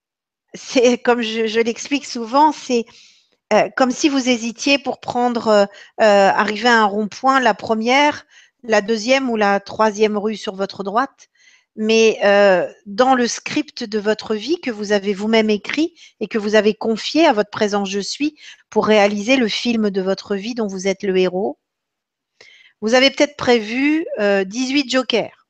[0.54, 2.86] c'est comme je, l'explique souvent, c'est
[3.52, 5.68] euh, comme si vous hésitiez pour prendre,
[5.98, 8.26] arriver à un rond-point, la première,
[8.62, 11.30] la deuxième ou la troisième rue sur votre droite
[11.76, 16.38] mais euh, dans le script de votre vie que vous avez vous-même écrit et que
[16.38, 18.36] vous avez confié à votre présent je suis
[18.70, 21.58] pour réaliser le film de votre vie dont vous êtes le héros,
[22.80, 25.46] vous avez peut-être prévu 18 euh, jokers.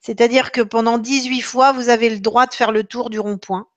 [0.00, 3.68] C'est-à-dire que pendant 18 fois, vous avez le droit de faire le tour du rond-point.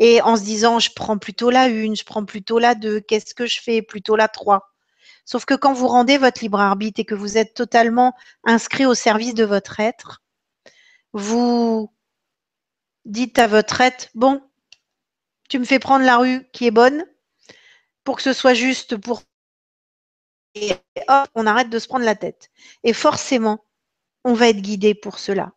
[0.00, 3.34] Et en se disant, je prends plutôt la une, je prends plutôt la deux, qu'est-ce
[3.34, 3.82] que je fais?
[3.82, 4.72] Plutôt la trois.
[5.26, 8.14] Sauf que quand vous rendez votre libre arbitre et que vous êtes totalement
[8.44, 10.22] inscrit au service de votre être,
[11.12, 11.92] vous
[13.04, 14.42] dites à votre être, bon,
[15.50, 17.04] tu me fais prendre la rue qui est bonne
[18.02, 19.22] pour que ce soit juste pour...
[20.54, 20.72] Et
[21.08, 22.50] hop, on arrête de se prendre la tête.
[22.84, 23.66] Et forcément,
[24.24, 25.52] on va être guidé pour cela.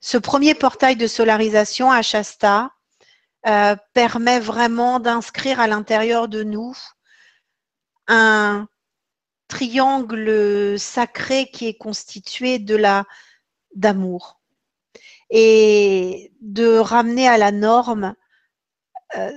[0.00, 2.70] Ce premier portail de solarisation à Shasta
[3.46, 6.76] euh, permet vraiment d'inscrire à l'intérieur de nous
[8.08, 8.66] un
[9.46, 13.04] triangle sacré qui est constitué de la
[13.74, 14.40] d'amour
[15.30, 18.16] et de ramener à la norme
[19.16, 19.30] euh,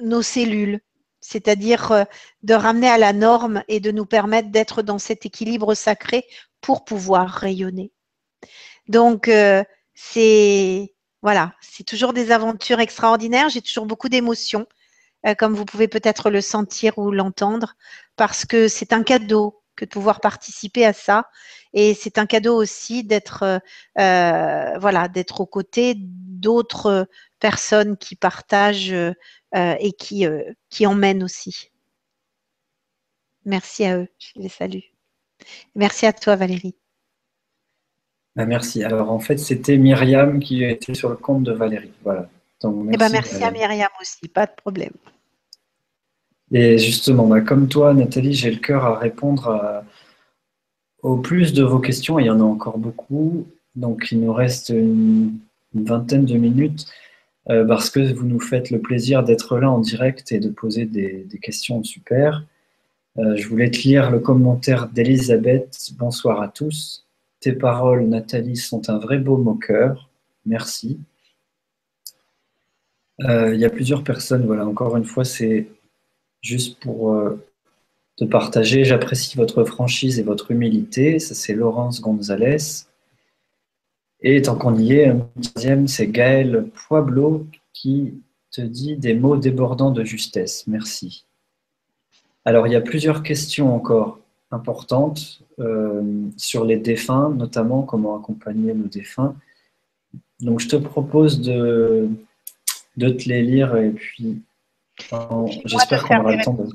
[0.00, 0.80] nos cellules,
[1.20, 2.04] c'est-à-dire euh,
[2.42, 6.24] de ramener à la norme et de nous permettre d'être dans cet équilibre sacré
[6.62, 7.92] pour pouvoir rayonner.
[8.88, 9.30] Donc,
[9.94, 13.48] c'est voilà, c'est toujours des aventures extraordinaires.
[13.48, 14.66] J'ai toujours beaucoup d'émotions,
[15.38, 17.76] comme vous pouvez peut-être le sentir ou l'entendre,
[18.16, 21.28] parce que c'est un cadeau que de pouvoir participer à ça.
[21.72, 23.58] Et c'est un cadeau aussi d'être euh,
[23.98, 29.14] euh, aux côtés d'autres personnes qui partagent euh,
[29.54, 31.70] et qui emmènent aussi.
[33.44, 34.84] Merci à eux, je les salue.
[35.74, 36.79] Merci à toi Valérie.
[38.40, 38.82] Bah, merci.
[38.82, 41.92] Alors en fait, c'était Myriam qui était sur le compte de Valérie.
[42.04, 42.26] Voilà.
[42.62, 44.92] Donc, merci, eh ben, merci à Myriam aussi, pas de problème.
[46.50, 49.84] Et justement, bah, comme toi, Nathalie, j'ai le cœur à répondre
[51.02, 52.18] au plus de vos questions.
[52.18, 53.46] Il y en a encore beaucoup.
[53.76, 55.38] Donc, il nous reste une,
[55.74, 56.86] vingtaine de minutes
[57.50, 60.86] euh, parce que vous nous faites le plaisir d'être là en direct et de poser
[60.86, 62.44] des, questions super.
[63.18, 65.90] Euh, je voulais te lire le commentaire d'Elisabeth.
[65.98, 67.06] Bonsoir à tous.
[67.40, 70.10] Tes paroles, Nathalie, sont un vrai beau moqueur.
[70.46, 71.00] Merci.
[73.22, 75.68] Euh, il y a plusieurs personnes, voilà, encore une fois, c'est
[76.42, 77.42] juste pour euh,
[78.16, 78.84] te partager.
[78.84, 81.18] J'apprécie votre franchise et votre humilité.
[81.18, 82.86] Ça, c'est Laurence Gonzalez.
[84.22, 88.14] Et tant qu'on y est, un deuxième, c'est Gaël Pueblo qui
[88.50, 90.66] te dit des mots débordants de justesse.
[90.66, 91.24] Merci.
[92.44, 94.18] Alors, il y a plusieurs questions encore
[94.50, 95.49] importantes euh,
[96.36, 99.34] sur les défunts, notamment comment accompagner nos défunts.
[100.40, 102.08] Donc, je te propose de,
[102.96, 104.42] de te les lire et puis
[105.64, 106.68] J'espère qu'on aura le temps de.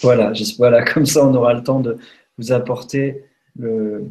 [0.00, 1.98] Voilà, voilà, comme ça on aura le temps de
[2.36, 3.24] vous apporter
[3.58, 4.10] le,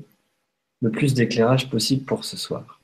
[0.82, 2.80] le plus d'éclairage possible pour ce soir.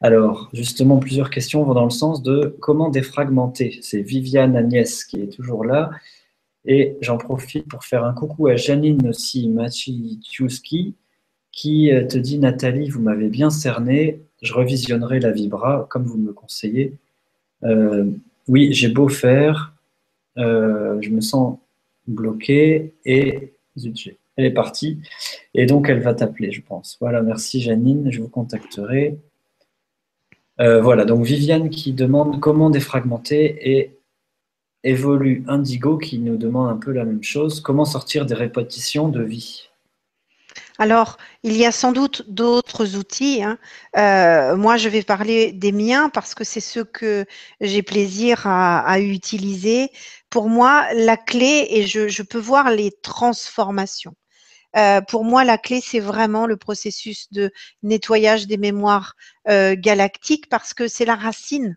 [0.00, 3.78] Alors, justement, plusieurs questions vont dans le sens de comment défragmenter.
[3.82, 5.90] C'est Viviane Agnès qui est toujours là.
[6.66, 10.94] Et j'en profite pour faire un coucou à Janine aussi Machichowski
[11.52, 16.18] qui euh, te dit Nathalie, vous m'avez bien cerné, je revisionnerai la Vibra comme vous
[16.18, 16.94] me le conseillez.
[17.64, 18.06] Euh,
[18.48, 19.74] oui, j'ai beau faire,
[20.38, 21.58] euh, je me sens
[22.06, 23.54] bloqué et
[24.36, 24.98] elle est partie.
[25.54, 26.96] Et donc, elle va t'appeler, je pense.
[27.00, 29.18] Voilà, merci Janine, je vous contacterai.
[30.58, 33.96] Voilà, donc Viviane qui demande comment défragmenter et
[34.84, 37.60] évolue Indigo qui nous demande un peu la même chose.
[37.60, 39.70] Comment sortir des répétitions de vie?
[40.80, 43.42] Alors, il y a sans doute d'autres outils.
[43.42, 43.58] Hein.
[43.98, 47.26] Euh, moi, je vais parler des miens parce que c'est ceux que
[47.60, 49.90] j'ai plaisir à, utiliser.
[50.30, 54.14] Pour moi, la clé, et je, peux voir les transformations.
[54.74, 57.52] Euh, pour moi, la clé, c'est vraiment le processus de
[57.82, 59.16] nettoyage des mémoires
[59.50, 61.76] euh, galactiques parce que c'est la racine.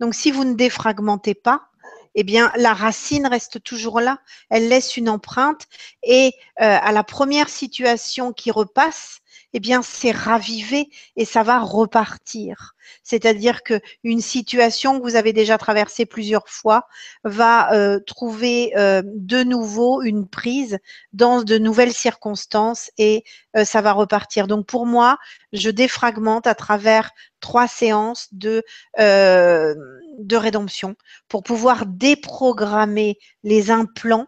[0.00, 1.68] Donc, si vous ne défragmentez pas,
[2.16, 4.18] eh bien, la racine reste toujours là.
[4.48, 5.68] Elle laisse une empreinte
[6.02, 9.20] et euh, à la première situation qui repasse,
[9.56, 12.74] eh bien, c'est ravivé et ça va repartir.
[13.02, 16.86] C'est-à-dire que une situation que vous avez déjà traversée plusieurs fois
[17.24, 20.76] va euh, trouver euh, de nouveau une prise
[21.14, 23.24] dans de nouvelles circonstances et
[23.56, 24.46] euh, ça va repartir.
[24.46, 25.16] Donc pour moi,
[25.54, 27.10] je défragmente à travers
[27.40, 28.62] trois séances de
[28.98, 30.96] de rédemption
[31.28, 34.26] pour pouvoir déprogrammer les implants,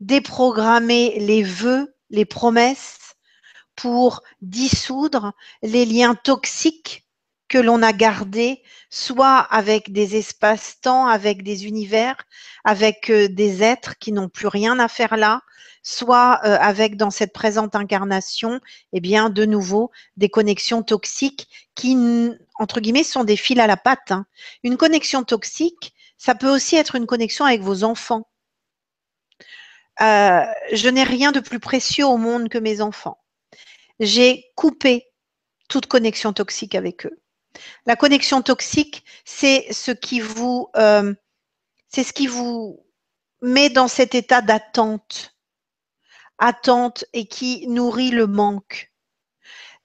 [0.00, 3.07] déprogrammer les vœux, les promesses
[3.78, 7.06] pour dissoudre les liens toxiques
[7.46, 8.60] que l'on a gardés,
[8.90, 12.16] soit avec des espaces-temps, avec des univers,
[12.64, 15.42] avec euh, des êtres qui n'ont plus rien à faire là,
[15.84, 18.60] soit euh, avec dans cette présente incarnation,
[18.92, 21.96] eh bien, de nouveau, des connexions toxiques qui,
[22.58, 24.10] entre guillemets, sont des fils à la patte.
[24.10, 24.26] Hein.
[24.64, 28.26] Une connexion toxique, ça peut aussi être une connexion avec vos enfants.
[30.00, 33.18] Euh, je n'ai rien de plus précieux au monde que mes enfants
[34.00, 35.06] j'ai coupé
[35.68, 37.20] toute connexion toxique avec eux.
[37.86, 41.14] La connexion toxique, c'est ce qui vous, euh,
[41.88, 42.84] c'est ce qui vous
[43.42, 45.34] met dans cet état d'attente,
[46.38, 48.92] attente et qui nourrit le manque.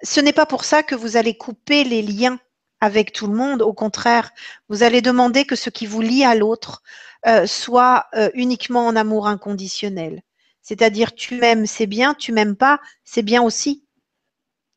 [0.01, 2.39] Ce n'est pas pour ça que vous allez couper les liens
[2.81, 3.61] avec tout le monde.
[3.61, 4.31] Au contraire,
[4.67, 6.83] vous allez demander que ce qui vous lie à l'autre
[7.25, 10.21] euh, soit euh, uniquement en amour inconditionnel.
[10.61, 13.82] C'est-à-dire, tu m'aimes, c'est bien, tu m'aimes pas, c'est bien aussi.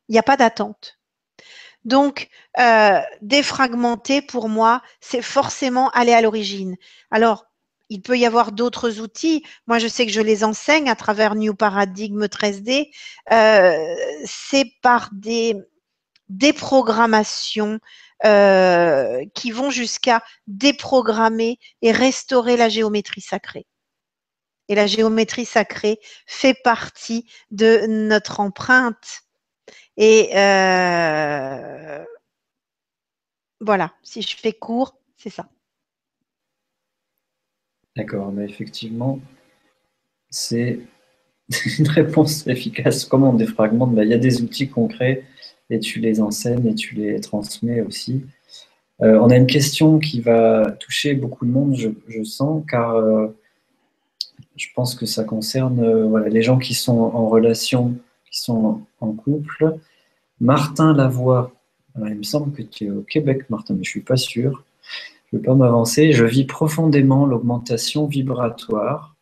[0.09, 0.99] Il n'y a pas d'attente.
[1.85, 2.28] Donc,
[2.59, 6.77] euh, défragmenter, pour moi, c'est forcément aller à l'origine.
[7.12, 7.47] Alors,
[7.89, 9.45] il peut y avoir d'autres outils.
[9.69, 12.91] Moi, je sais que je les enseigne à travers New Paradigm 13D.
[13.31, 15.55] Euh, c'est par des
[16.28, 17.78] déprogrammations
[18.24, 23.66] euh, qui vont jusqu'à déprogrammer et restaurer la géométrie sacrée.
[24.69, 29.26] Et la géométrie sacrée fait partie de notre empreinte
[29.97, 32.05] et euh,
[33.60, 35.48] voilà, si je fais court, c'est ça.
[37.97, 39.20] D'accord, mais effectivement,
[40.28, 40.81] c'est
[41.78, 43.06] une réponse efficace.
[43.06, 45.24] Comment on défragmente ben, Il y a des outils concrets
[45.70, 48.24] et tu les enseignes et tu les transmets aussi.
[49.02, 53.28] Euh, on a une question qui va toucher beaucoup de monde, je, sens, car euh,
[54.56, 57.94] je pense que ça concerne les gens qui sont en relation
[58.31, 58.82] qui sont
[59.12, 59.78] couple.
[60.41, 61.53] Martin Lavoie,
[61.99, 64.65] il me semble que tu es au Québec, Martin, mais je ne suis pas sûr.
[65.31, 66.12] Je ne vais pas m'avancer.
[66.12, 69.16] Je vis profondément l'augmentation vibratoire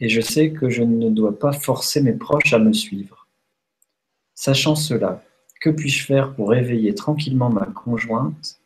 [0.00, 3.28] et je sais que je ne dois pas forcer mes proches à me suivre.
[4.34, 5.22] Sachant cela,
[5.60, 8.58] que puis-je faire pour réveiller tranquillement ma conjointe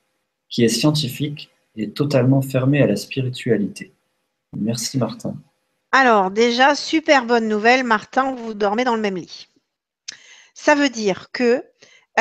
[0.49, 3.93] qui est scientifique et totalement fermée à la spiritualité?
[4.57, 5.35] Merci Martin.
[5.93, 9.48] Alors déjà, super bonne nouvelle, Martin, vous dormez dans le même lit.
[10.61, 11.65] Ça veut dire que
[12.19, 12.21] euh,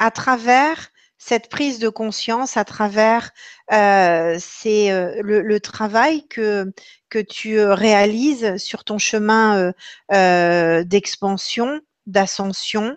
[0.00, 0.88] à travers
[1.18, 3.30] cette prise de conscience, à travers
[3.72, 6.72] euh, euh, le, travail que,
[7.10, 9.72] que tu réalises sur ton chemin
[10.10, 12.96] d'expansion, d'ascension,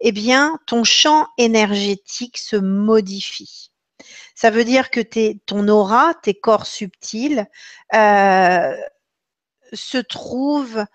[0.00, 3.72] eh bien, ton champ énergétique se modifie.
[4.34, 5.02] Ça veut dire que
[5.44, 7.46] ton aura, tes corps subtils,
[7.92, 8.78] se
[9.98, 10.86] trouvent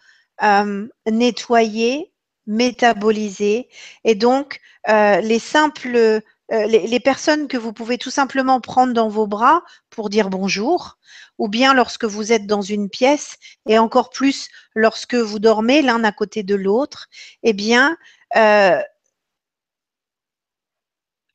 [1.05, 2.10] nettoyés,
[2.47, 3.69] métaboliser.
[4.03, 4.59] Et donc,
[4.89, 9.63] euh, les simples, euh, les, personnes que vous pouvez tout simplement prendre dans vos bras
[9.89, 10.97] pour dire bonjour,
[11.37, 13.37] ou bien lorsque vous êtes dans une pièce,
[13.67, 17.07] et encore plus lorsque vous dormez l'un à côté de l'autre,
[17.43, 17.97] eh bien,
[18.35, 18.81] euh,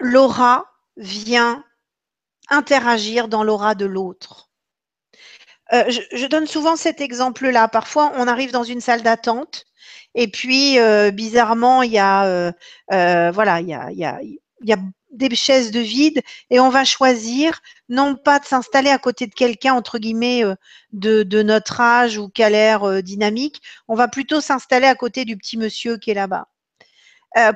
[0.00, 0.66] l'aura
[0.96, 1.64] vient
[2.48, 4.50] interagir dans l'aura de l'autre.
[5.72, 7.68] je, donne souvent cet exemple-là.
[7.68, 9.65] Parfois, on arrive dans une salle d'attente
[10.16, 12.50] et puis, euh, bizarrement, il y a, euh,
[12.92, 14.78] euh, voilà, il y a, il y a,
[15.12, 16.20] des chaises de vide
[16.50, 20.42] et on va choisir non pas de s'installer à côté de quelqu'un entre guillemets
[20.92, 25.24] de, de, notre âge ou qui a l'air dynamique, on va plutôt s'installer à côté
[25.24, 26.48] du petit monsieur qui est là-bas.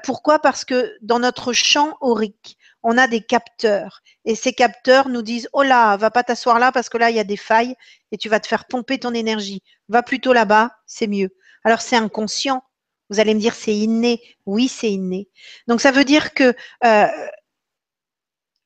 [0.05, 0.39] pourquoi?
[0.39, 5.49] Parce que dans notre champ aurique, on a des capteurs et ces capteurs nous disent
[5.53, 7.75] oh là, va pas t'asseoir là parce que là il y a des failles
[8.13, 9.63] et tu vas te faire pomper ton énergie.
[9.89, 11.31] Va plutôt là-bas, c'est mieux.
[11.65, 12.63] Alors c'est inconscient,
[13.11, 14.23] Vous allez me dire c'est inné.
[14.47, 15.29] Oui, c'est inné.
[15.67, 16.55] Donc ça veut dire que
[16.85, 17.07] euh,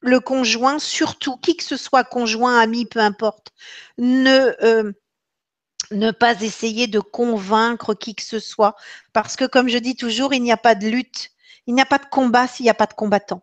[0.01, 3.53] le conjoint, surtout qui que ce soit, conjoint, ami, peu importe,
[3.99, 4.93] ne euh,
[5.91, 8.77] ne pas essayer de convaincre qui que ce soit,
[9.13, 11.31] parce que comme je dis toujours, il n'y a pas de lutte,
[11.67, 13.43] il n'y a pas de combat s'il n'y a pas de combattant.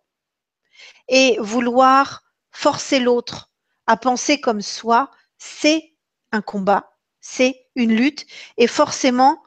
[1.07, 3.51] Et vouloir forcer l'autre
[3.87, 5.95] à penser comme soi, c'est
[6.31, 6.90] un combat,
[7.21, 8.25] c'est une lutte,
[8.57, 9.41] et forcément,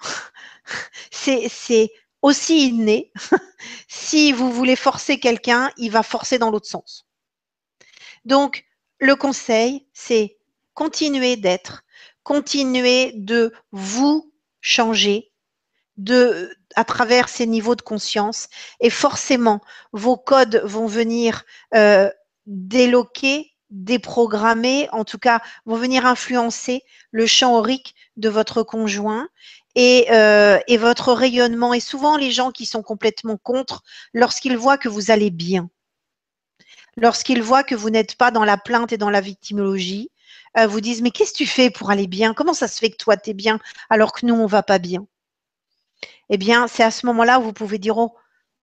[1.10, 1.92] c'est
[2.22, 3.12] aussi inné.
[3.88, 7.06] si vous voulez forcer quelqu'un, il va forcer dans l'autre sens.
[8.24, 8.64] Donc,
[8.98, 10.38] le conseil, c'est
[10.74, 11.84] continuer d'être,
[12.22, 15.32] continuer de vous changer
[15.96, 18.48] de, à travers ces niveaux de conscience
[18.80, 19.60] et forcément,
[19.92, 21.44] vos codes vont venir
[21.74, 22.10] euh,
[22.46, 29.28] déloquer, déprogrammer, en tout cas, vont venir influencer le champ aurique de votre conjoint
[29.76, 31.72] euh, et, votre rayonnement.
[31.72, 33.82] Et souvent, les gens qui sont complètement contre,
[34.12, 35.70] lorsqu'ils voient que vous allez bien,
[36.96, 40.10] lorsqu'ils voient que vous n'êtes pas dans la plainte et dans la victimologie,
[40.56, 42.34] euh, vous disent Mais qu'est-ce que tu fais pour aller bien?
[42.34, 44.78] Comment ça se fait que toi, tu es bien alors que nous, on va pas
[44.78, 45.06] bien?
[46.30, 48.16] Eh bien, c'est à ce moment-là où vous pouvez dire Oh,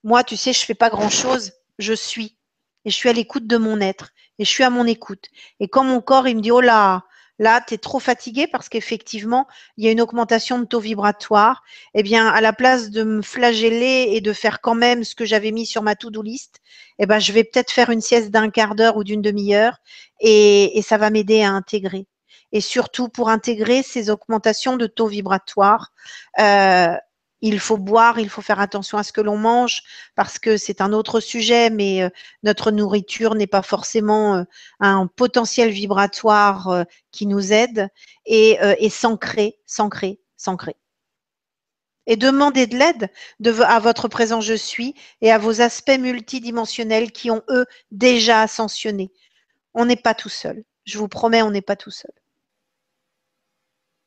[0.03, 2.37] moi, tu sais, je fais pas grand-chose, je suis.
[2.83, 4.11] Et je suis à l'écoute de mon être.
[4.39, 5.29] Et je suis à mon écoute.
[5.59, 7.05] Et quand mon corps, il me dit Oh là,
[7.37, 9.45] Là, tu es trop fatigué parce qu'effectivement,
[9.77, 11.63] il y a une augmentation de taux vibratoire.
[11.93, 15.25] Eh bien, à la place de me flageller et de faire quand même ce que
[15.25, 16.61] j'avais mis sur ma to-do list,
[16.97, 19.79] eh ben, je vais peut-être faire une sieste d'un quart d'heure ou d'une demi-heure
[20.21, 22.07] et, ça va m'aider à intégrer.
[22.53, 25.91] Et surtout pour intégrer ces augmentations de taux vibratoire,
[26.39, 26.95] euh,
[27.47, 29.83] il faut boire, il faut faire attention à ce que l'on mange
[30.15, 32.09] parce que c'est un autre sujet, mais euh,
[32.41, 34.43] notre nourriture n'est pas forcément euh,
[34.79, 37.89] un potentiel vibratoire euh, qui nous aide
[38.25, 40.75] et, et s'ancrer, s'ancrer, s'ancrer.
[42.07, 43.09] Et demandez de l'aide
[43.63, 49.11] à votre présent je suis et à vos aspects multidimensionnels qui ont, eux, déjà ascensionné.
[49.75, 50.63] On n'est pas tout seul.
[50.83, 52.11] Je vous promets, on n'est pas tout seul.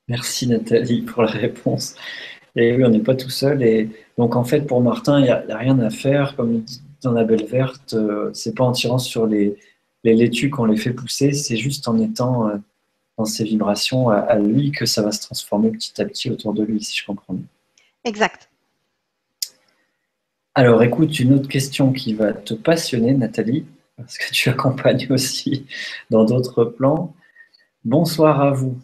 [0.09, 1.95] Merci Nathalie pour la réponse.
[2.59, 3.63] Et oui, on n'est pas tout seul.
[3.63, 6.35] Et donc, en fait, pour Martin, il n'y a, rien à faire.
[6.35, 9.57] Comme il dit dans la belle verte, euh, c'est pas en tirant sur les,
[10.03, 12.57] les laitues qu'on les fait pousser, c'est juste en étant euh,
[13.17, 16.65] dans ces vibrations à, lui que ça va se transformer petit à petit autour de
[16.65, 17.47] lui, si je comprends bien.
[18.05, 18.49] Exact.
[20.57, 23.65] Alors, écoute, une autre question qui va te passionner, Nathalie,
[23.97, 25.67] parce que tu accompagnes aussi
[26.11, 27.15] dans d'autres plans.
[27.85, 28.77] Bonsoir à vous.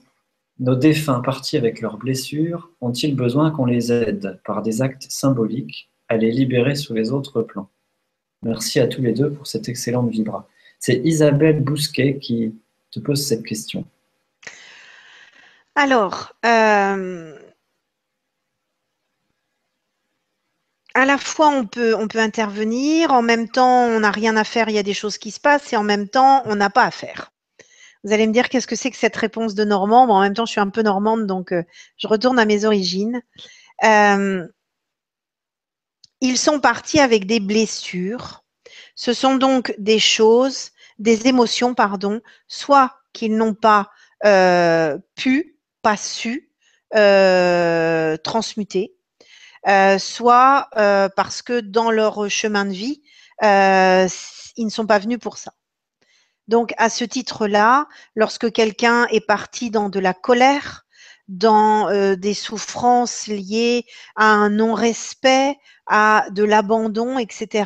[0.61, 5.91] Nos défunts partis avec leurs blessures ont-ils besoin qu'on les aide par des actes symboliques
[6.09, 7.71] à les libérer sur les autres plans?
[8.43, 10.49] Merci à tous les deux pour cette excellente vibra.
[10.79, 12.55] C'est Isabelle Bousquet qui
[12.93, 13.85] te pose cette question.
[15.75, 17.37] Alors, euh,
[20.95, 24.45] à la fois on peut, on peut intervenir, en même temps on n'a rien à
[24.45, 26.71] faire, il y a des choses qui se passent, et en même temps on n'a
[26.71, 27.33] pas à faire.
[28.05, 30.03] Vous allez me dire qu'est-ce que c'est que cette réponse de Normand?
[30.11, 31.63] En même temps, je suis un peu normande, donc euh,
[31.97, 33.23] je retourne à mes origines.
[33.83, 34.47] Euh,
[36.21, 38.45] ils sont partis avec des blessures.
[38.95, 43.91] Ce sont donc des choses, des émotions, pardon, soit qu'ils n'ont pas
[44.25, 46.51] euh, pu, pas su
[48.23, 48.95] transmuter,
[49.99, 50.69] soit
[51.17, 53.03] parce que dans leur chemin de vie,
[53.43, 55.55] ils ne sont pas venus pour ça.
[56.49, 60.85] Donc, à ce titre-là, lorsque quelqu'un est parti dans de la colère,
[61.29, 65.57] dans euh, des souffrances liées à un non-respect,
[65.87, 67.65] à de l'abandon, etc.,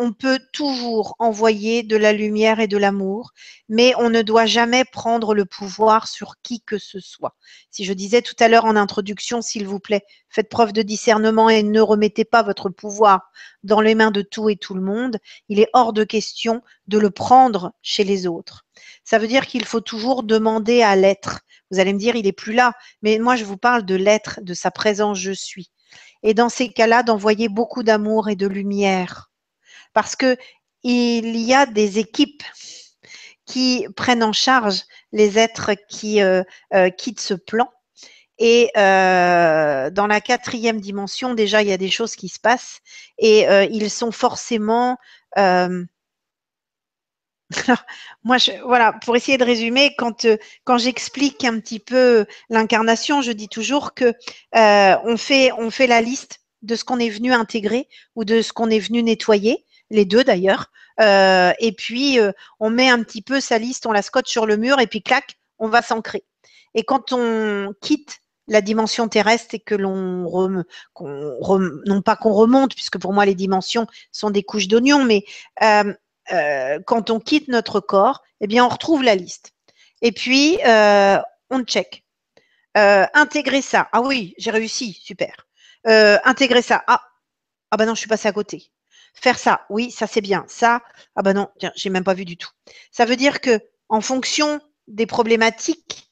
[0.00, 3.32] on peut toujours envoyer de la lumière et de l'amour,
[3.68, 7.34] mais on ne doit jamais prendre le pouvoir sur qui que ce soit.
[7.72, 11.50] Si je disais tout à l'heure en introduction, s'il vous plaît, faites preuve de discernement
[11.50, 13.32] et ne remettez pas votre pouvoir
[13.64, 15.18] dans les mains de tout et tout le monde,
[15.48, 18.66] il est hors de question de le prendre chez les autres.
[19.02, 21.40] Ça veut dire qu'il faut toujours demander à l'être.
[21.72, 22.72] Vous allez me dire, il est plus là,
[23.02, 25.72] mais moi je vous parle de l'être, de sa présence je suis.
[26.22, 29.27] Et dans ces cas-là, d'envoyer beaucoup d'amour et de lumière
[29.92, 30.36] parce que
[30.82, 32.42] il y a des équipes
[33.48, 34.82] qui prennent en charge
[35.12, 36.44] les êtres qui euh,
[36.74, 37.68] euh, quittent ce plan.
[38.38, 42.78] Et euh, dans la quatrième dimension, déjà, il y a des choses qui se passent
[43.18, 44.96] et ils sont forcément.
[48.22, 50.26] moi, voilà, pour essayer de résumer, quand,
[50.62, 54.14] quand j'explique un petit peu l'incarnation, je dis toujours que
[54.52, 58.52] on, fait, on fait la liste de ce qu'on est venu intégrer ou de ce
[58.52, 60.70] qu'on est venu nettoyer les deux d'ailleurs.
[61.00, 64.46] Euh, et puis, euh, on met un petit peu sa liste, on la scotche sur
[64.46, 66.24] le mur et puis clac, on va s'ancrer.
[66.74, 70.64] Et quand on quitte la dimension terrestre et que l'on
[71.00, 75.24] non pas qu'on remonte, puisque pour moi les dimensions sont des couches d'oignons, mais
[75.62, 79.52] euh, quand on quitte notre corps, eh bien on retrouve la liste.
[80.02, 82.04] Et puis on check.
[82.74, 83.88] intégrer ça.
[83.92, 85.46] Ah oui, j'ai réussi, super.
[85.84, 86.82] intégrer ça.
[86.86, 87.02] Ah,
[87.70, 88.70] ah ben non, je suis passé à côté.
[89.14, 90.44] Faire ça, oui, ça c'est bien.
[90.48, 90.82] Ça,
[91.16, 92.50] ah ben non, j'ai même pas vu du tout.
[92.90, 96.10] Ça veut dire que en fonction des problématiques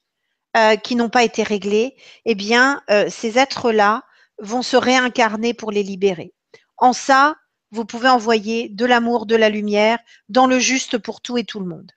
[0.56, 4.04] euh, qui n'ont pas été réglées, eh bien, euh, ces êtres-là
[4.38, 6.32] vont se réincarner pour les libérer.
[6.78, 7.36] En ça,
[7.70, 9.98] vous pouvez envoyer de l'amour, de la lumière,
[10.28, 11.90] dans le juste pour tout et tout le monde.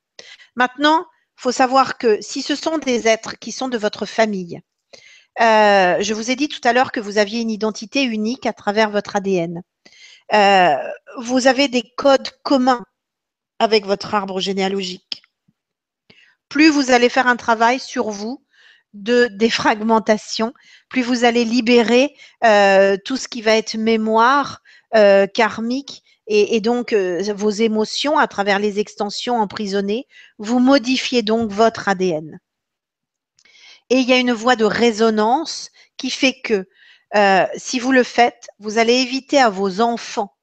[0.56, 1.06] Maintenant,
[1.38, 4.62] il faut savoir que si ce sont des êtres qui sont de votre famille,
[5.40, 8.54] euh, je vous ai dit tout à l'heure que vous aviez une identité unique à
[8.54, 9.62] travers votre ADN.
[10.32, 12.84] Vous avez des codes communs
[13.60, 15.20] avec votre arbre généalogique
[16.50, 18.44] plus vous allez faire un travail sur vous
[18.94, 20.52] de défragmentation,
[20.90, 24.62] plus vous allez libérer euh, tout ce qui va être mémoire
[24.96, 30.06] euh, karmique et, donc euh, vos émotions à travers les extensions emprisonnées.
[30.38, 32.40] Vous modifiez donc votre ADN.
[33.90, 36.68] Et il y a une voie de résonance qui fait que
[37.56, 40.36] si vous le faites, vous allez éviter à vos enfants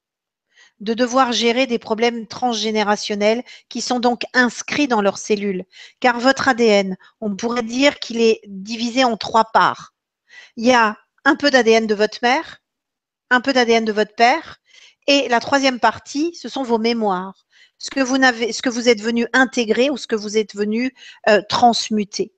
[0.80, 5.64] de devoir gérer des problèmes transgénérationnels qui sont donc inscrits dans leurs cellules.
[6.00, 9.94] Car votre ADN, on pourrait dire qu'il est divisé en trois parts.
[10.56, 12.62] Il y a un peu d'ADN de votre mère,
[13.30, 14.58] un peu d'ADN de votre père,
[15.06, 17.46] et la troisième partie, ce sont vos mémoires,
[17.78, 20.54] ce que vous, n'avez, ce que vous êtes venu intégrer ou ce que vous êtes
[20.54, 20.94] venu
[21.28, 22.32] euh, transmuter.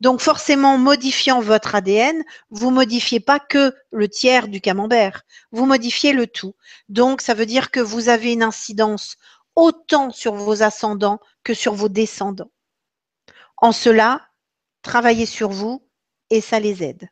[0.00, 5.22] Donc forcément, modifiant votre ADN, vous modifiez pas que le tiers du camembert,
[5.52, 6.54] vous modifiez le tout.
[6.88, 9.16] Donc ça veut dire que vous avez une incidence
[9.56, 12.50] autant sur vos ascendants que sur vos descendants.
[13.56, 14.28] En cela,
[14.82, 15.82] travaillez sur vous
[16.30, 17.08] et ça les aide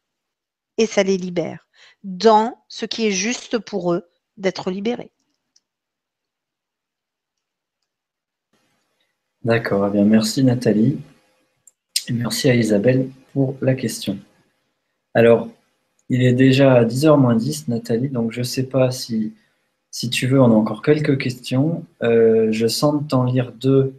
[0.78, 1.66] et ça les libère
[2.04, 5.10] dans ce qui est juste pour eux d'être libérés.
[9.44, 10.98] D'accord, eh merci Nathalie
[12.12, 14.18] merci à Isabelle pour la question.
[15.14, 15.48] Alors,
[16.08, 19.32] il est déjà 10h moins 10, Nathalie, donc je ne sais pas si,
[19.90, 21.84] si tu veux, on a encore quelques questions.
[22.02, 23.94] Euh, je sens t'en lire deux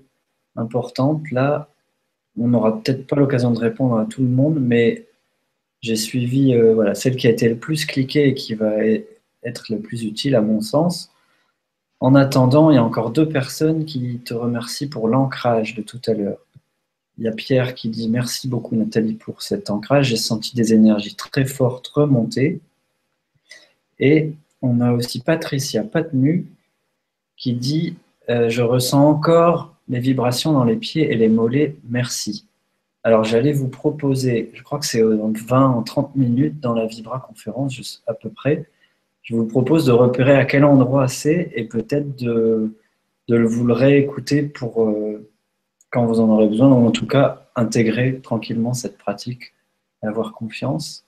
[0.56, 1.30] importantes.
[1.32, 1.70] Là,
[2.40, 5.08] on n'aura peut-être pas l'occasion de répondre à tout le monde, mais
[5.82, 8.72] j'ai suivi euh, voilà, celle qui a été le plus cliquée et qui va
[9.44, 11.12] être le plus utile à mon sens.
[12.00, 16.02] En attendant, il y a encore deux personnes qui te remercient pour l'ancrage de tout
[16.06, 16.38] à l'heure.
[17.18, 20.10] Il y a Pierre qui dit Merci beaucoup Nathalie pour cet ancrage.
[20.10, 22.62] J'ai senti des énergies très fortes remonter.
[24.00, 26.46] Et on a aussi Patricia Patenu
[27.36, 27.96] qui dit
[28.30, 31.76] euh, Je ressens encore les vibrations dans les pieds et les mollets.
[31.90, 32.46] Merci.
[33.04, 37.20] Alors j'allais vous proposer, je crois que c'est 20 en 30 minutes dans la Vibra
[37.20, 38.66] conférence, à peu près.
[39.24, 42.76] Je vous propose de repérer à quel endroit c'est et peut-être de,
[43.28, 44.84] de vous le réécouter pour.
[44.84, 45.30] Euh,
[45.92, 49.54] quand vous en aurez besoin, ou en tout cas intégrer tranquillement cette pratique
[50.04, 51.06] et avoir confiance.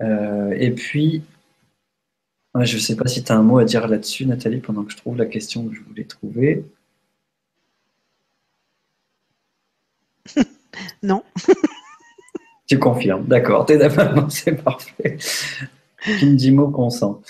[0.00, 1.22] Euh, et puis,
[2.54, 4.92] je ne sais pas si tu as un mot à dire là-dessus, Nathalie, pendant que
[4.92, 6.64] je trouve la question que je voulais trouver.
[11.02, 11.22] non.
[12.66, 15.18] tu confirmes, d'accord, t'es d'accord, c'est parfait.
[16.18, 17.22] Qui me dit mot consent.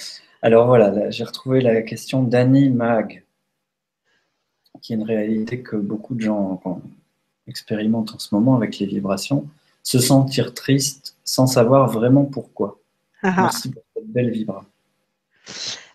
[0.42, 3.24] Alors voilà, j'ai retrouvé la question d'Annie Mag
[4.86, 6.62] qui est une réalité que beaucoup de gens
[7.48, 9.48] expérimentent en ce moment avec les vibrations,
[9.82, 12.78] se sentir triste sans savoir vraiment pourquoi.
[13.20, 13.42] Ah ah.
[13.42, 14.64] Merci pour cette belle vibra.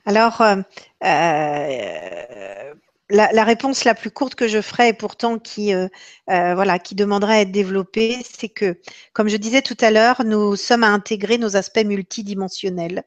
[0.05, 0.57] Alors, euh,
[1.05, 2.73] euh,
[3.09, 5.87] la, réponse la plus courte que je ferai et pourtant qui, euh,
[6.27, 8.77] voilà, qui demanderait à être développée, c'est que,
[9.13, 13.03] comme je disais tout à l'heure, nous sommes à intégrer nos aspects multidimensionnels.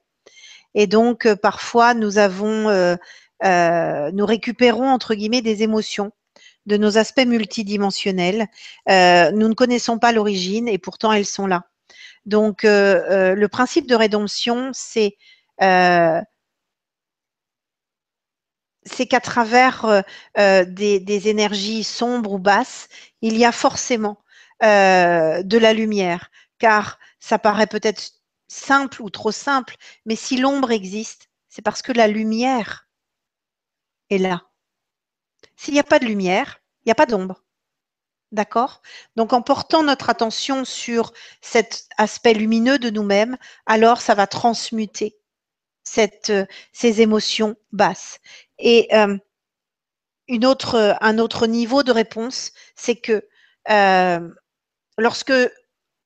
[0.74, 2.96] Et donc, parfois, nous avons
[3.44, 6.12] euh, nous récupérons entre guillemets des émotions
[6.66, 8.46] de nos aspects multidimensionnels.
[8.88, 11.64] Euh, nous ne connaissons pas l'origine et pourtant elles sont là.
[12.26, 15.16] Donc euh, le principe de rédemption, c'est
[18.86, 20.04] c'est qu'à travers
[20.36, 22.88] des, des, énergies sombres ou basses,
[23.22, 24.18] il y a forcément
[24.60, 28.12] de la lumière, car ça paraît peut-être
[28.48, 32.83] simple ou trop simple, mais si l'ombre existe, c'est parce que la lumière
[34.10, 34.42] est là.
[35.56, 37.42] S'il n'y a pas de lumière, il n'y a pas d'ombre.
[38.32, 38.82] D'accord?
[39.16, 43.36] Donc en portant notre attention sur cet aspect lumineux de nous-mêmes,
[43.66, 45.16] alors ça va transmuter
[46.30, 48.18] euh, ces émotions basses.
[48.58, 49.16] Et euh,
[50.28, 53.28] une autre, un autre niveau de réponse, c'est que
[53.70, 54.28] euh,
[54.98, 55.32] lorsque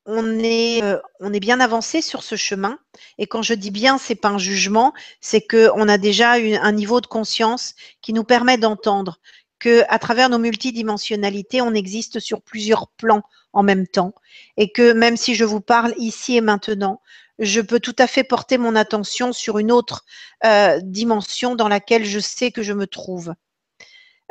[0.09, 2.79] on est, euh, on est bien avancé sur ce chemin.
[3.19, 7.03] Et quand je dis bien, c'est pas un jugement, c'est qu'on a déjà un niveau
[7.03, 9.21] de conscience qui nous permet d'entendre
[9.59, 13.23] que à travers nos multidimensionnalités, on existe sur plusieurs plans
[13.53, 14.15] en même temps.
[14.57, 17.03] Et que même si je vous parle ici et maintenant,
[17.39, 20.07] je peux tout à fait porter mon attention sur une autre
[20.47, 23.35] euh, dimension dans laquelle je sais que je me trouve.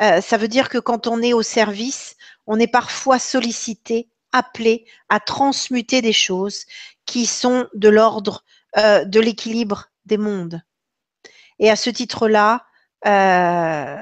[0.02, 2.16] Euh, ça veut dire que quand on est au service,
[2.48, 6.66] on est parfois sollicité appelé à transmuter des choses
[7.06, 8.44] qui sont de l'ordre
[8.78, 10.62] euh, de l'équilibre des mondes.
[11.60, 12.66] Et à ce titre-là,
[13.08, 13.98] euh,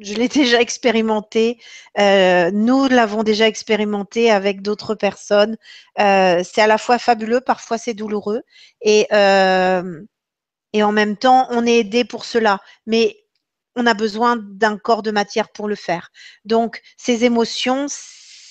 [0.00, 1.58] je l'ai déjà expérimenté,
[1.98, 5.56] euh, nous l'avons déjà expérimenté avec d'autres personnes.
[5.96, 8.42] c'est à la fois fabuleux, parfois c'est douloureux,
[8.80, 9.06] et,
[10.72, 12.60] et en même temps, on est aidé pour cela.
[12.86, 13.16] Mais
[13.76, 16.10] on a besoin d'un corps de matière pour le faire.
[16.44, 17.86] Donc, ces émotions,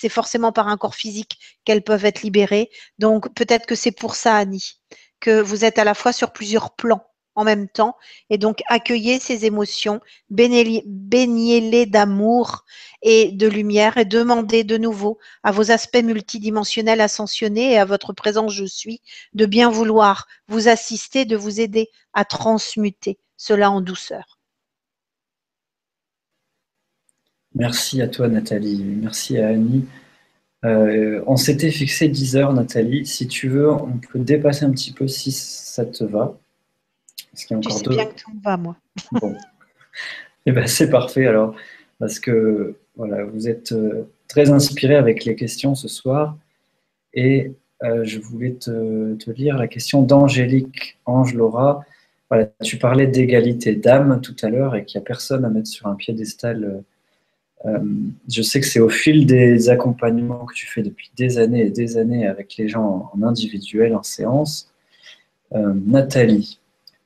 [0.06, 2.70] c'est forcément par un corps physique qu'elles peuvent être libérées.
[3.00, 4.76] Donc peut-être que c'est pour ça, Annie,
[5.20, 7.04] que vous êtes à la fois sur plusieurs plans
[7.34, 7.98] en même temps.
[8.30, 12.66] Et donc accueillez ces émotions, baignez-les d'amour
[13.02, 18.14] et de lumière et demandez de nouveau à vos aspects multidimensionnels ascensionnés et à votre
[18.14, 19.02] présence je suis
[19.34, 24.35] de bien vouloir vous assister, de vous aider à transmuter cela en douceur.
[27.56, 28.84] Merci à toi, Nathalie.
[28.84, 29.86] Merci à Annie.
[30.66, 33.06] Euh, on s'était fixé 10 heures, Nathalie.
[33.06, 36.38] Si tu veux, on peut dépasser un petit peu si ça te va.
[37.32, 38.76] Parce qu'il y a encore tu sais bien que tout va, moi.
[39.14, 39.36] bon.
[40.46, 41.56] Eh ben, c'est parfait alors,
[42.00, 46.38] parce que voilà, vous êtes euh, très inspiré avec les questions ce soir.
[47.14, 47.54] Et
[47.84, 51.86] euh, je voulais te, te, lire la question d'Angélique Ange Laura.
[52.30, 55.68] Voilà, tu parlais d'égalité d'âme tout à l'heure et qu'il n'y a personne à mettre
[55.68, 56.84] sur un piédestal
[57.66, 57.80] euh,
[58.30, 61.70] je sais que c'est au fil des accompagnements que tu fais depuis des années et
[61.70, 64.72] des années avec les gens en individuel, en séance.
[65.54, 66.60] Euh, Nathalie,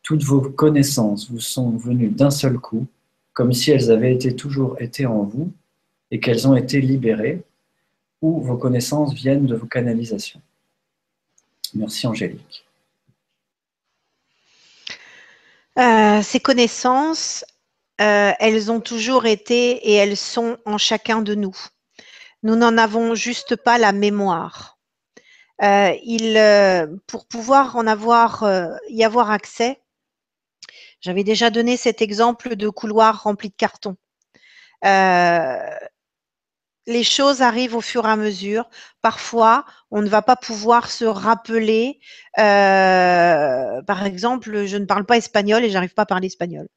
[0.03, 2.88] toutes vos connaissances vous sont venues d'un seul coup,
[3.34, 5.52] comme si elles avaient toujours été en vous
[6.11, 7.44] et qu'elles ont été libérées,
[8.22, 10.41] ou vos connaissances viennent de vos canalisations.
[11.73, 12.65] Merci Angélique.
[15.77, 17.45] Euh, ces connaissances,
[17.99, 21.55] euh, elles ont toujours été et elles sont en chacun de nous.
[22.43, 24.77] Nous n'en avons juste pas la mémoire.
[25.61, 28.45] Euh, euh, pour pouvoir avoir,
[28.89, 29.81] y avoir accès,
[31.01, 33.97] j'avais déjà donné cet exemple de couloir rempli de carton
[36.90, 38.68] les choses arrivent au fur et à mesure.
[39.02, 41.99] Parfois, on ne va pas pouvoir se rappeler.
[42.40, 46.68] Euh, par exemple, je ne parle pas espagnol et j'arrive pas à parler espagnol.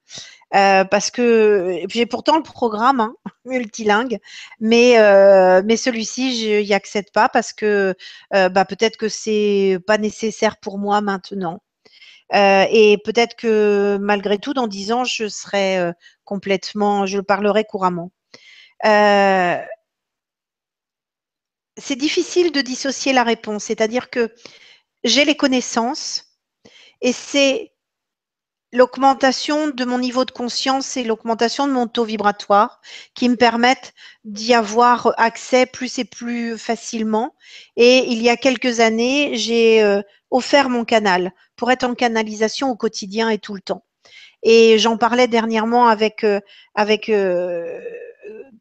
[0.54, 3.14] Euh, parce que j'ai pourtant le programme hein,
[3.46, 4.18] multilingue,
[4.60, 7.94] mais euh, mais celui-ci, je n'y accède pas parce que
[8.30, 11.62] bah, peut-être que c'est pas nécessaire pour moi maintenant.
[12.34, 15.92] et peut-être que malgré tout, dans dix ans, je serai
[16.24, 18.10] complètement, je le parlerai couramment.
[21.76, 24.34] C'est difficile de dissocier la réponse, c'est-à-dire que
[25.04, 26.38] j'ai les connaissances
[27.00, 27.72] et c'est
[28.72, 32.80] l'augmentation de mon niveau de conscience et l'augmentation de mon taux vibratoire
[33.14, 33.92] qui me permettent
[34.24, 37.34] d'y avoir accès plus et plus facilement.
[37.76, 40.00] Et il y a quelques années, j'ai euh,
[40.30, 43.84] offert mon canal pour être en canalisation au quotidien et tout le temps.
[44.42, 46.40] Et j'en parlais dernièrement avec, euh,
[46.74, 47.78] avec euh,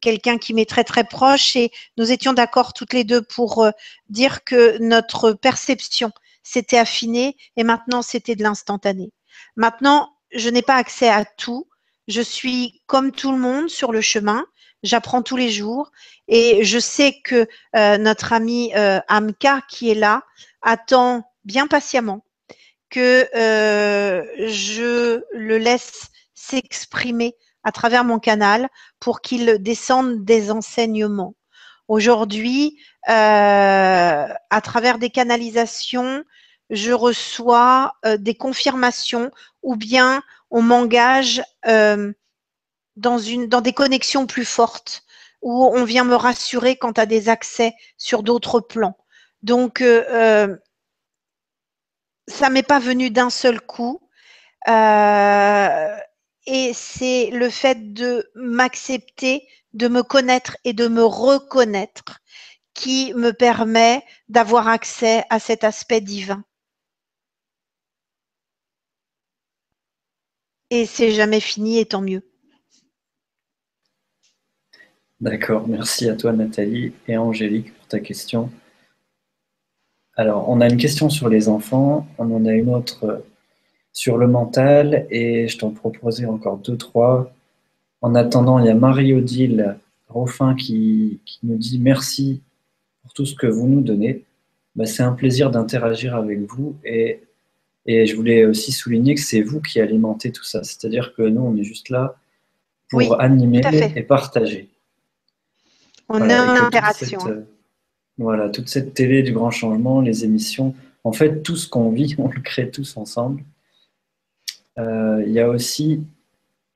[0.00, 3.70] quelqu'un qui m'est très très proche et nous étions d'accord toutes les deux pour euh,
[4.08, 6.10] dire que notre perception
[6.42, 9.12] s'était affinée et maintenant c'était de l'instantané.
[9.56, 11.68] Maintenant, je n'ai pas accès à tout.
[12.08, 14.44] Je suis comme tout le monde sur le chemin.
[14.82, 15.92] J'apprends tous les jours
[16.26, 20.22] et je sais que euh, notre ami euh, Amka qui est là
[20.62, 22.24] attend bien patiemment
[22.90, 27.34] que je le laisse s'exprimer
[27.64, 28.68] à travers mon canal
[29.00, 31.34] pour qu'il descende des enseignements.
[31.88, 32.78] Aujourd'hui,
[33.08, 33.12] euh,
[34.50, 36.24] à travers des canalisations,
[36.70, 39.30] je reçois euh, des confirmations
[39.62, 42.12] ou bien on m'engage euh,
[42.96, 45.02] dans, une, dans des connexions plus fortes
[45.42, 48.96] où on vient me rassurer quant à des accès sur d'autres plans.
[49.42, 49.82] Donc,
[52.28, 54.00] ça m'est pas venu d'un seul coup.
[54.68, 55.96] Euh,
[56.46, 62.20] et c'est le fait de m'accepter, de me connaître et de me reconnaître
[62.74, 66.44] qui me permet d'avoir accès à cet aspect divin.
[70.70, 72.22] Et c'est jamais fini et tant mieux.
[75.20, 78.50] D'accord, merci à toi Nathalie et Angélique pour ta question.
[80.16, 83.24] Alors, on a une question sur les enfants, on en a une autre
[83.92, 87.32] sur le mental, et je t'en proposerai encore deux, trois.
[88.00, 89.76] En attendant, il y a Marie-Odile
[90.08, 92.40] Rofin qui, nous dit merci
[93.02, 94.24] pour tout ce que vous nous donnez.
[94.74, 97.20] Bah, c'est un plaisir d'interagir avec vous et,
[97.84, 100.64] et je voulais aussi souligner que c'est vous qui alimentez tout ça.
[100.64, 102.16] C'est-à-dire que nous, on est juste là
[102.88, 103.62] pour animer
[103.96, 104.68] et partager.
[106.08, 107.26] On est en interaction.
[107.26, 107.40] Euh,
[108.18, 110.74] voilà, toute cette télé du grand changement, les émissions,
[111.04, 113.42] en fait, tout ce qu'on vit, on le crée tous ensemble.
[114.78, 116.02] Euh, il y a aussi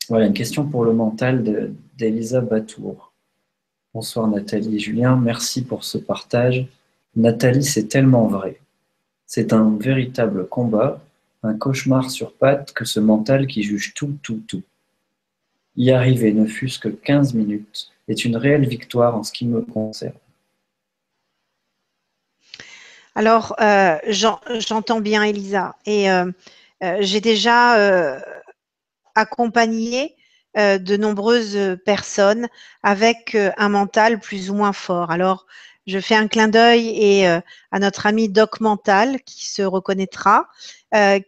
[0.09, 3.13] voilà, une question pour le mental d'Elisa Batour.
[3.95, 6.67] Bonsoir Nathalie et Julien, merci pour ce partage.
[7.15, 8.61] Nathalie, c'est tellement vrai.
[9.27, 11.01] C'est un véritable combat,
[11.43, 14.63] un cauchemar sur pattes que ce mental qui juge tout, tout, tout.
[15.77, 19.63] Y arriver, ne fût-ce que 15 minutes, est une réelle victoire en ce qui me
[19.63, 20.15] concerne.
[23.15, 23.97] Alors, euh,
[24.59, 25.75] j'entends bien Elisa.
[25.87, 26.31] Et euh,
[26.81, 28.21] j'ai déjà
[29.15, 30.17] accompagné
[30.57, 32.49] de nombreuses personnes
[32.83, 35.11] avec un mental plus ou moins fort.
[35.11, 35.47] Alors,
[35.87, 40.49] je fais un clin d'œil et à notre ami Doc Mental qui se reconnaîtra,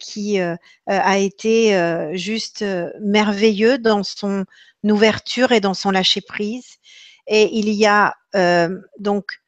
[0.00, 0.40] qui
[0.86, 2.64] a été juste
[3.00, 4.44] merveilleux dans son
[4.84, 6.76] ouverture et dans son lâcher prise.
[7.26, 8.16] Et il y a
[8.98, 9.40] donc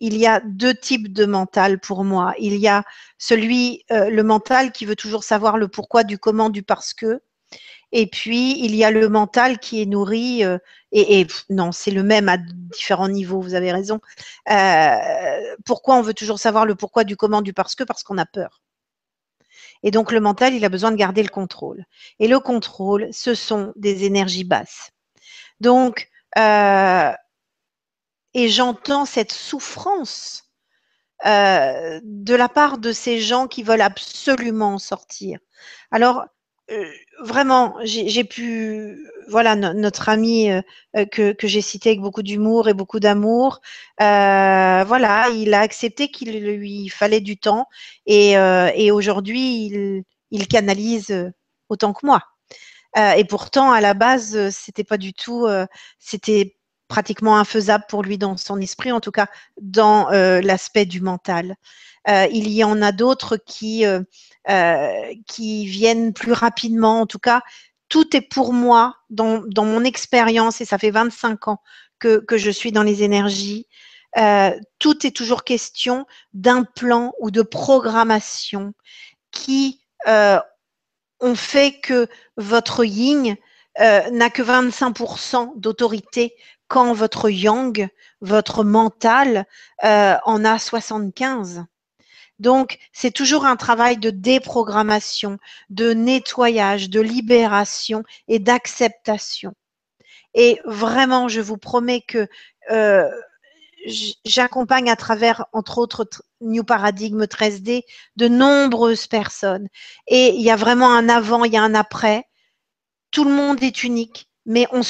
[0.00, 2.34] il y a deux types de mental pour moi.
[2.38, 2.84] Il y a
[3.18, 7.20] celui, euh, le mental qui veut toujours savoir le pourquoi, du comment, du parce que.
[7.92, 10.58] Et puis, il y a le mental qui est nourri, euh,
[10.92, 14.00] et, non, c'est le même à différents niveaux, vous avez raison.
[14.50, 17.84] Euh, pourquoi on veut toujours savoir le pourquoi, du comment, du parce que?
[17.84, 18.60] Parce qu'on a peur.
[19.82, 21.84] Et donc, le mental, il a besoin de garder le contrôle.
[22.18, 24.90] Et le contrôle, ce sont des énergies basses.
[25.60, 26.08] Donc,
[28.36, 30.44] et j'entends cette souffrance
[31.24, 35.38] euh, de la part de ces gens qui veulent absolument en sortir.
[35.90, 36.26] Alors,
[36.70, 36.84] euh,
[37.20, 38.98] vraiment, j'ai pu,
[39.28, 40.60] voilà, notre ami euh,
[41.10, 43.62] que, j'ai cité avec beaucoup d'humour et beaucoup d'amour,
[43.98, 47.66] voilà, il a accepté qu'il lui fallait du temps
[48.04, 48.36] et,
[48.90, 51.32] aujourd'hui, il, il, canalise
[51.70, 52.20] autant que moi.
[53.16, 55.46] et pourtant, à la base, c'était pas du tout,
[55.98, 56.55] c'était
[56.88, 59.26] pratiquement infaisable pour lui dans son esprit, en tout cas
[59.60, 61.56] dans euh, l'aspect du mental.
[62.08, 64.02] Euh, il y en a d'autres qui, euh,
[65.26, 67.00] qui viennent plus rapidement.
[67.00, 67.42] En tout cas,
[67.88, 71.60] tout est pour moi, dans, dans mon expérience, et ça fait 25 ans
[71.98, 73.66] que, que je suis dans les énergies,
[74.78, 78.72] tout est toujours question d'un plan ou de programmation
[79.30, 82.08] qui ont fait que
[82.38, 83.36] votre yin
[83.78, 86.34] n'a que 25% d'autorité
[86.68, 87.88] quand votre yang,
[88.20, 89.46] votre mental,
[89.84, 91.64] euh, en a 75.
[92.38, 95.38] Donc, c'est toujours un travail de déprogrammation,
[95.70, 99.54] de nettoyage, de libération et d'acceptation.
[100.34, 102.28] Et vraiment, je vous promets que
[102.70, 103.10] euh,
[104.24, 106.04] j'accompagne à travers, entre autres,
[106.42, 107.84] New Paradigme 13D,
[108.16, 109.68] de nombreuses personnes.
[110.06, 112.24] Et il y a vraiment un avant, il y a un après.
[113.10, 114.82] Tout le monde est unique, mais on,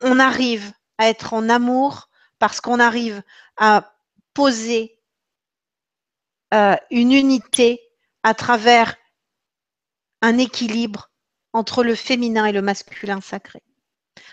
[0.00, 2.08] on arrive à être en amour
[2.38, 3.22] parce qu'on arrive
[3.56, 3.94] à
[4.34, 4.98] poser
[6.54, 7.80] euh, une unité
[8.22, 8.96] à travers
[10.22, 11.10] un équilibre
[11.52, 13.62] entre le féminin et le masculin sacré.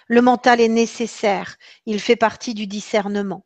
[0.07, 3.45] Le mental est nécessaire, il fait partie du discernement.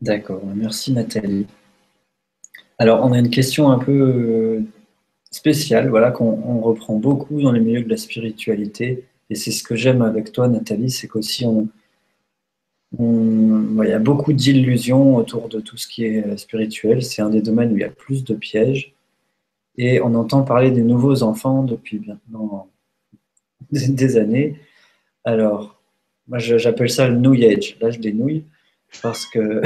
[0.00, 1.46] D'accord, merci Nathalie.
[2.78, 4.62] Alors, on a une question un peu
[5.36, 9.04] euh, spéciale, voilà, qu'on reprend beaucoup dans les milieux de la spiritualité.
[9.30, 11.68] Et c'est ce que j'aime avec toi, Nathalie, c'est qu'aussi on,
[12.98, 17.02] il y a beaucoup d'illusions autour de tout ce qui est spirituel.
[17.02, 18.94] C'est un des domaines où il y a plus de pièges.
[19.76, 22.68] Et on entend parler des nouveaux enfants depuis maintenant
[23.70, 24.58] des années.
[25.24, 25.80] Alors,
[26.28, 27.76] moi j'appelle ça le nouillage.
[27.80, 28.44] Là, je dénouille
[29.02, 29.60] parce que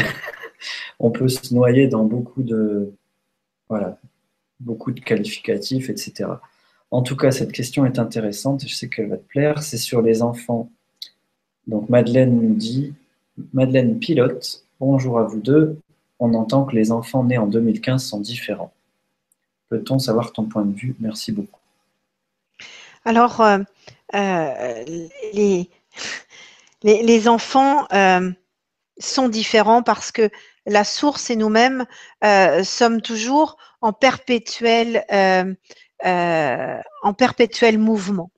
[0.99, 2.93] on peut se noyer dans beaucoup de,
[3.69, 3.99] voilà,
[4.61, 6.29] beaucoup de qualificatifs, etc.
[6.91, 9.63] En tout cas, cette question est intéressante, je sais qu'elle va te plaire.
[9.63, 10.71] C'est sur les enfants.
[11.67, 12.95] Donc Madeleine nous dit,
[13.53, 15.79] Madeleine Pilote, bonjour à vous deux.
[16.19, 18.73] On entend que les enfants nés en 2015 sont différents.
[19.69, 20.97] Peut-on savoir ton point de vue?
[21.01, 21.61] Merci beaucoup.
[23.05, 23.59] Alors, euh,
[24.15, 24.85] euh,
[25.33, 25.71] les,
[26.83, 28.31] les, enfants euh,
[28.99, 30.29] sont différents parce que
[30.71, 31.85] la source et nous-mêmes
[32.65, 35.55] sommes toujours en perpétuel, euh,
[36.05, 36.81] euh,
[37.79, 38.31] mouvement.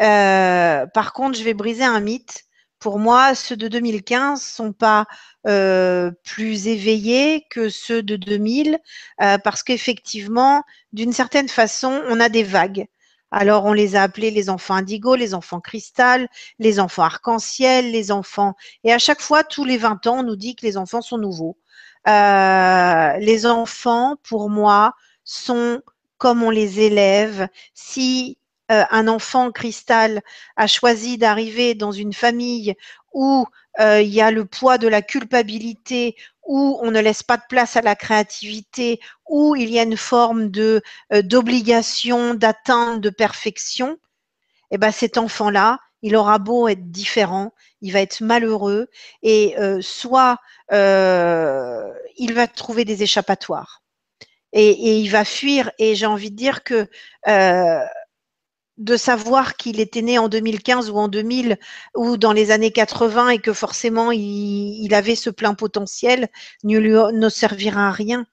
[0.00, 2.44] Euh, par contre, je vais briser un mythe.
[2.78, 5.06] pour moi, ceux de 2015 sont pas
[5.46, 8.78] euh, plus éveillés que ceux de 2000
[9.20, 10.62] euh, parce qu'effectivement,
[10.92, 12.86] d'une certaine façon, on a des vagues.
[13.30, 16.28] Alors, on les a appelés les enfants indigo, les enfants cristal,
[16.58, 18.54] les enfants arc-en-ciel, les enfants.
[18.84, 21.18] Et à chaque fois, tous les 20 ans, on nous dit que les enfants sont
[21.18, 21.56] nouveaux.
[22.08, 24.94] Euh, les enfants, pour moi,
[25.24, 25.82] sont
[26.18, 27.48] comme on les élève.
[27.74, 28.38] Si
[28.70, 30.22] euh, un enfant cristal
[30.56, 32.74] a choisi d'arriver dans une famille
[33.12, 33.46] où
[33.80, 36.16] euh, il y a le poids de la culpabilité,
[36.50, 38.98] où on ne laisse pas de place à la créativité,
[39.28, 40.80] où il y a une forme euh,
[41.22, 43.98] d'obligation, d'atteinte, de perfection,
[44.72, 48.88] eh ben cet enfant-là, il aura beau être différent, il va être malheureux
[49.22, 50.38] et soit
[50.72, 53.82] il va trouver des échappatoires
[54.52, 55.70] et, il va fuir.
[55.78, 56.88] Et j'ai envie de dire que
[58.80, 61.58] de savoir qu'il était né en 2015 ou en 2000
[61.94, 66.28] ou dans les années 80 et que forcément il, avait ce plein potentiel
[66.64, 68.26] ne lui ne servira à rien.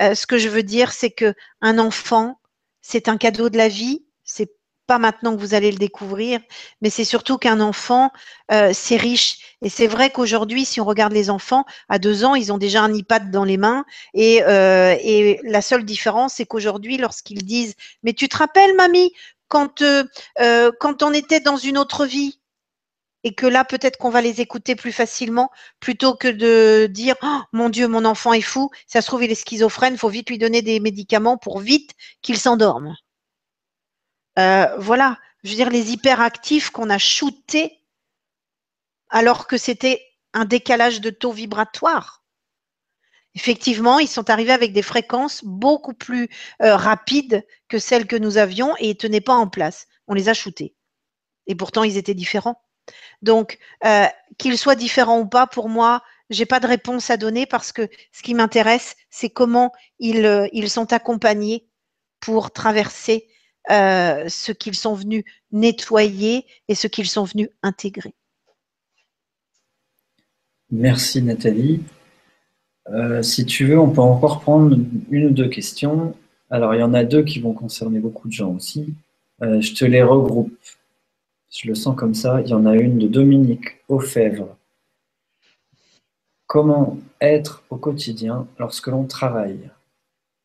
[0.00, 2.40] Euh, ce que je veux dire, c'est que un enfant,
[2.80, 4.04] c'est un cadeau de la vie.
[4.24, 4.50] C'est
[4.86, 6.40] pas maintenant que vous allez le découvrir,
[6.80, 8.12] mais c'est surtout qu'un enfant,
[8.52, 9.56] euh, c'est riche.
[9.60, 12.82] Et c'est vrai qu'aujourd'hui, si on regarde les enfants, à deux ans, ils ont déjà
[12.82, 13.84] un iPad dans les mains.
[14.14, 17.74] Et, euh, et la seule différence, c'est qu'aujourd'hui, lorsqu'ils disent,
[18.04, 19.12] mais tu te rappelles, mamie,
[19.48, 20.04] quand, euh,
[20.40, 22.40] euh, quand on était dans une autre vie.
[23.24, 25.50] Et que là, peut-être qu'on va les écouter plus facilement
[25.80, 29.32] plutôt que de dire oh, Mon Dieu, mon enfant est fou, ça se trouve, il
[29.32, 31.90] est schizophrène, il faut vite lui donner des médicaments pour vite
[32.22, 32.94] qu'il s'endorme.
[34.38, 37.80] Euh, voilà, je veux dire, les hyperactifs qu'on a shootés
[39.08, 40.02] alors que c'était
[40.32, 42.22] un décalage de taux vibratoire
[43.36, 46.28] effectivement, ils sont arrivés avec des fréquences beaucoup plus
[46.62, 49.86] euh, rapides que celles que nous avions et ils tenaient pas en place.
[50.08, 50.74] On les a shootés.
[51.46, 52.60] Et pourtant, ils étaient différents.
[53.22, 54.06] Donc, euh,
[54.38, 57.88] qu'ils soient différents ou pas, pour moi, j'ai pas de réponse à donner parce que
[58.10, 61.68] ce qui m'intéresse, c'est comment ils, euh, ils, sont accompagnés
[62.20, 63.28] pour traverser
[63.68, 68.14] ce qu'ils sont venus nettoyer et ce qu'ils sont venus intégrer.
[70.70, 71.82] Merci Nathalie.
[72.90, 74.76] Euh, si tu veux, on peut encore prendre
[75.10, 76.14] une ou deux questions.
[76.50, 78.94] Alors, il y en a deux qui vont concerner beaucoup de gens aussi.
[79.42, 80.52] Euh, je te les regroupe.
[81.50, 82.40] Je le sens comme ça.
[82.42, 84.56] Il y en a une de Dominique Aufèvre.
[86.46, 89.68] Comment être au quotidien lorsque l'on travaille?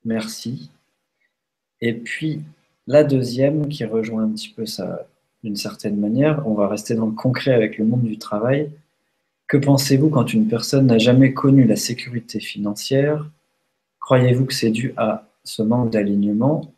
[0.04, 0.72] Merci.
[1.80, 2.42] Et puis,
[2.88, 5.06] la deuxième qui rejoint un petit peu ça
[5.44, 8.72] d'une certaine manière, on va rester dans le concret avec le monde du travail.
[9.52, 13.30] Que pensez-vous quand une personne n'a jamais connu la sécurité financière?
[14.00, 16.74] Croyez-vous que c'est dû à ce manque d'alignement?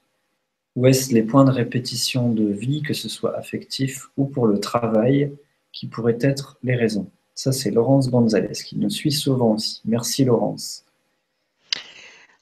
[0.76, 4.60] Ou est-ce les points de répétition de vie, que ce soit affectif ou pour le
[4.60, 5.32] travail,
[5.72, 7.08] qui pourraient être les raisons?
[7.36, 9.82] Ça, c'est Laurence Gonzalez qui nous suit souvent aussi.
[9.86, 10.84] Merci Laurence.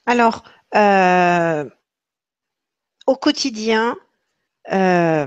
[0.06, 0.44] Alors,
[0.74, 1.68] euh,
[3.06, 3.98] au quotidien,
[4.72, 5.26] euh,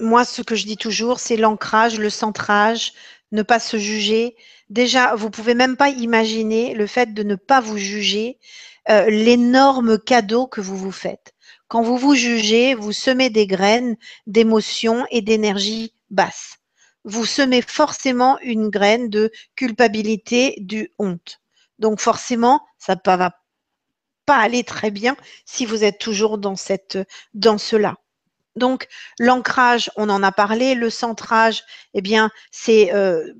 [0.00, 2.92] moi, ce que je dis toujours, c'est l'ancrage, le centrage,
[3.36, 4.34] ne pas se juger.
[4.70, 8.38] Déjà, vous pouvez même pas imaginer le fait de ne pas vous juger,
[8.88, 11.34] euh, l'énorme cadeau que vous vous faites.
[11.68, 13.96] Quand vous vous jugez, vous semez des graines
[14.26, 16.58] d'émotions et d'énergie basse.
[17.04, 21.40] Vous semez forcément une graine de culpabilité, du honte.
[21.78, 23.32] Donc forcément, ça ne va
[24.24, 26.98] pas aller très bien si vous êtes toujours dans cette
[27.34, 27.96] dans cela.
[28.56, 28.88] Donc,
[29.18, 30.74] l'ancrage, on en a parlé.
[30.74, 31.62] Le centrage,
[31.94, 33.32] eh bien, c'est euh,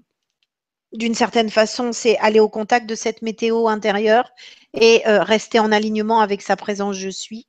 [0.92, 4.30] d'une certaine façon, c'est aller au contact de cette météo intérieure
[4.74, 7.46] et euh, rester en alignement avec sa présence je suis.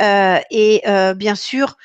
[0.00, 0.82] Euh, et
[1.16, 1.76] bien sûr,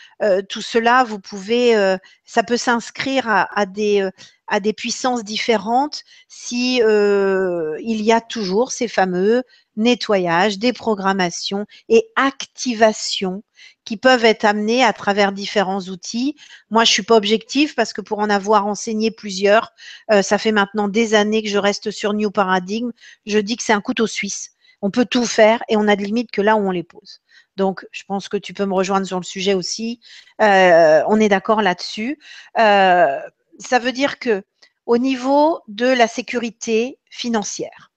[0.47, 4.07] tout cela, vous pouvez, ça peut s'inscrire à, des
[4.47, 9.43] à des puissances différentes si il y a toujours ces fameux
[9.75, 13.43] nettoyages, déprogrammations et activations
[13.85, 16.35] qui peuvent être amenés à travers différents outils.
[16.69, 19.71] Moi, je suis pas objective parce que pour en avoir enseigné plusieurs,
[20.11, 22.91] euh, ça fait maintenant des années que je reste sur New Paradigm.
[23.25, 24.51] Je dis que c'est un couteau suisse.
[24.81, 27.21] On peut tout faire et on a de limites que là où on les pose.
[27.55, 29.99] Donc, je pense que tu peux me rejoindre sur le sujet aussi.
[30.41, 32.19] Euh, on est d'accord là-dessus.
[32.59, 33.19] Euh,
[33.59, 34.43] ça veut dire que
[34.85, 37.92] au niveau de la sécurité financière,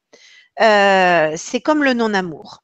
[0.59, 2.63] c'est comme le non-amour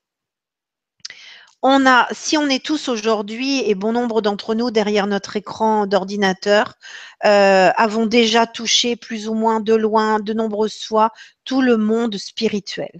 [1.62, 5.86] on a, si on est tous aujourd'hui, et bon nombre d'entre nous derrière notre écran
[5.86, 6.74] d'ordinateur,
[7.24, 11.10] euh, avons déjà touché plus ou moins de loin, de nombreuses fois,
[11.44, 12.90] tout le monde spirituel.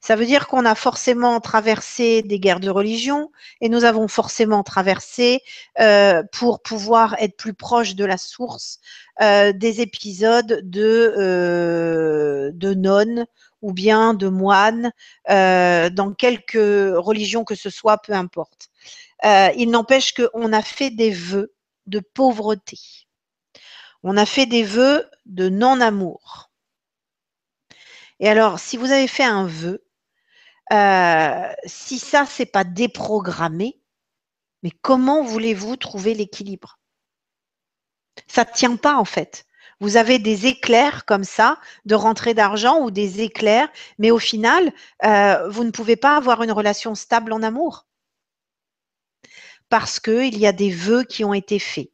[0.00, 3.30] Ça veut dire qu'on a forcément traversé des guerres de religion
[3.60, 5.40] et nous avons forcément traversé,
[5.80, 8.78] euh, pour pouvoir être plus proche de la source,
[9.22, 13.26] euh, des épisodes de, euh, nonnes
[13.62, 14.92] ou bien de moines
[15.28, 18.68] dans quelque religion que ce soit, peu importe.
[19.24, 21.54] il n'empêche qu'on a fait des vœux
[21.86, 22.78] de pauvreté.
[24.02, 26.50] On a fait des vœux de non-amour.
[28.24, 29.84] Et alors, si vous avez fait un vœu,
[30.72, 33.78] euh, si ça, c'est pas déprogrammé,
[34.62, 36.78] mais comment voulez-vous trouver l'équilibre?
[38.26, 39.44] Ça ne tient pas en fait.
[39.78, 43.68] Vous avez des éclairs comme ça de rentrée d'argent ou des éclairs,
[43.98, 44.72] mais au final,
[45.04, 47.84] euh, vous ne pouvez pas avoir une relation stable en amour
[49.68, 51.90] parce qu'il y a des vœux qui ont été faits.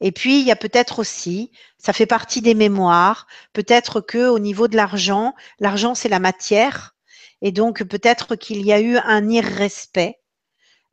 [0.00, 4.38] Et puis, il y a peut-être aussi, ça fait partie des mémoires, peut-être que au
[4.38, 6.94] niveau de l'argent, l'argent c'est la matière,
[7.42, 10.20] et donc peut-être qu'il y a eu un irrespect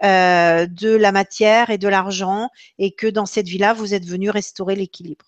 [0.03, 4.29] euh, de la matière et de l'argent, et que dans cette vie-là, vous êtes venu
[4.29, 5.25] restaurer l'équilibre.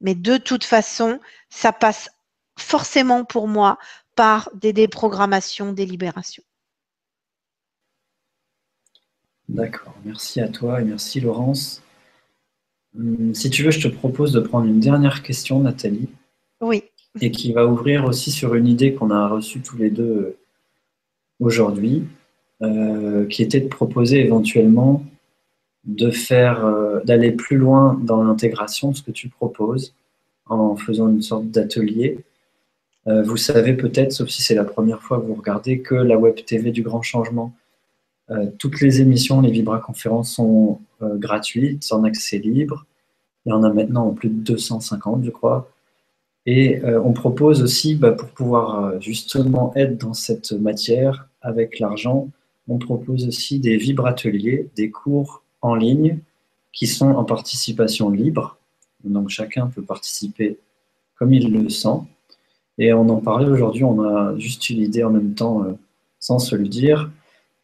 [0.00, 1.20] Mais de toute façon,
[1.50, 2.10] ça passe
[2.58, 3.78] forcément pour moi
[4.16, 6.42] par des déprogrammations, des libérations.
[9.50, 11.82] D'accord, merci à toi et merci Laurence.
[12.96, 16.08] Hum, si tu veux, je te propose de prendre une dernière question, Nathalie.
[16.60, 16.84] Oui.
[17.20, 20.38] Et qui va ouvrir aussi sur une idée qu'on a reçue tous les deux euh,
[21.40, 22.04] aujourd'hui,
[22.62, 25.02] euh, qui était de proposer éventuellement
[25.84, 29.94] de faire, euh, d'aller plus loin dans l'intégration, ce que tu proposes,
[30.46, 32.18] en faisant une sorte d'atelier.
[33.06, 36.36] vous savez peut-être, sauf si c'est la première fois que vous regardez, que la Web
[36.44, 37.52] TV du Grand Changement
[38.58, 42.86] toutes les émissions, les Vibra-conférences sont euh, gratuites, en accès libre.
[43.44, 45.70] Il y en a maintenant plus de 250, je crois.
[46.46, 52.28] Et euh, on propose aussi, bah, pour pouvoir justement être dans cette matière avec l'argent,
[52.68, 56.18] on propose aussi des vibrateliers, des cours en ligne
[56.72, 58.58] qui sont en participation libre.
[59.02, 60.58] Donc chacun peut participer
[61.18, 61.98] comme il le sent.
[62.78, 65.66] Et on en parlait aujourd'hui, on a juste eu l'idée en même temps,
[66.18, 67.10] sans se le dire,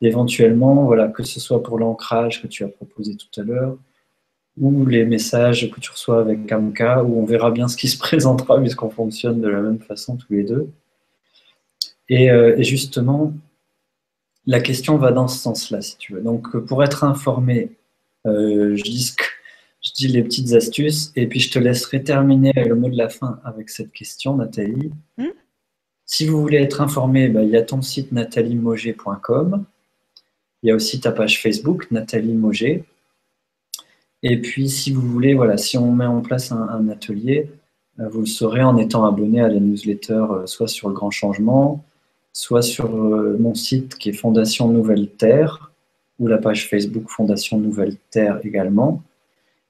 [0.00, 3.76] éventuellement, voilà, que ce soit pour l'ancrage que tu as proposé tout à l'heure,
[4.58, 7.98] ou les messages que tu reçois avec Kamka, où on verra bien ce qui se
[8.06, 10.68] présentera, puisqu'on fonctionne de la même façon tous les deux.
[12.08, 13.32] Et, euh, justement,
[14.46, 16.20] la question va dans ce sens-là, si tu veux.
[16.20, 17.72] Donc, pour être informé,
[18.26, 19.14] euh, je, dis
[19.82, 23.08] je dis les petites astuces, et puis je te laisserai terminer le mot de la
[23.08, 24.92] fin avec cette question, Nathalie.
[25.18, 25.26] Hmm?
[26.06, 29.66] Si vous voulez être informé, bah, il y a ton site nathaliemoger.com.
[30.66, 32.82] Il y a aussi ta page Facebook, Nathalie Moget.
[34.24, 37.48] Et puis, si vous voulez, voilà, si on met en place un, atelier,
[38.00, 41.12] euh, vous le saurez en étant abonné à la newsletter, euh, soit sur le Grand
[41.12, 41.84] Changement,
[42.32, 45.70] soit sur euh, mon site qui est Fondation Nouvelle Terre,
[46.18, 49.04] ou la page Facebook Fondation Nouvelle Terre également.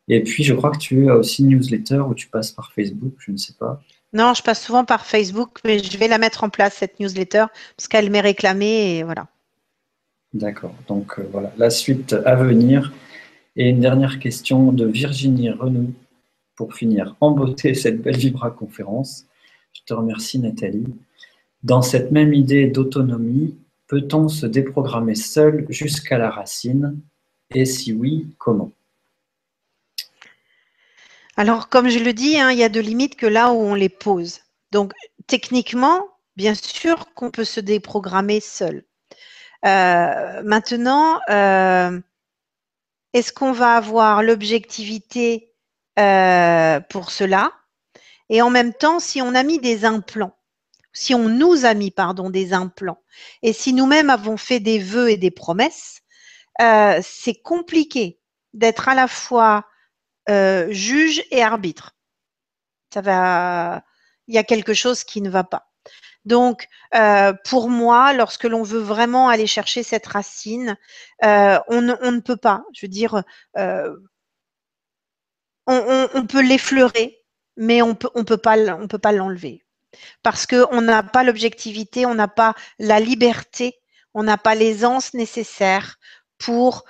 [0.09, 3.13] Et puis, je crois que tu as aussi une newsletter où tu passes par Facebook,
[3.19, 3.83] je ne sais pas.
[4.15, 7.45] Non, je passe souvent par Facebook, mais je vais la mettre en place, cette newsletter,
[7.77, 9.27] parce qu'elle m'est réclamée et voilà.
[10.37, 10.75] D'accord.
[10.87, 12.93] Donc euh, voilà, la suite à venir.
[13.57, 15.95] Et une dernière question de Virginie Renou
[16.57, 19.25] pour finir en beauté cette belle Vibra conférence.
[19.73, 20.85] Je te remercie Nathalie.
[21.63, 23.57] Dans cette même idée d'autonomie,
[23.87, 27.01] peut-on se déprogrammer seul jusqu'à la racine?
[27.55, 28.73] Et si oui, comment?
[31.39, 33.75] Alors, comme je le dis, hein, il y a de limites que là où on
[33.75, 34.41] les pose.
[34.71, 34.93] Donc,
[35.27, 38.85] techniquement, bien sûr qu'on peut se déprogrammer seul.
[39.65, 42.01] Euh, maintenant, euh,
[43.13, 45.53] est-ce qu'on va avoir l'objectivité
[45.99, 47.53] euh, pour cela?
[48.29, 50.37] Et en même temps, si on a mis des implants,
[50.93, 53.03] si on nous a mis, pardon, des implants,
[53.43, 56.03] et si nous-mêmes avons fait des vœux et des promesses,
[56.59, 58.19] c'est compliqué
[58.55, 59.67] d'être à la fois
[60.71, 61.95] juge et arbitre.
[62.93, 63.85] Ça va,
[64.27, 65.71] il y a quelque chose qui ne va pas.
[66.27, 70.77] Donc, euh, pour moi, lorsque l'on veut vraiment aller chercher cette racine,
[71.25, 72.65] euh, on, ne peut pas.
[72.75, 73.23] Je veux dire,
[73.57, 73.97] euh,
[75.69, 77.23] on, peut l'effleurer,
[77.57, 78.57] mais on on peut pas,
[79.01, 79.63] pas l'enlever
[80.23, 83.79] parce qu'on n'a pas l'objectivité, on n'a pas la liberté,
[84.13, 85.97] on n'a pas l'aisance nécessaire
[86.39, 86.85] pour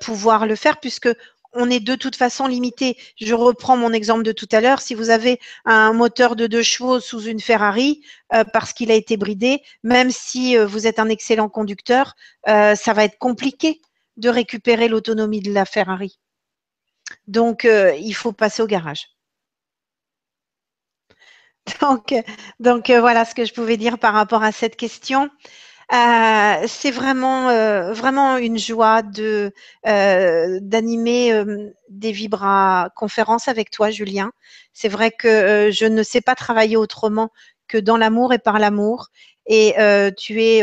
[0.00, 1.08] pouvoir le faire, puisque
[1.54, 2.96] on est de toute façon limité.
[3.20, 4.80] Je reprends mon exemple de tout à l'heure.
[4.80, 8.02] Si vous avez un moteur de deux chevaux sous une Ferrari
[8.34, 12.14] euh, parce qu'il a été bridé, même si euh, vous êtes un excellent conducteur,
[12.48, 13.80] euh, ça va être compliqué
[14.16, 16.18] de récupérer l'autonomie de la Ferrari.
[17.26, 19.08] Donc, il faut passer au garage.
[21.80, 22.14] Donc,
[22.60, 25.30] donc voilà ce que je pouvais dire par rapport à cette question.
[25.92, 29.52] Euh, c'est vraiment, euh, vraiment une joie de
[29.86, 31.44] euh, d'animer
[31.88, 34.32] des Vibra conférences avec toi, Julien.
[34.72, 37.30] C'est vrai que je ne sais pas travailler autrement
[37.68, 39.08] que dans l'amour et par l'amour.
[39.46, 39.74] Et
[40.16, 40.62] tu es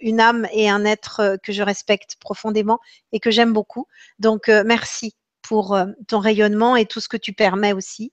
[0.00, 2.80] une âme et un être que je respecte profondément
[3.12, 3.86] et que j'aime beaucoup.
[4.18, 5.78] Donc, merci pour
[6.08, 8.12] ton rayonnement et tout ce que tu permets aussi.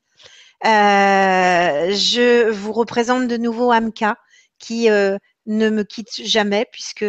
[0.63, 4.17] je vous représente de nouveau Amka
[4.59, 4.89] qui
[5.45, 7.05] ne me quitte jamais puisque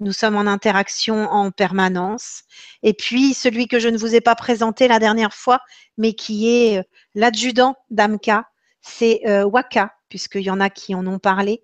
[0.00, 2.42] nous sommes en interaction en permanence.
[2.82, 5.60] Et puis celui que je ne vous ai pas présenté la dernière fois,
[5.96, 6.82] mais qui est euh,
[7.14, 8.48] l'adjudant d'Amka,
[8.82, 11.62] c'est euh, Waka, puisqu'il y en a qui en ont parlé.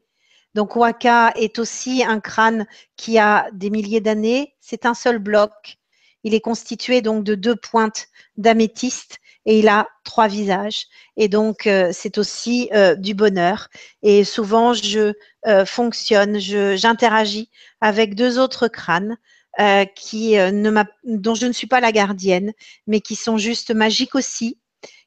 [0.55, 2.67] Donc Waka est aussi un crâne
[2.97, 4.55] qui a des milliers d'années.
[4.61, 5.77] C'est un seul bloc.
[6.25, 10.87] Il est constitué donc de deux pointes d'améthyste et il a trois visages.
[11.17, 13.69] Et donc, euh, c'est aussi euh, du bonheur.
[14.03, 15.13] Et souvent, je
[15.47, 17.49] euh, fonctionne, j'interagis
[17.81, 19.17] avec deux autres crânes
[19.59, 22.53] dont je ne suis pas la gardienne,
[22.87, 24.59] mais qui sont juste magiques aussi,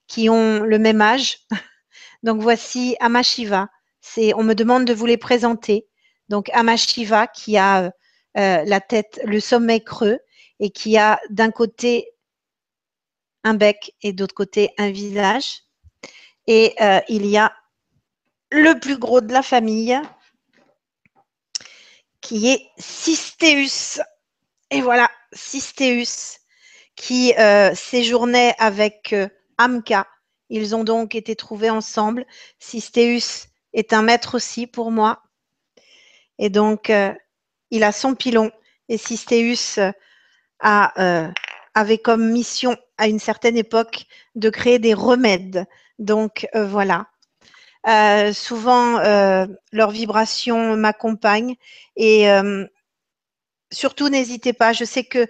[0.08, 1.38] qui ont le même âge.
[2.24, 3.68] Donc, voici Amashiva.
[4.18, 5.86] On me demande de vous les présenter.
[6.30, 7.92] Donc, Amashiva qui a
[8.34, 10.18] la tête, le sommet creux
[10.60, 12.08] et qui a d'un côté
[13.44, 15.64] un bec et d'autre côté un visage.
[16.48, 17.54] Et euh, il y a
[18.52, 20.00] le plus gros de la famille
[22.22, 24.00] qui est Cystéus.
[24.72, 26.40] Et voilà, Cystéus
[26.96, 30.08] qui euh, séjournait avec euh, Amka.
[30.50, 32.26] Ils ont donc été trouvés ensemble.
[32.58, 35.22] Cystéus est un maître aussi pour moi.
[36.40, 36.92] Et donc,
[37.70, 38.50] il a son pilon.
[38.88, 39.78] Et Cystéus
[40.60, 41.32] a
[41.76, 44.06] avait comme mission à une certaine époque
[44.36, 45.66] de créer des remèdes.
[45.98, 47.08] Donc euh, voilà.
[47.88, 51.56] Euh, souvent, euh, leur vibration m'accompagne
[51.96, 52.28] et
[53.72, 54.74] surtout n'hésitez pas.
[54.74, 55.26] Je sais que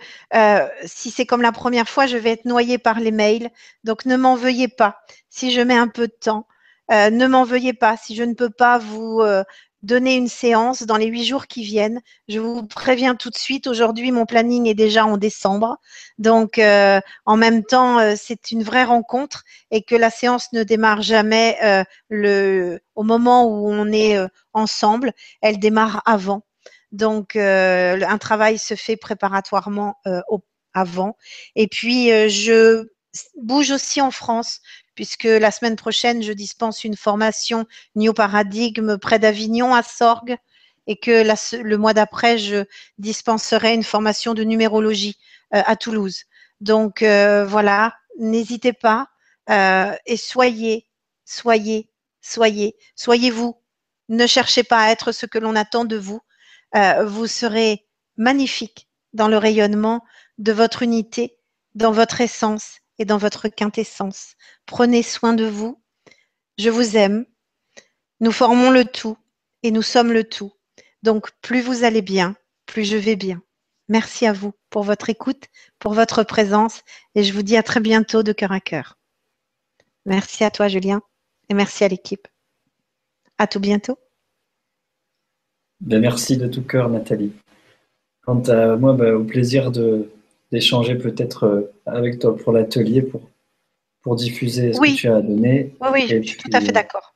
[0.84, 3.50] si c'est comme la première fois, je vais être noyée par les mails.
[3.84, 6.48] Donc ne m'en veuillez pas si je mets un peu de temps.
[6.90, 9.22] ne m'en veuillez pas si je ne peux pas vous
[9.82, 12.02] donner une séance dans les huit jours qui viennent.
[12.28, 15.78] Je vous préviens tout de suite, aujourd'hui, mon planning est déjà en décembre.
[16.18, 20.64] Donc, euh, en même temps, euh, c'est une vraie rencontre et que la séance ne
[20.64, 21.58] démarre jamais
[22.12, 24.18] euh, au moment où on est
[24.54, 25.14] ensemble.
[25.42, 26.44] Elle démarre avant.
[26.92, 29.96] Donc, un travail se fait préparatoirement
[30.74, 31.16] avant.
[31.56, 32.88] Et puis, je
[33.38, 34.62] bouge aussi en France
[35.00, 40.36] puisque la semaine prochaine, je dispense une formation New Paradigme près d'Avignon à Sorgue
[40.88, 41.24] et que
[41.56, 42.66] le mois d'après, je
[42.98, 45.18] dispenserai une formation de numérologie
[45.56, 46.26] euh, à Toulouse.
[46.60, 49.08] Donc euh, voilà, n'hésitez pas
[49.50, 50.90] euh, et soyez,
[51.24, 53.56] soyez, soyez, soyez vous.
[54.10, 56.20] Ne cherchez pas à être ce que l'on attend de vous.
[57.06, 57.86] vous serez
[58.18, 60.04] magnifique dans le rayonnement
[60.40, 61.38] de votre unité,
[61.74, 64.36] dans votre essence et dans votre quintessence.
[64.66, 65.82] Prenez soin de vous.
[66.58, 67.26] Je vous aime.
[68.20, 69.18] Nous formons le tout
[69.64, 70.52] et nous sommes le tout.
[71.02, 73.42] Donc, plus vous allez bien, plus je vais bien.
[73.88, 75.46] Merci à vous pour votre écoute,
[75.80, 76.84] pour votre présence
[77.16, 78.98] et je vous dis à très bientôt de cœur à cœur.
[80.06, 81.02] Merci à toi, Julien,
[81.48, 82.28] et merci à l'équipe.
[83.38, 83.98] À tout bientôt.
[85.80, 87.32] Ben, merci de tout cœur, Nathalie.
[88.22, 90.12] Quant à moi, ben, au plaisir de,
[90.52, 93.22] d'échanger peut-être euh, avec toi pour l'atelier, pour,
[94.02, 95.76] pour diffuser ce que tu as donné.
[95.82, 97.14] Oui, oui, je suis tout à fait d'accord.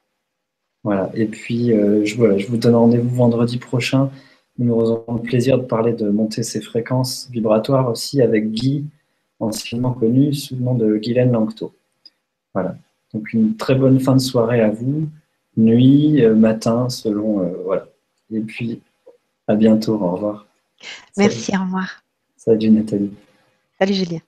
[0.84, 4.10] Voilà, et puis euh, je, voilà, je vous donne rendez-vous vendredi prochain.
[4.58, 8.86] Nous aurons le plaisir de parler de monter ses fréquences vibratoires aussi avec Guy,
[9.40, 11.74] anciennement connu sous le nom de Guylaine Langto.
[12.54, 12.76] Voilà,
[13.14, 15.08] donc une très bonne fin de soirée à vous,
[15.58, 17.50] nuit, euh, matin, selon.
[17.64, 17.88] voilà.
[18.30, 18.82] Et puis
[19.48, 20.48] à bientôt, au revoir.
[21.18, 22.03] Merci, au revoir.
[22.44, 23.14] Salut Nathalie.
[23.80, 24.22] Salut Julien.